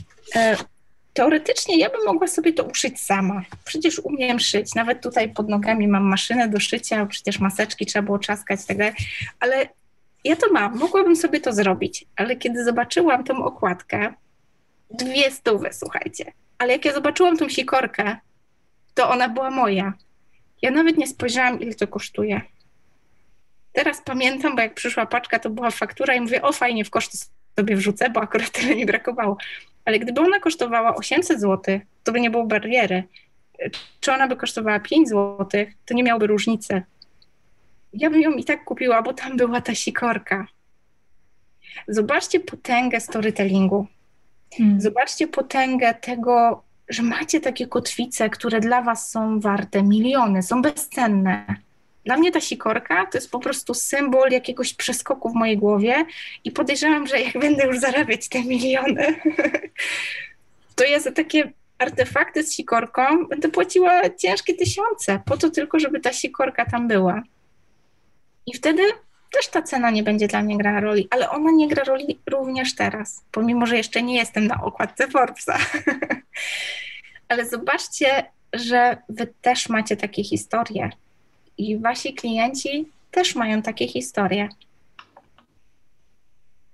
[1.13, 3.43] Teoretycznie ja bym mogła sobie to uszyć sama.
[3.65, 4.75] Przecież umiem szyć.
[4.75, 8.77] Nawet tutaj pod nogami mam maszynę do szycia, przecież maseczki trzeba było czaskać i tak
[8.77, 8.95] dalej.
[9.41, 9.69] Ale
[10.25, 12.05] ja to mam, mogłabym sobie to zrobić.
[12.17, 14.15] Ale kiedy zobaczyłam tą okładkę,
[14.91, 16.33] dwie stówy, słuchajcie.
[16.59, 18.17] Ale jak ja zobaczyłam tą sikorkę,
[18.95, 19.93] to ona była moja.
[20.63, 22.41] Ja nawet nie spojrzałam, ile to kosztuje.
[23.73, 27.19] Teraz pamiętam, bo jak przyszła paczka, to była faktura i mówię, o fajnie, w koszty
[27.57, 29.37] sobie wrzucę, bo akurat tyle mi brakowało.
[29.85, 33.05] Ale gdyby ona kosztowała 800 zł, to by nie było bariery.
[34.01, 35.47] Czy ona by kosztowała 5 zł,
[35.87, 36.83] to nie miałoby różnicy.
[37.93, 40.47] Ja bym ją i tak kupiła, bo tam była ta sikorka.
[41.89, 43.87] Zobaczcie potęgę storytellingu.
[44.57, 44.81] Hmm.
[44.81, 51.45] Zobaczcie potęgę tego, że macie takie kotwice, które dla was są warte miliony, są bezcenne
[52.05, 56.05] dla mnie ta sikorka to jest po prostu symbol jakiegoś przeskoku w mojej głowie
[56.45, 59.21] i podejrzewam, że jak będę już zarabiać te miliony,
[60.77, 66.01] to ja za takie artefakty z sikorką będę płaciła ciężkie tysiące, po to tylko, żeby
[66.01, 67.23] ta sikorka tam była.
[68.47, 68.83] I wtedy
[69.33, 72.75] też ta cena nie będzie dla mnie grała roli, ale ona nie gra roli również
[72.75, 75.59] teraz, pomimo, że jeszcze nie jestem na okładce Forbesa.
[77.29, 80.91] ale zobaczcie, że wy też macie takie historie
[81.63, 84.49] i wasi klienci też mają takie historie.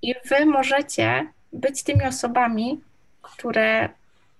[0.02, 2.80] I wy możecie być tymi osobami,
[3.22, 3.88] które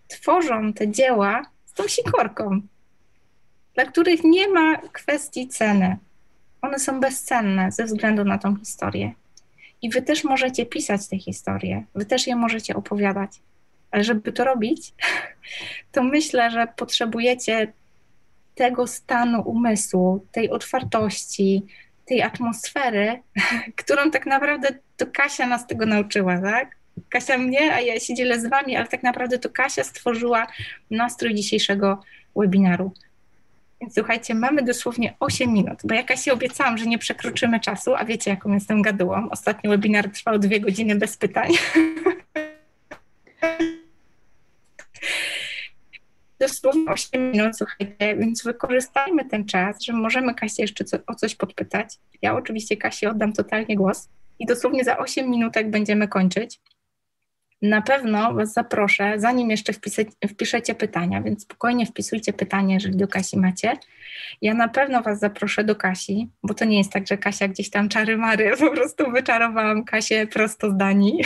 [0.09, 2.61] tworzą te dzieła z tą sikorką,
[3.75, 5.97] dla których nie ma kwestii ceny.
[6.63, 9.13] One są bezcenne ze względu na tą historię.
[9.83, 13.31] I wy też możecie pisać te historie, wy też je możecie opowiadać.
[13.91, 14.93] Ale żeby to robić,
[15.93, 17.73] to myślę, że potrzebujecie
[18.59, 21.63] tego stanu umysłu, tej otwartości,
[22.07, 23.23] tej atmosfery,
[23.81, 26.77] którą tak naprawdę to Kasia nas tego nauczyła, tak?
[27.09, 30.47] Kasia mnie, a ja się dzielę z wami, ale tak naprawdę to Kasia stworzyła
[30.91, 32.03] nastrój dzisiejszego
[32.37, 32.93] webinaru.
[33.81, 38.05] Więc słuchajcie, mamy dosłownie 8 minut, bo ja Kasi obiecałam, że nie przekroczymy czasu, a
[38.05, 39.31] wiecie, jaką jestem gadułą.
[39.31, 41.51] Ostatni webinar trwał dwie godziny bez pytań.
[46.49, 51.35] dosłownie 8 minut, słuchajcie, więc wykorzystajmy ten czas, że możemy Kasię jeszcze co, o coś
[51.35, 51.99] podpytać.
[52.23, 54.09] Ja oczywiście Kasi oddam totalnie głos
[54.39, 56.61] i dosłownie za 8 minutek będziemy kończyć.
[57.63, 59.73] Na pewno Was zaproszę, zanim jeszcze
[60.29, 63.77] wpiszecie pytania, więc spokojnie wpisujcie pytanie, jeżeli do Kasi macie.
[64.43, 67.71] Ja na pewno Was zaproszę do Kasi, bo to nie jest tak, że Kasia gdzieś
[67.71, 71.25] tam czary-mary, po prostu wyczarowałam Kasię prosto z Danii.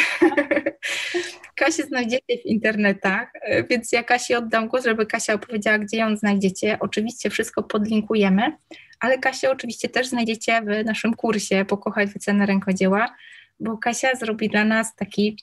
[1.55, 3.33] Kasię znajdziecie w internetach,
[3.71, 6.77] więc ja Kasi oddam głos, żeby Kasia opowiedziała, gdzie ją znajdziecie.
[6.81, 8.57] Oczywiście wszystko podlinkujemy,
[9.01, 13.15] ale Kasię oczywiście też znajdziecie w naszym kursie Pokochać wycenę rękodzieła,
[13.61, 15.37] bo Kasia zrobi dla nas taki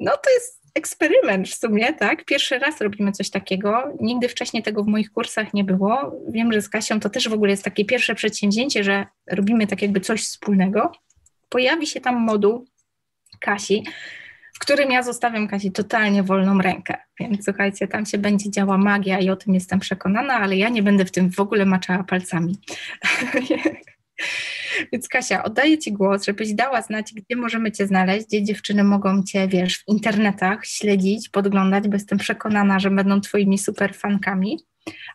[0.00, 2.24] no to jest eksperyment w sumie, tak?
[2.24, 3.96] Pierwszy raz robimy coś takiego.
[4.00, 6.16] Nigdy wcześniej tego w moich kursach nie było.
[6.28, 9.82] Wiem, że z Kasią to też w ogóle jest takie pierwsze przedsięwzięcie, że robimy tak
[9.82, 10.92] jakby coś wspólnego.
[11.48, 12.66] Pojawi się tam moduł
[13.40, 13.84] Kasi,
[14.54, 16.96] w którym ja zostawiam Kasi totalnie wolną rękę.
[17.20, 20.82] Więc słuchajcie, tam się będzie działa magia i o tym jestem przekonana, ale ja nie
[20.82, 22.58] będę w tym w ogóle maczała palcami.
[24.92, 29.22] Więc Kasia, oddaję Ci głos, żebyś dała znać, gdzie możemy Cię znaleźć, gdzie dziewczyny mogą
[29.22, 34.58] Cię, wiesz, w internetach śledzić, podglądać, bo jestem przekonana, że będą Twoimi super fankami.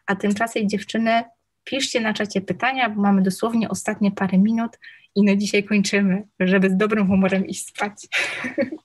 [0.06, 1.23] A tymczasem dziewczyny,
[1.64, 4.72] piszcie na czacie pytania, bo mamy dosłownie ostatnie parę minut
[5.15, 8.07] i na dzisiaj kończymy, żeby z dobrym humorem iść spać.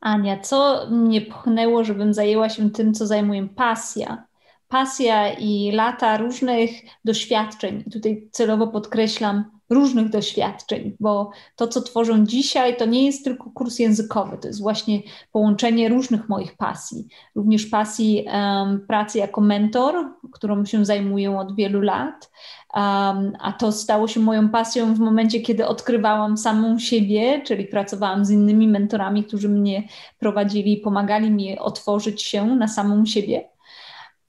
[0.00, 4.26] Ania, co mnie pchnęło, żebym zajęła się tym, co zajmuje pasja?
[4.68, 6.70] Pasja i lata różnych
[7.04, 7.84] doświadczeń.
[7.86, 13.50] I tutaj celowo podkreślam różnych doświadczeń, bo to, co tworzą dzisiaj, to nie jest tylko
[13.50, 15.02] kurs językowy, to jest właśnie
[15.32, 17.06] połączenie różnych moich pasji.
[17.34, 19.94] Również pasji um, pracy jako mentor,
[20.32, 22.30] którą się zajmuję od wielu lat,
[22.74, 28.24] um, a to stało się moją pasją w momencie, kiedy odkrywałam samą siebie, czyli pracowałam
[28.24, 29.88] z innymi mentorami, którzy mnie
[30.18, 33.55] prowadzili i pomagali mi otworzyć się na samą siebie.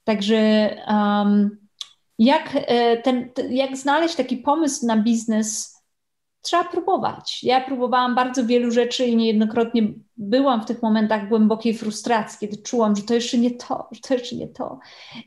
[0.07, 1.57] Także um,
[2.19, 5.77] jak, e, ten, jak znaleźć taki pomysł na biznes,
[6.41, 7.43] trzeba próbować.
[7.43, 9.83] Ja próbowałam bardzo wielu rzeczy i niejednokrotnie
[10.17, 14.13] byłam w tych momentach głębokiej frustracji, kiedy czułam, że to jeszcze nie to, że to
[14.13, 14.79] jeszcze nie to.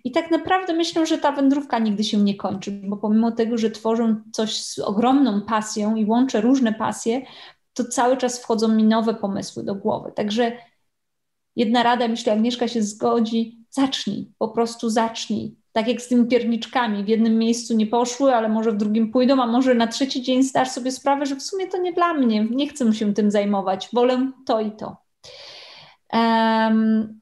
[0.05, 3.71] I tak naprawdę myślę, że ta wędrówka nigdy się nie kończy, bo pomimo tego, że
[3.71, 7.23] tworzą coś z ogromną pasją i łączę różne pasje,
[7.75, 10.13] to cały czas wchodzą mi nowe pomysły do głowy.
[10.17, 10.53] Także
[11.57, 17.05] jedna rada, myślę, Agnieszka się zgodzi, zacznij, po prostu zacznij tak jak z tymi pierniczkami,
[17.05, 20.43] w jednym miejscu nie poszły, ale może w drugim pójdą, a może na trzeci dzień
[20.43, 23.89] zdasz sobie sprawę, że w sumie to nie dla mnie, nie chcę się tym zajmować,
[23.93, 24.97] wolę to i to.
[26.13, 27.21] Um,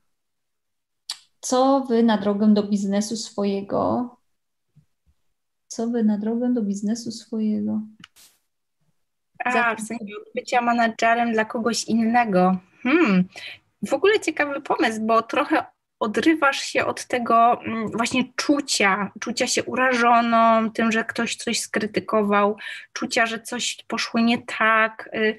[1.41, 4.11] co wy na drogę do biznesu swojego?
[5.67, 7.81] Co wy na drogę do biznesu swojego?
[9.45, 12.59] A, w sensie bycia menadżerem dla kogoś innego.
[12.83, 13.25] Hmm.
[13.87, 15.65] W ogóle ciekawy pomysł, bo trochę
[16.01, 22.57] odrywasz się od tego mm, właśnie czucia, czucia się urażoną tym, że ktoś coś skrytykował,
[22.93, 25.11] czucia, że coś poszło nie tak.
[25.15, 25.39] Y,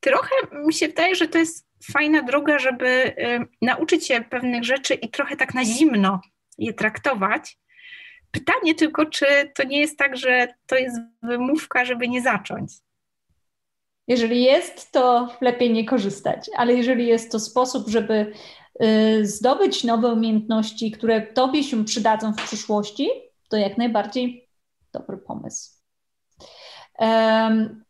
[0.00, 4.94] trochę mi się wydaje, że to jest fajna droga, żeby y, nauczyć się pewnych rzeczy
[4.94, 6.20] i trochę tak na zimno
[6.58, 7.58] je traktować.
[8.30, 12.72] Pytanie tylko, czy to nie jest tak, że to jest wymówka, żeby nie zacząć?
[14.08, 18.32] Jeżeli jest, to lepiej nie korzystać, ale jeżeli jest to sposób, żeby
[19.22, 23.08] zdobyć nowe umiejętności, które Tobie się przydadzą w przyszłości,
[23.48, 24.48] to jak najbardziej
[24.92, 25.70] dobry pomysł.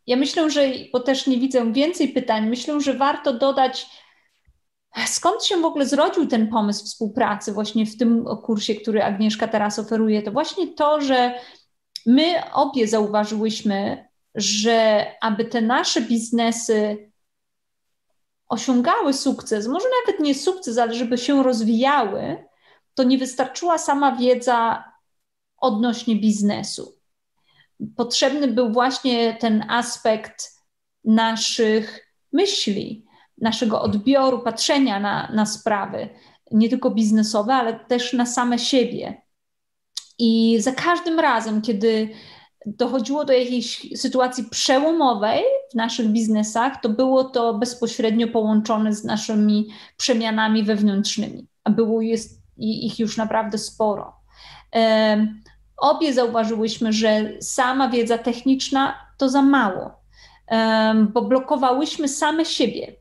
[0.07, 3.87] Ja myślę, że, bo też nie widzę więcej pytań, myślę, że warto dodać,
[5.07, 9.79] skąd się w ogóle zrodził ten pomysł współpracy właśnie w tym kursie, który Agnieszka teraz
[9.79, 10.23] oferuje.
[10.23, 11.41] To właśnie to, że
[12.07, 17.11] my obie zauważyłyśmy, że aby te nasze biznesy
[18.49, 22.47] osiągały sukces, może nawet nie sukces, ale żeby się rozwijały,
[22.95, 24.85] to nie wystarczyła sama wiedza
[25.57, 26.99] odnośnie biznesu.
[27.97, 30.53] Potrzebny był właśnie ten aspekt
[31.05, 33.07] naszych myśli,
[33.39, 36.09] naszego odbioru, patrzenia na, na sprawy,
[36.51, 39.23] nie tylko biznesowe, ale też na same siebie.
[40.19, 42.09] I za każdym razem, kiedy
[42.67, 49.69] dochodziło do jakiejś sytuacji przełomowej w naszych biznesach, to było to bezpośrednio połączone z naszymi
[49.97, 54.17] przemianami wewnętrznymi, a było jest ich już naprawdę sporo.
[55.77, 59.91] Obie zauważyłyśmy, że sama wiedza techniczna to za mało,
[61.13, 62.93] bo blokowałyśmy same siebie.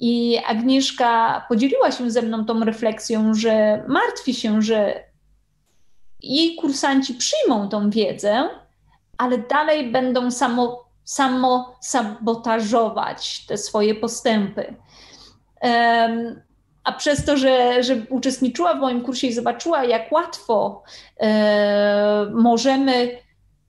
[0.00, 5.04] I Agnieszka podzieliła się ze mną tą refleksją, że martwi się, że
[6.20, 8.48] jej kursanci przyjmą tą wiedzę,
[9.22, 14.74] ale dalej będą samo, samo sabotażować te swoje postępy.
[15.62, 16.42] Um,
[16.84, 20.82] a przez to, że, że uczestniczyła w moim kursie i zobaczyła, jak łatwo
[21.20, 23.18] e, możemy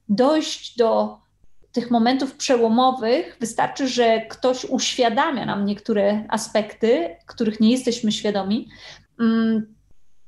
[0.10, 1.18] dojść do
[1.72, 8.70] tych momentów przełomowych, wystarczy, że ktoś uświadamia nam niektóre aspekty, których nie jesteśmy świadomi,
[9.20, 9.76] mm,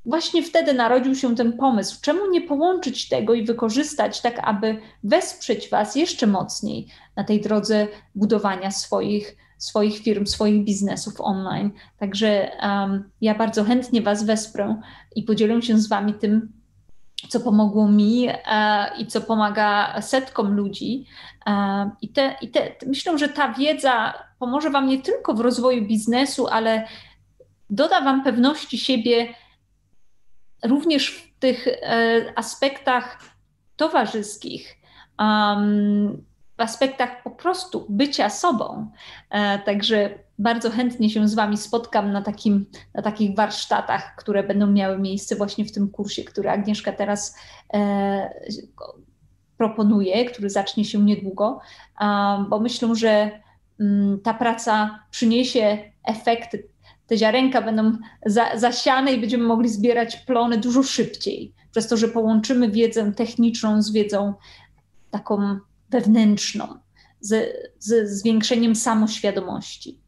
[0.05, 1.97] właśnie wtedy narodził się ten pomysł.
[2.01, 7.87] Czemu nie połączyć tego i wykorzystać tak, aby wesprzeć Was jeszcze mocniej na tej drodze
[8.15, 11.71] budowania swoich, swoich firm, swoich biznesów online?
[11.99, 14.81] Także um, ja bardzo chętnie Was wesprę
[15.15, 16.53] i podzielę się z Wami tym,
[17.29, 18.35] co pomogło mi e,
[18.97, 21.05] i co pomaga setkom ludzi.
[21.47, 25.87] E, I, te, i te, myślę, że ta wiedza pomoże Wam nie tylko w rozwoju
[25.87, 26.87] biznesu, ale
[27.69, 29.27] doda Wam pewności siebie
[30.67, 33.19] również w tych e, aspektach
[33.75, 34.77] towarzyskich,
[36.57, 38.91] w aspektach po prostu bycia sobą.
[39.29, 40.09] E, także
[40.39, 45.35] bardzo chętnie się z Wami spotkam na, takim, na takich warsztatach, które będą miały miejsce
[45.35, 47.35] właśnie w tym kursie, który Agnieszka teraz
[47.73, 48.29] e,
[49.57, 51.59] proponuje, który zacznie się niedługo,
[52.49, 53.31] bo myślę, że
[53.79, 56.69] mm, ta praca przyniesie efekty
[57.07, 62.07] te ziarenka będą za, zasiane i będziemy mogli zbierać plony dużo szybciej, przez to, że
[62.07, 64.33] połączymy wiedzę techniczną z wiedzą
[65.11, 65.59] taką
[65.89, 66.67] wewnętrzną,
[67.19, 70.04] z, z zwiększeniem samoświadomości.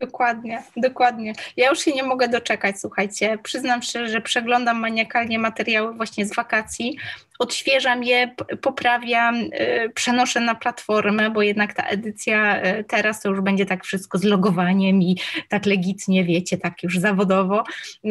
[0.00, 1.32] Dokładnie, dokładnie.
[1.56, 3.38] Ja już się nie mogę doczekać, słuchajcie.
[3.42, 6.96] Przyznam szczerze, że przeglądam maniakalnie materiały właśnie z wakacji,
[7.38, 9.50] odświeżam je, poprawiam, y,
[9.94, 14.24] przenoszę na platformę, bo jednak ta edycja y, teraz to już będzie tak wszystko z
[14.24, 15.16] logowaniem i
[15.48, 17.64] tak legitnie, wiecie, tak już zawodowo.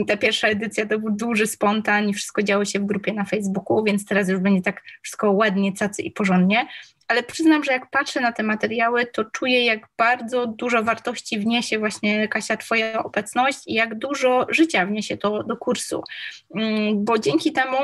[0.07, 3.83] Ta pierwsza edycja to był duży spontan i wszystko działo się w grupie na Facebooku,
[3.83, 6.67] więc teraz już będzie tak wszystko ładnie, cacy i porządnie
[7.09, 11.79] ale przyznam, że jak patrzę na te materiały, to czuję, jak bardzo dużo wartości wniesie
[11.79, 16.03] właśnie Kasia Twoja obecność i jak dużo życia wniesie to do kursu,
[16.55, 17.77] mm, bo dzięki temu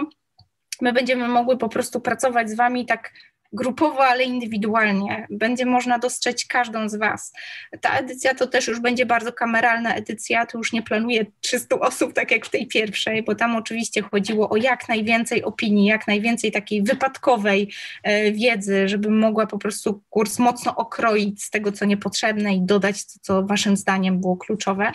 [0.82, 3.12] my będziemy mogły po prostu pracować z Wami tak
[3.54, 5.28] grupowo, ale indywidualnie.
[5.30, 7.34] Będzie można dostrzec każdą z Was.
[7.82, 12.14] Ta edycja to też już będzie bardzo kameralna edycja, tu już nie planuję 300 osób,
[12.14, 16.52] tak jak w tej pierwszej, bo tam oczywiście chodziło o jak najwięcej opinii, jak najwięcej
[16.52, 17.72] takiej wypadkowej
[18.04, 23.06] e, wiedzy, żeby mogła po prostu kurs mocno okroić z tego, co niepotrzebne i dodać
[23.06, 24.92] to, co Waszym zdaniem było kluczowe.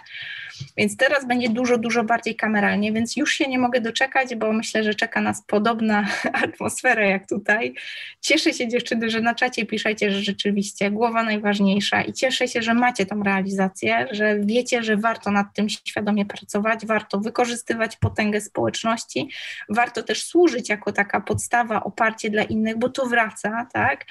[0.76, 4.84] Więc teraz będzie dużo, dużo bardziej kameralnie, więc już się nie mogę doczekać, bo myślę,
[4.84, 6.06] że czeka nas podobna
[6.44, 7.74] atmosfera jak tutaj.
[8.20, 12.74] Cieszę się dziewczyny, że na czacie piszecie, że rzeczywiście głowa najważniejsza i cieszę się, że
[12.74, 19.28] macie tą realizację, że wiecie, że warto nad tym świadomie pracować, warto wykorzystywać potęgę społeczności,
[19.68, 24.06] warto też służyć jako taka podstawa, oparcie dla innych, bo to wraca, tak?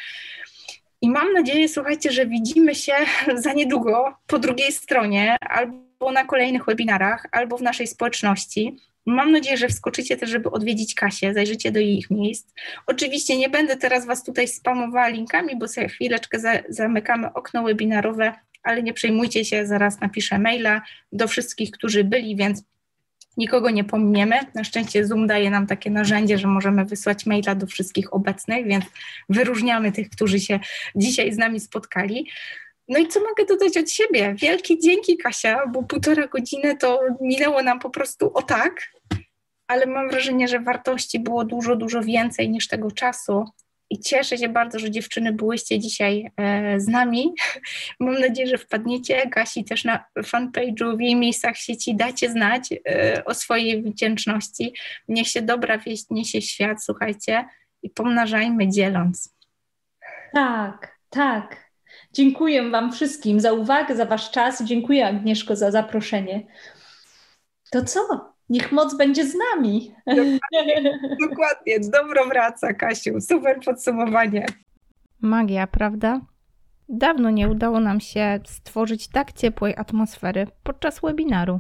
[1.02, 2.94] I mam nadzieję, słuchajcie, że widzimy się
[3.44, 8.78] za niedługo po drugiej stronie albo na kolejnych webinarach, albo w naszej społeczności.
[9.06, 12.54] Mam nadzieję, że wskoczycie też, żeby odwiedzić Kasię, zajrzycie do ich miejsc.
[12.88, 18.34] Oczywiście nie będę teraz Was tutaj spamowała linkami, bo sobie chwileczkę za, zamykamy okno webinarowe,
[18.64, 20.82] ale nie przejmujcie się, zaraz napiszę maila
[21.12, 22.64] do wszystkich, którzy byli, więc
[23.38, 24.40] nikogo nie pominiemy.
[24.56, 28.86] Na szczęście Zoom daje nam takie narzędzie, że możemy wysłać maila do wszystkich obecnych, więc
[29.30, 30.60] wyróżniamy tych, którzy się
[30.96, 32.28] dzisiaj z nami spotkali.
[32.90, 34.36] No i co mogę dodać od siebie?
[34.38, 38.90] Wielkie dzięki, Kasia, bo półtora godziny to minęło nam po prostu o tak,
[39.68, 43.45] ale mam wrażenie, że wartości było dużo, dużo więcej niż tego czasu.
[43.90, 47.34] I cieszę się bardzo, że dziewczyny byłyście dzisiaj e, z nami.
[47.99, 49.30] Mam nadzieję, że wpadniecie.
[49.30, 54.74] Kasi też na fanpage'u w jej miejscach sieci dacie znać e, o swojej wdzięczności.
[55.07, 57.45] Niech się dobra wieść, niesie świat, słuchajcie,
[57.84, 59.36] i pomnażajmy dzieląc.
[60.34, 61.69] Tak, tak.
[62.14, 64.64] Dziękuję Wam wszystkim za uwagę, za Wasz czas.
[64.64, 66.48] Dziękuję Agnieszko za zaproszenie.
[67.72, 68.00] To co?
[68.50, 69.96] Niech moc będzie z nami.
[70.08, 71.00] Dokładnie,
[71.30, 71.80] dokładnie.
[71.80, 73.22] dobro wraca, Kasiu.
[73.22, 74.46] Super podsumowanie.
[75.22, 76.22] Magia, prawda?
[76.90, 81.60] Dawno nie udało nam się stworzyć tak ciepłej atmosfery podczas webinaru.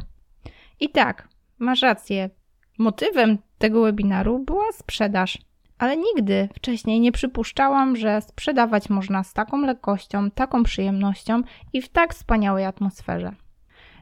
[0.79, 1.27] I tak,
[1.59, 2.29] masz rację.
[2.77, 5.37] Motywem tego webinaru była sprzedaż
[5.79, 11.41] ale nigdy wcześniej nie przypuszczałam, że sprzedawać można z taką lekkością, taką przyjemnością
[11.73, 13.31] i w tak wspaniałej atmosferze.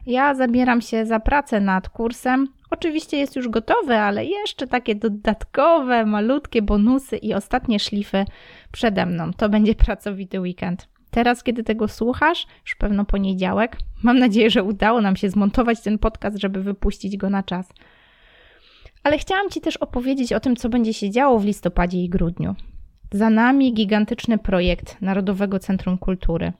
[0.06, 2.48] Ja zabieram się za pracę nad kursem.
[2.70, 8.24] Oczywiście jest już gotowy, ale jeszcze takie dodatkowe, malutkie bonusy i ostatnie szlify
[8.72, 9.32] przede mną.
[9.32, 10.88] To będzie pracowity weekend.
[11.10, 15.98] Teraz, kiedy tego słuchasz, już pewno poniedziałek, mam nadzieję, że udało nam się zmontować ten
[15.98, 17.72] podcast, żeby wypuścić go na czas.
[19.02, 22.54] Ale chciałam Ci też opowiedzieć o tym, co będzie się działo w listopadzie i grudniu.
[23.12, 26.52] Za nami gigantyczny projekt Narodowego Centrum Kultury.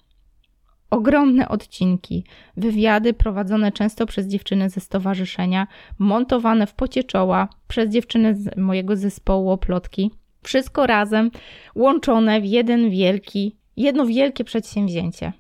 [0.91, 2.25] Ogromne odcinki,
[2.57, 5.67] wywiady prowadzone często przez dziewczyny ze stowarzyszenia,
[5.99, 10.11] montowane w pocie czoła przez dziewczyny z mojego zespołu Oplotki.
[10.43, 11.31] Wszystko razem
[11.75, 15.33] łączone w jeden wielki, jedno wielkie przedsięwzięcie.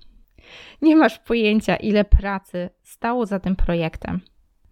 [0.82, 4.20] Nie masz pojęcia, ile pracy stało za tym projektem.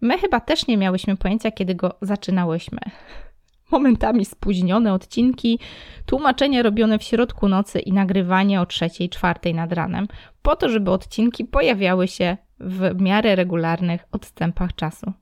[0.01, 2.79] My chyba też nie miałyśmy pojęcia, kiedy go zaczynałyśmy.
[3.71, 5.59] Momentami spóźnione odcinki,
[6.05, 10.07] tłumaczenie robione w środku nocy i nagrywanie o trzeciej, czwartej nad ranem,
[10.41, 15.13] po to, żeby odcinki pojawiały się w miarę regularnych odstępach czasu.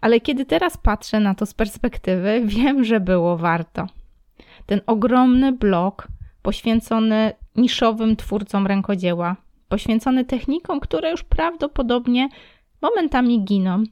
[0.00, 3.86] Ale kiedy teraz patrzę na to z perspektywy, wiem, że było warto.
[4.66, 6.08] Ten ogromny blok
[6.42, 9.36] poświęcony niszowym twórcom rękodzieła,
[9.68, 12.28] poświęcony technikom, które już prawdopodobnie
[12.82, 13.82] momentami giną,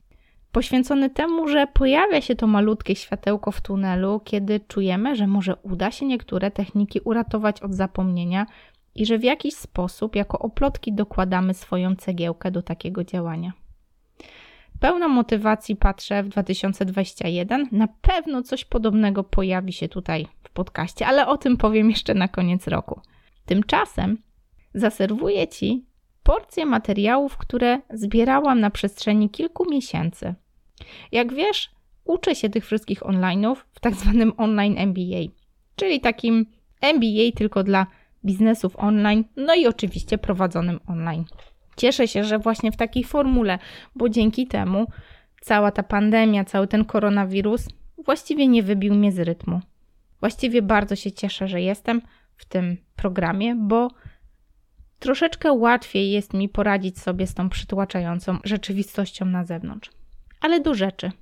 [0.53, 5.91] poświęcony temu, że pojawia się to malutkie światełko w tunelu, kiedy czujemy, że może uda
[5.91, 8.47] się niektóre techniki uratować od zapomnienia
[8.95, 13.53] i że w jakiś sposób jako oplotki dokładamy swoją cegiełkę do takiego działania.
[14.81, 17.69] Pełna motywacji patrzę w 2021.
[17.73, 22.29] Na pewno coś podobnego pojawi się tutaj w podcaście, ale o tym powiem jeszcze na
[22.29, 23.01] koniec roku.
[23.47, 24.19] Tymczasem
[24.75, 25.88] zaserwuję Ci
[26.29, 30.35] porcję materiałów, które zbierałam na przestrzeni kilku miesięcy.
[31.13, 31.71] Jak wiesz,
[32.05, 35.33] uczę się tych wszystkich online'ów w tak zwanym online MBA,
[35.77, 36.47] czyli takim
[36.81, 37.87] MBA tylko dla
[38.25, 41.25] biznesów online, no i oczywiście prowadzonym online.
[41.77, 43.59] Cieszę się, że właśnie w takiej formule,
[43.97, 44.87] bo dzięki temu
[45.41, 47.69] cała ta pandemia, cały ten koronawirus
[48.05, 49.61] właściwie nie wybił mnie z rytmu.
[50.21, 52.03] Właściwie bardzo się cieszę, że jestem
[52.37, 53.89] w tym programie, bo
[54.99, 59.91] troszeczkę łatwiej jest mi poradzić sobie z tą przytłaczającą rzeczywistością na zewnątrz.
[60.41, 61.13] Ale do rzeczy.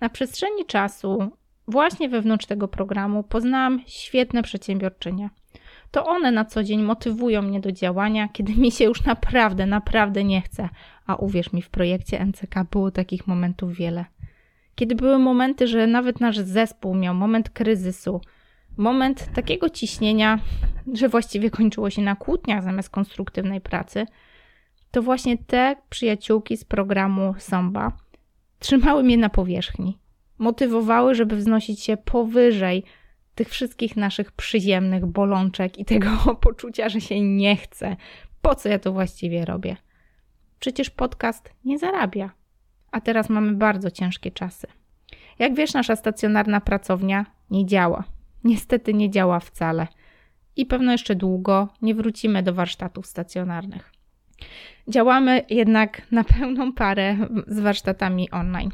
[0.00, 1.30] Na przestrzeni czasu,
[1.68, 5.30] właśnie wewnątrz tego programu, poznałam świetne przedsiębiorczynie.
[5.90, 10.24] To one na co dzień motywują mnie do działania, kiedy mi się już naprawdę, naprawdę
[10.24, 10.68] nie chce.
[11.06, 14.04] A uwierz mi, w projekcie NCK było takich momentów wiele.
[14.74, 18.20] Kiedy były momenty, że nawet nasz zespół miał moment kryzysu,
[18.76, 20.38] moment takiego ciśnienia,
[20.92, 24.06] że właściwie kończyło się na kłótniach zamiast konstruktywnej pracy,
[24.90, 27.92] to właśnie te przyjaciółki z programu Samba
[28.58, 29.98] trzymały mnie na powierzchni.
[30.38, 32.84] Motywowały, żeby wznosić się powyżej
[33.34, 37.96] tych wszystkich naszych przyjemnych bolączek i tego poczucia, że się nie chce.
[38.42, 39.76] Po co ja to właściwie robię?
[40.60, 42.30] Przecież podcast nie zarabia.
[42.90, 44.66] A teraz mamy bardzo ciężkie czasy.
[45.38, 48.04] Jak wiesz, nasza stacjonarna pracownia nie działa.
[48.44, 49.86] Niestety nie działa wcale.
[50.56, 53.92] I pewno jeszcze długo nie wrócimy do warsztatów stacjonarnych.
[54.88, 57.16] Działamy jednak na pełną parę
[57.46, 58.70] z warsztatami online.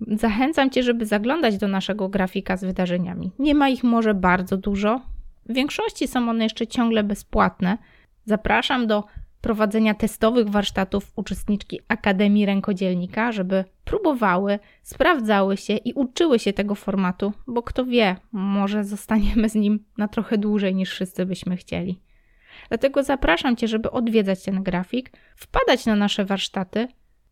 [0.00, 3.32] Zachęcam Cię, żeby zaglądać do naszego grafika z wydarzeniami.
[3.38, 5.00] Nie ma ich może bardzo dużo.
[5.48, 7.78] W większości są one jeszcze ciągle bezpłatne.
[8.24, 9.04] Zapraszam do
[9.46, 17.32] prowadzenia testowych warsztatów uczestniczki Akademii Rękodzielnika, żeby próbowały, sprawdzały się i uczyły się tego formatu,
[17.46, 22.00] bo kto wie, może zostaniemy z nim na trochę dłużej niż wszyscy byśmy chcieli.
[22.68, 26.88] Dlatego zapraszam Cię, żeby odwiedzać ten grafik, wpadać na nasze warsztaty,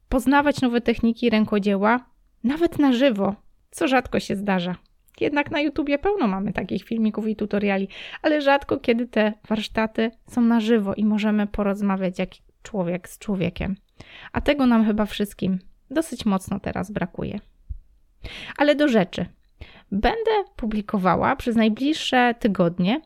[0.08, 2.00] poznawać nowe techniki rękodzieła,
[2.44, 3.34] nawet na żywo,
[3.70, 4.76] co rzadko się zdarza.
[5.20, 7.88] Jednak na YouTubie pełno mamy takich filmików i tutoriali,
[8.22, 12.30] ale rzadko kiedy te warsztaty są na żywo i możemy porozmawiać jak
[12.62, 13.76] człowiek z człowiekiem.
[14.32, 15.58] A tego nam chyba wszystkim
[15.90, 17.40] dosyć mocno teraz brakuje.
[18.56, 19.26] Ale do rzeczy.
[19.92, 23.00] Będę publikowała przez najbliższe tygodnie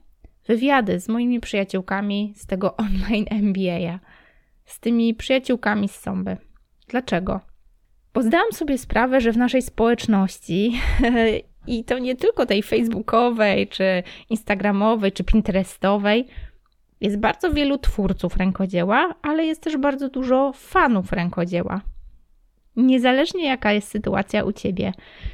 [0.47, 3.99] wywiady z moimi przyjaciółkami z tego online MBA,
[4.65, 6.37] z tymi przyjaciółkami z Sąby.
[6.89, 7.41] Dlaczego?
[8.15, 10.81] Bo zdałam sobie sprawę, że w naszej społeczności
[11.67, 16.27] i to nie tylko tej facebookowej, czy instagramowej, czy pinterestowej,
[17.01, 21.81] jest bardzo wielu twórców rękodzieła, ale jest też bardzo dużo fanów rękodzieła.
[22.77, 24.93] Niezależnie jaka jest sytuacja u ciebie,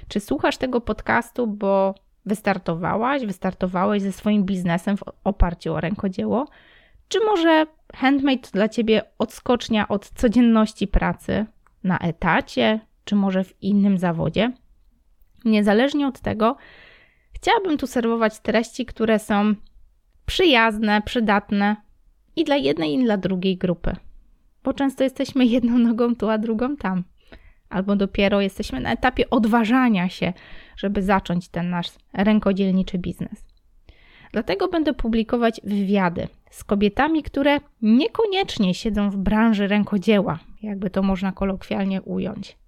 [0.08, 1.94] czy słuchasz tego podcastu, bo
[2.26, 6.46] wystartowałaś, wystartowałeś ze swoim biznesem w oparciu o rękodzieło,
[7.08, 11.46] czy może handmade to dla ciebie odskocznia od codzienności pracy
[11.84, 14.52] na etacie, czy może w innym zawodzie?
[15.44, 16.56] Niezależnie od tego,
[17.32, 19.54] chciałabym tu serwować treści, które są
[20.26, 21.76] przyjazne, przydatne
[22.36, 23.96] i dla jednej, i dla drugiej grupy.
[24.64, 27.04] Bo często jesteśmy jedną nogą tu, a drugą tam.
[27.68, 30.32] Albo dopiero jesteśmy na etapie odważania się,
[30.76, 33.44] żeby zacząć ten nasz rękodzielniczy biznes.
[34.32, 41.32] Dlatego będę publikować wywiady z kobietami, które niekoniecznie siedzą w branży rękodzieła, jakby to można
[41.32, 42.58] kolokwialnie ująć,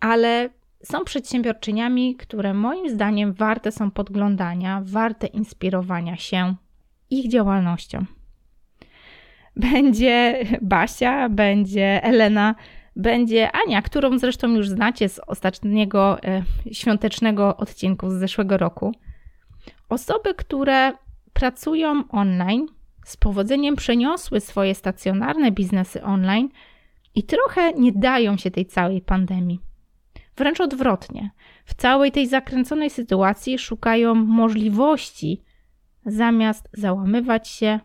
[0.00, 0.48] ale
[0.86, 6.54] są przedsiębiorczyniami, które moim zdaniem warte są podglądania, warte inspirowania się
[7.10, 8.04] ich działalnością.
[9.56, 12.54] Będzie Basia, będzie Elena,
[12.96, 16.42] będzie Ania, którą zresztą już znacie z ostatniego e,
[16.72, 18.92] świątecznego odcinku z zeszłego roku.
[19.88, 20.92] Osoby, które
[21.32, 22.66] pracują online,
[23.04, 26.48] z powodzeniem przeniosły swoje stacjonarne biznesy online
[27.14, 29.60] i trochę nie dają się tej całej pandemii.
[30.36, 31.30] Wręcz odwrotnie.
[31.64, 35.42] W całej tej zakręconej sytuacji szukają możliwości,
[36.06, 37.80] zamiast załamywać się,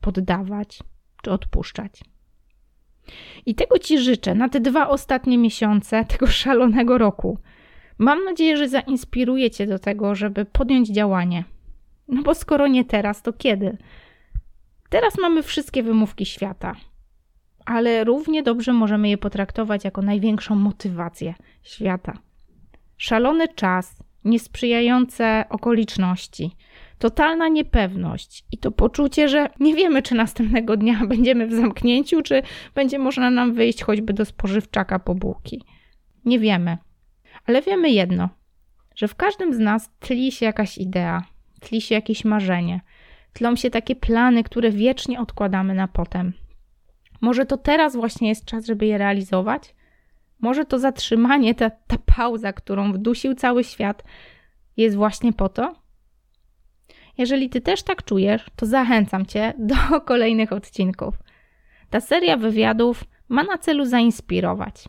[0.00, 0.78] poddawać
[1.22, 2.00] czy odpuszczać.
[3.46, 7.38] I tego Ci życzę na te dwa ostatnie miesiące tego szalonego roku.
[7.98, 11.44] Mam nadzieję, że zainspiruje Cię do tego, żeby podjąć działanie.
[12.08, 13.76] No bo skoro nie teraz, to kiedy?
[14.88, 16.76] Teraz mamy wszystkie wymówki świata
[17.66, 22.18] ale równie dobrze możemy je potraktować jako największą motywację świata.
[22.96, 26.56] Szalony czas, niesprzyjające okoliczności,
[26.98, 32.42] totalna niepewność i to poczucie, że nie wiemy, czy następnego dnia będziemy w zamknięciu, czy
[32.74, 35.64] będzie można nam wyjść choćby do spożywczaka po bułki.
[36.24, 36.78] Nie wiemy.
[37.46, 38.28] Ale wiemy jedno,
[38.96, 41.24] że w każdym z nas tli się jakaś idea,
[41.60, 42.80] tli się jakieś marzenie,
[43.32, 46.32] tlą się takie plany, które wiecznie odkładamy na potem.
[47.20, 49.74] Może to teraz właśnie jest czas, żeby je realizować?
[50.40, 54.04] Może to zatrzymanie, ta, ta pauza, którą wdusił cały świat,
[54.76, 55.74] jest właśnie po to?
[57.18, 59.52] Jeżeli ty też tak czujesz, to zachęcam cię
[59.90, 61.14] do kolejnych odcinków.
[61.90, 64.84] Ta seria wywiadów ma na celu zainspirować.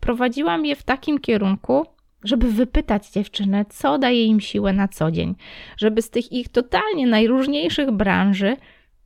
[0.00, 1.86] Prowadziłam je w takim kierunku,
[2.24, 5.34] żeby wypytać dziewczyny, co daje im siłę na co dzień,
[5.76, 8.56] żeby z tych ich totalnie najróżniejszych branży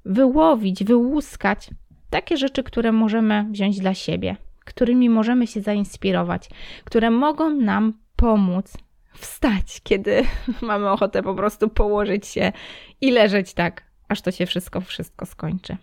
[0.04, 1.70] wyłowić, wyłuskać
[2.10, 6.48] takie rzeczy, które możemy wziąć dla siebie, którymi możemy się zainspirować,
[6.84, 8.76] które mogą nam pomóc
[9.14, 10.22] wstać, kiedy
[10.62, 12.52] mamy ochotę po prostu położyć się
[13.00, 15.76] i leżeć tak, aż to się wszystko, wszystko skończy.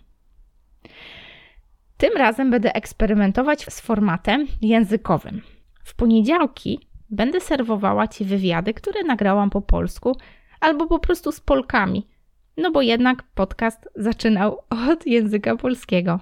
[1.98, 5.42] Tym razem będę eksperymentować z formatem językowym.
[5.84, 6.80] W poniedziałki
[7.10, 10.16] będę serwowała Ci wywiady, które nagrałam po polsku
[10.60, 12.08] albo po prostu z Polkami,
[12.58, 14.60] no bo jednak podcast zaczynał
[14.90, 16.20] od języka polskiego.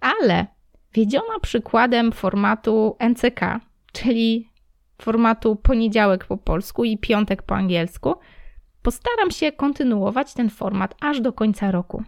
[0.00, 0.46] Ale
[0.94, 3.40] wiedziona przykładem formatu NCK,
[3.92, 4.48] czyli
[5.02, 8.14] formatu poniedziałek po polsku i piątek po angielsku,
[8.82, 12.02] postaram się kontynuować ten format aż do końca roku.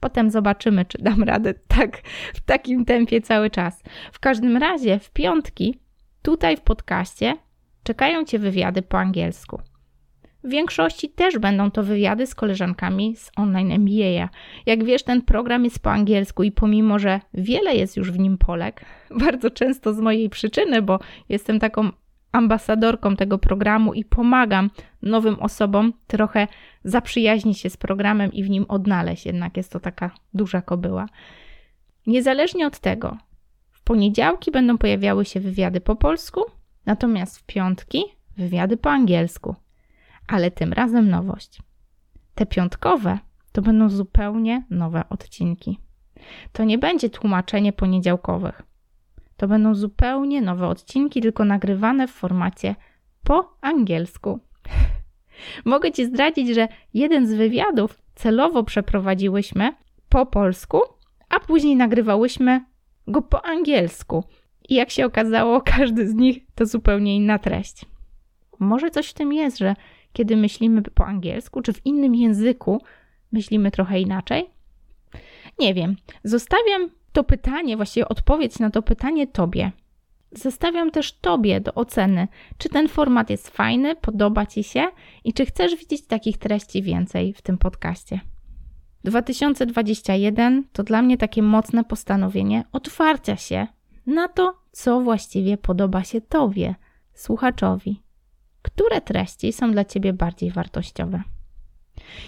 [0.00, 2.02] Potem zobaczymy, czy dam radę tak
[2.34, 3.82] w takim tempie cały czas.
[4.12, 5.78] W każdym razie w piątki
[6.22, 7.36] tutaj w podcaście
[7.82, 9.60] czekają Cię wywiady po angielsku.
[10.44, 14.28] W większości też będą to wywiady z koleżankami z online MBA.
[14.66, 18.38] Jak wiesz, ten program jest po angielsku i pomimo, że wiele jest już w nim
[18.38, 18.84] Polek,
[19.24, 20.98] bardzo często z mojej przyczyny, bo
[21.28, 21.90] jestem taką
[22.32, 24.70] ambasadorką tego programu i pomagam
[25.02, 26.48] nowym osobom trochę
[26.84, 29.26] zaprzyjaźnić się z programem i w nim odnaleźć.
[29.26, 31.06] Jednak jest to taka duża kobyła.
[32.06, 33.16] Niezależnie od tego,
[33.70, 36.40] w poniedziałki będą pojawiały się wywiady po polsku,
[36.86, 38.04] natomiast w piątki
[38.36, 39.54] wywiady po angielsku.
[40.26, 41.62] Ale tym razem nowość.
[42.34, 43.18] Te piątkowe
[43.52, 45.78] to będą zupełnie nowe odcinki.
[46.52, 48.62] To nie będzie tłumaczenie poniedziałkowych
[49.36, 52.74] to będą zupełnie nowe odcinki, tylko nagrywane w formacie
[53.24, 54.40] po angielsku.
[55.64, 59.72] Mogę Ci zdradzić, że jeden z wywiadów celowo przeprowadziłyśmy
[60.08, 60.80] po polsku,
[61.28, 62.64] a później nagrywałyśmy
[63.06, 64.24] go po angielsku.
[64.68, 67.84] I jak się okazało, każdy z nich to zupełnie inna treść.
[68.58, 69.74] Może coś w tym jest, że
[70.14, 72.82] kiedy myślimy po angielsku czy w innym języku,
[73.32, 74.50] myślimy trochę inaczej?
[75.58, 75.96] Nie wiem.
[76.24, 79.72] Zostawiam to pytanie, właściwie odpowiedź na to pytanie Tobie.
[80.32, 82.28] Zostawiam też Tobie do oceny,
[82.58, 84.86] czy ten format jest fajny, podoba Ci się
[85.24, 88.20] i czy chcesz widzieć takich treści więcej w tym podcaście.
[89.04, 93.66] 2021 to dla mnie takie mocne postanowienie otwarcia się
[94.06, 96.74] na to, co właściwie podoba się Tobie,
[97.14, 98.03] słuchaczowi.
[98.64, 101.22] Które treści są dla Ciebie bardziej wartościowe?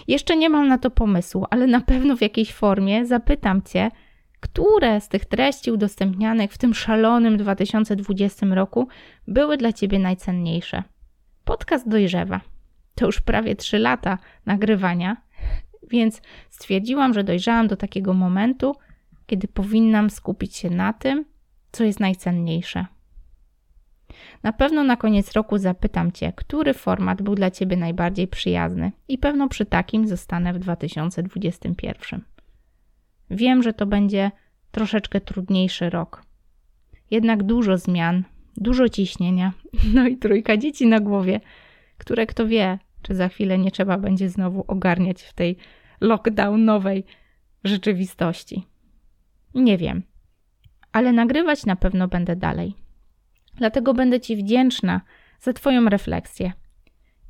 [0.07, 3.91] Jeszcze nie mam na to pomysłu, ale na pewno w jakiejś formie zapytam Cię,
[4.39, 8.87] które z tych treści udostępnianych w tym szalonym 2020 roku
[9.27, 10.83] były dla Ciebie najcenniejsze?
[11.45, 12.41] Podcast dojrzewa.
[12.95, 15.17] To już prawie 3 lata nagrywania,
[15.89, 18.75] więc stwierdziłam, że dojrzałam do takiego momentu,
[19.27, 21.25] kiedy powinnam skupić się na tym,
[21.71, 22.85] co jest najcenniejsze.
[24.43, 29.17] Na pewno na koniec roku zapytam Cię, który format był dla Ciebie najbardziej przyjazny, i
[29.17, 32.21] pewno przy takim zostanę w 2021.
[33.29, 34.31] Wiem, że to będzie
[34.71, 36.23] troszeczkę trudniejszy rok.
[37.11, 38.23] Jednak dużo zmian,
[38.57, 39.53] dużo ciśnienia,
[39.95, 41.39] no i trójka dzieci na głowie,
[41.97, 45.57] które kto wie, czy za chwilę nie trzeba będzie znowu ogarniać w tej
[46.01, 47.03] lockdownowej
[47.63, 48.63] rzeczywistości.
[49.55, 50.03] Nie wiem,
[50.91, 52.75] ale nagrywać na pewno będę dalej.
[53.57, 55.01] Dlatego będę Ci wdzięczna
[55.39, 56.53] za Twoją refleksję.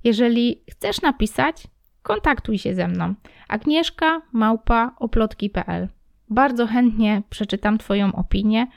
[0.04, 1.68] Jeżeli chcesz napisać,
[2.04, 3.14] kontaktuj się ze mną.
[3.48, 5.88] Agnieszka małpa oplotki.pl.
[6.30, 8.68] Bardzo chętnie przeczytam Twoją opinię,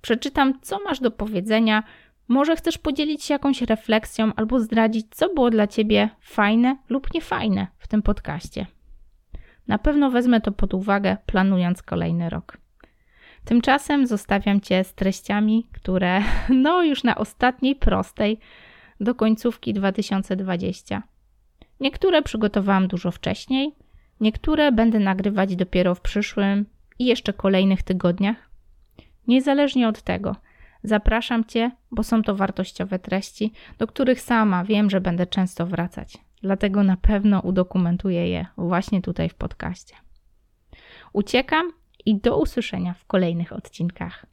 [0.00, 1.82] przeczytam, co masz do powiedzenia.
[2.28, 7.66] Może chcesz podzielić się jakąś refleksją albo zdradzić, co było dla Ciebie fajne lub niefajne
[7.78, 8.66] w tym podcaście.
[9.68, 12.58] Na pewno wezmę to pod uwagę, planując kolejny rok.
[13.44, 16.22] Tymczasem zostawiam Cię z treściami, które,
[16.64, 18.38] no już na ostatniej prostej,
[19.00, 21.02] do końcówki 2020
[21.80, 23.74] Niektóre przygotowałam dużo wcześniej,
[24.20, 26.66] niektóre będę nagrywać dopiero w przyszłym
[26.98, 28.50] i jeszcze kolejnych tygodniach.
[29.26, 30.36] Niezależnie od tego,
[30.84, 36.18] zapraszam Cię, bo są to wartościowe treści, do których sama wiem, że będę często wracać.
[36.42, 39.94] Dlatego na pewno udokumentuję je właśnie tutaj w podcaście.
[41.12, 41.72] Uciekam
[42.06, 44.26] i do usłyszenia w kolejnych odcinkach.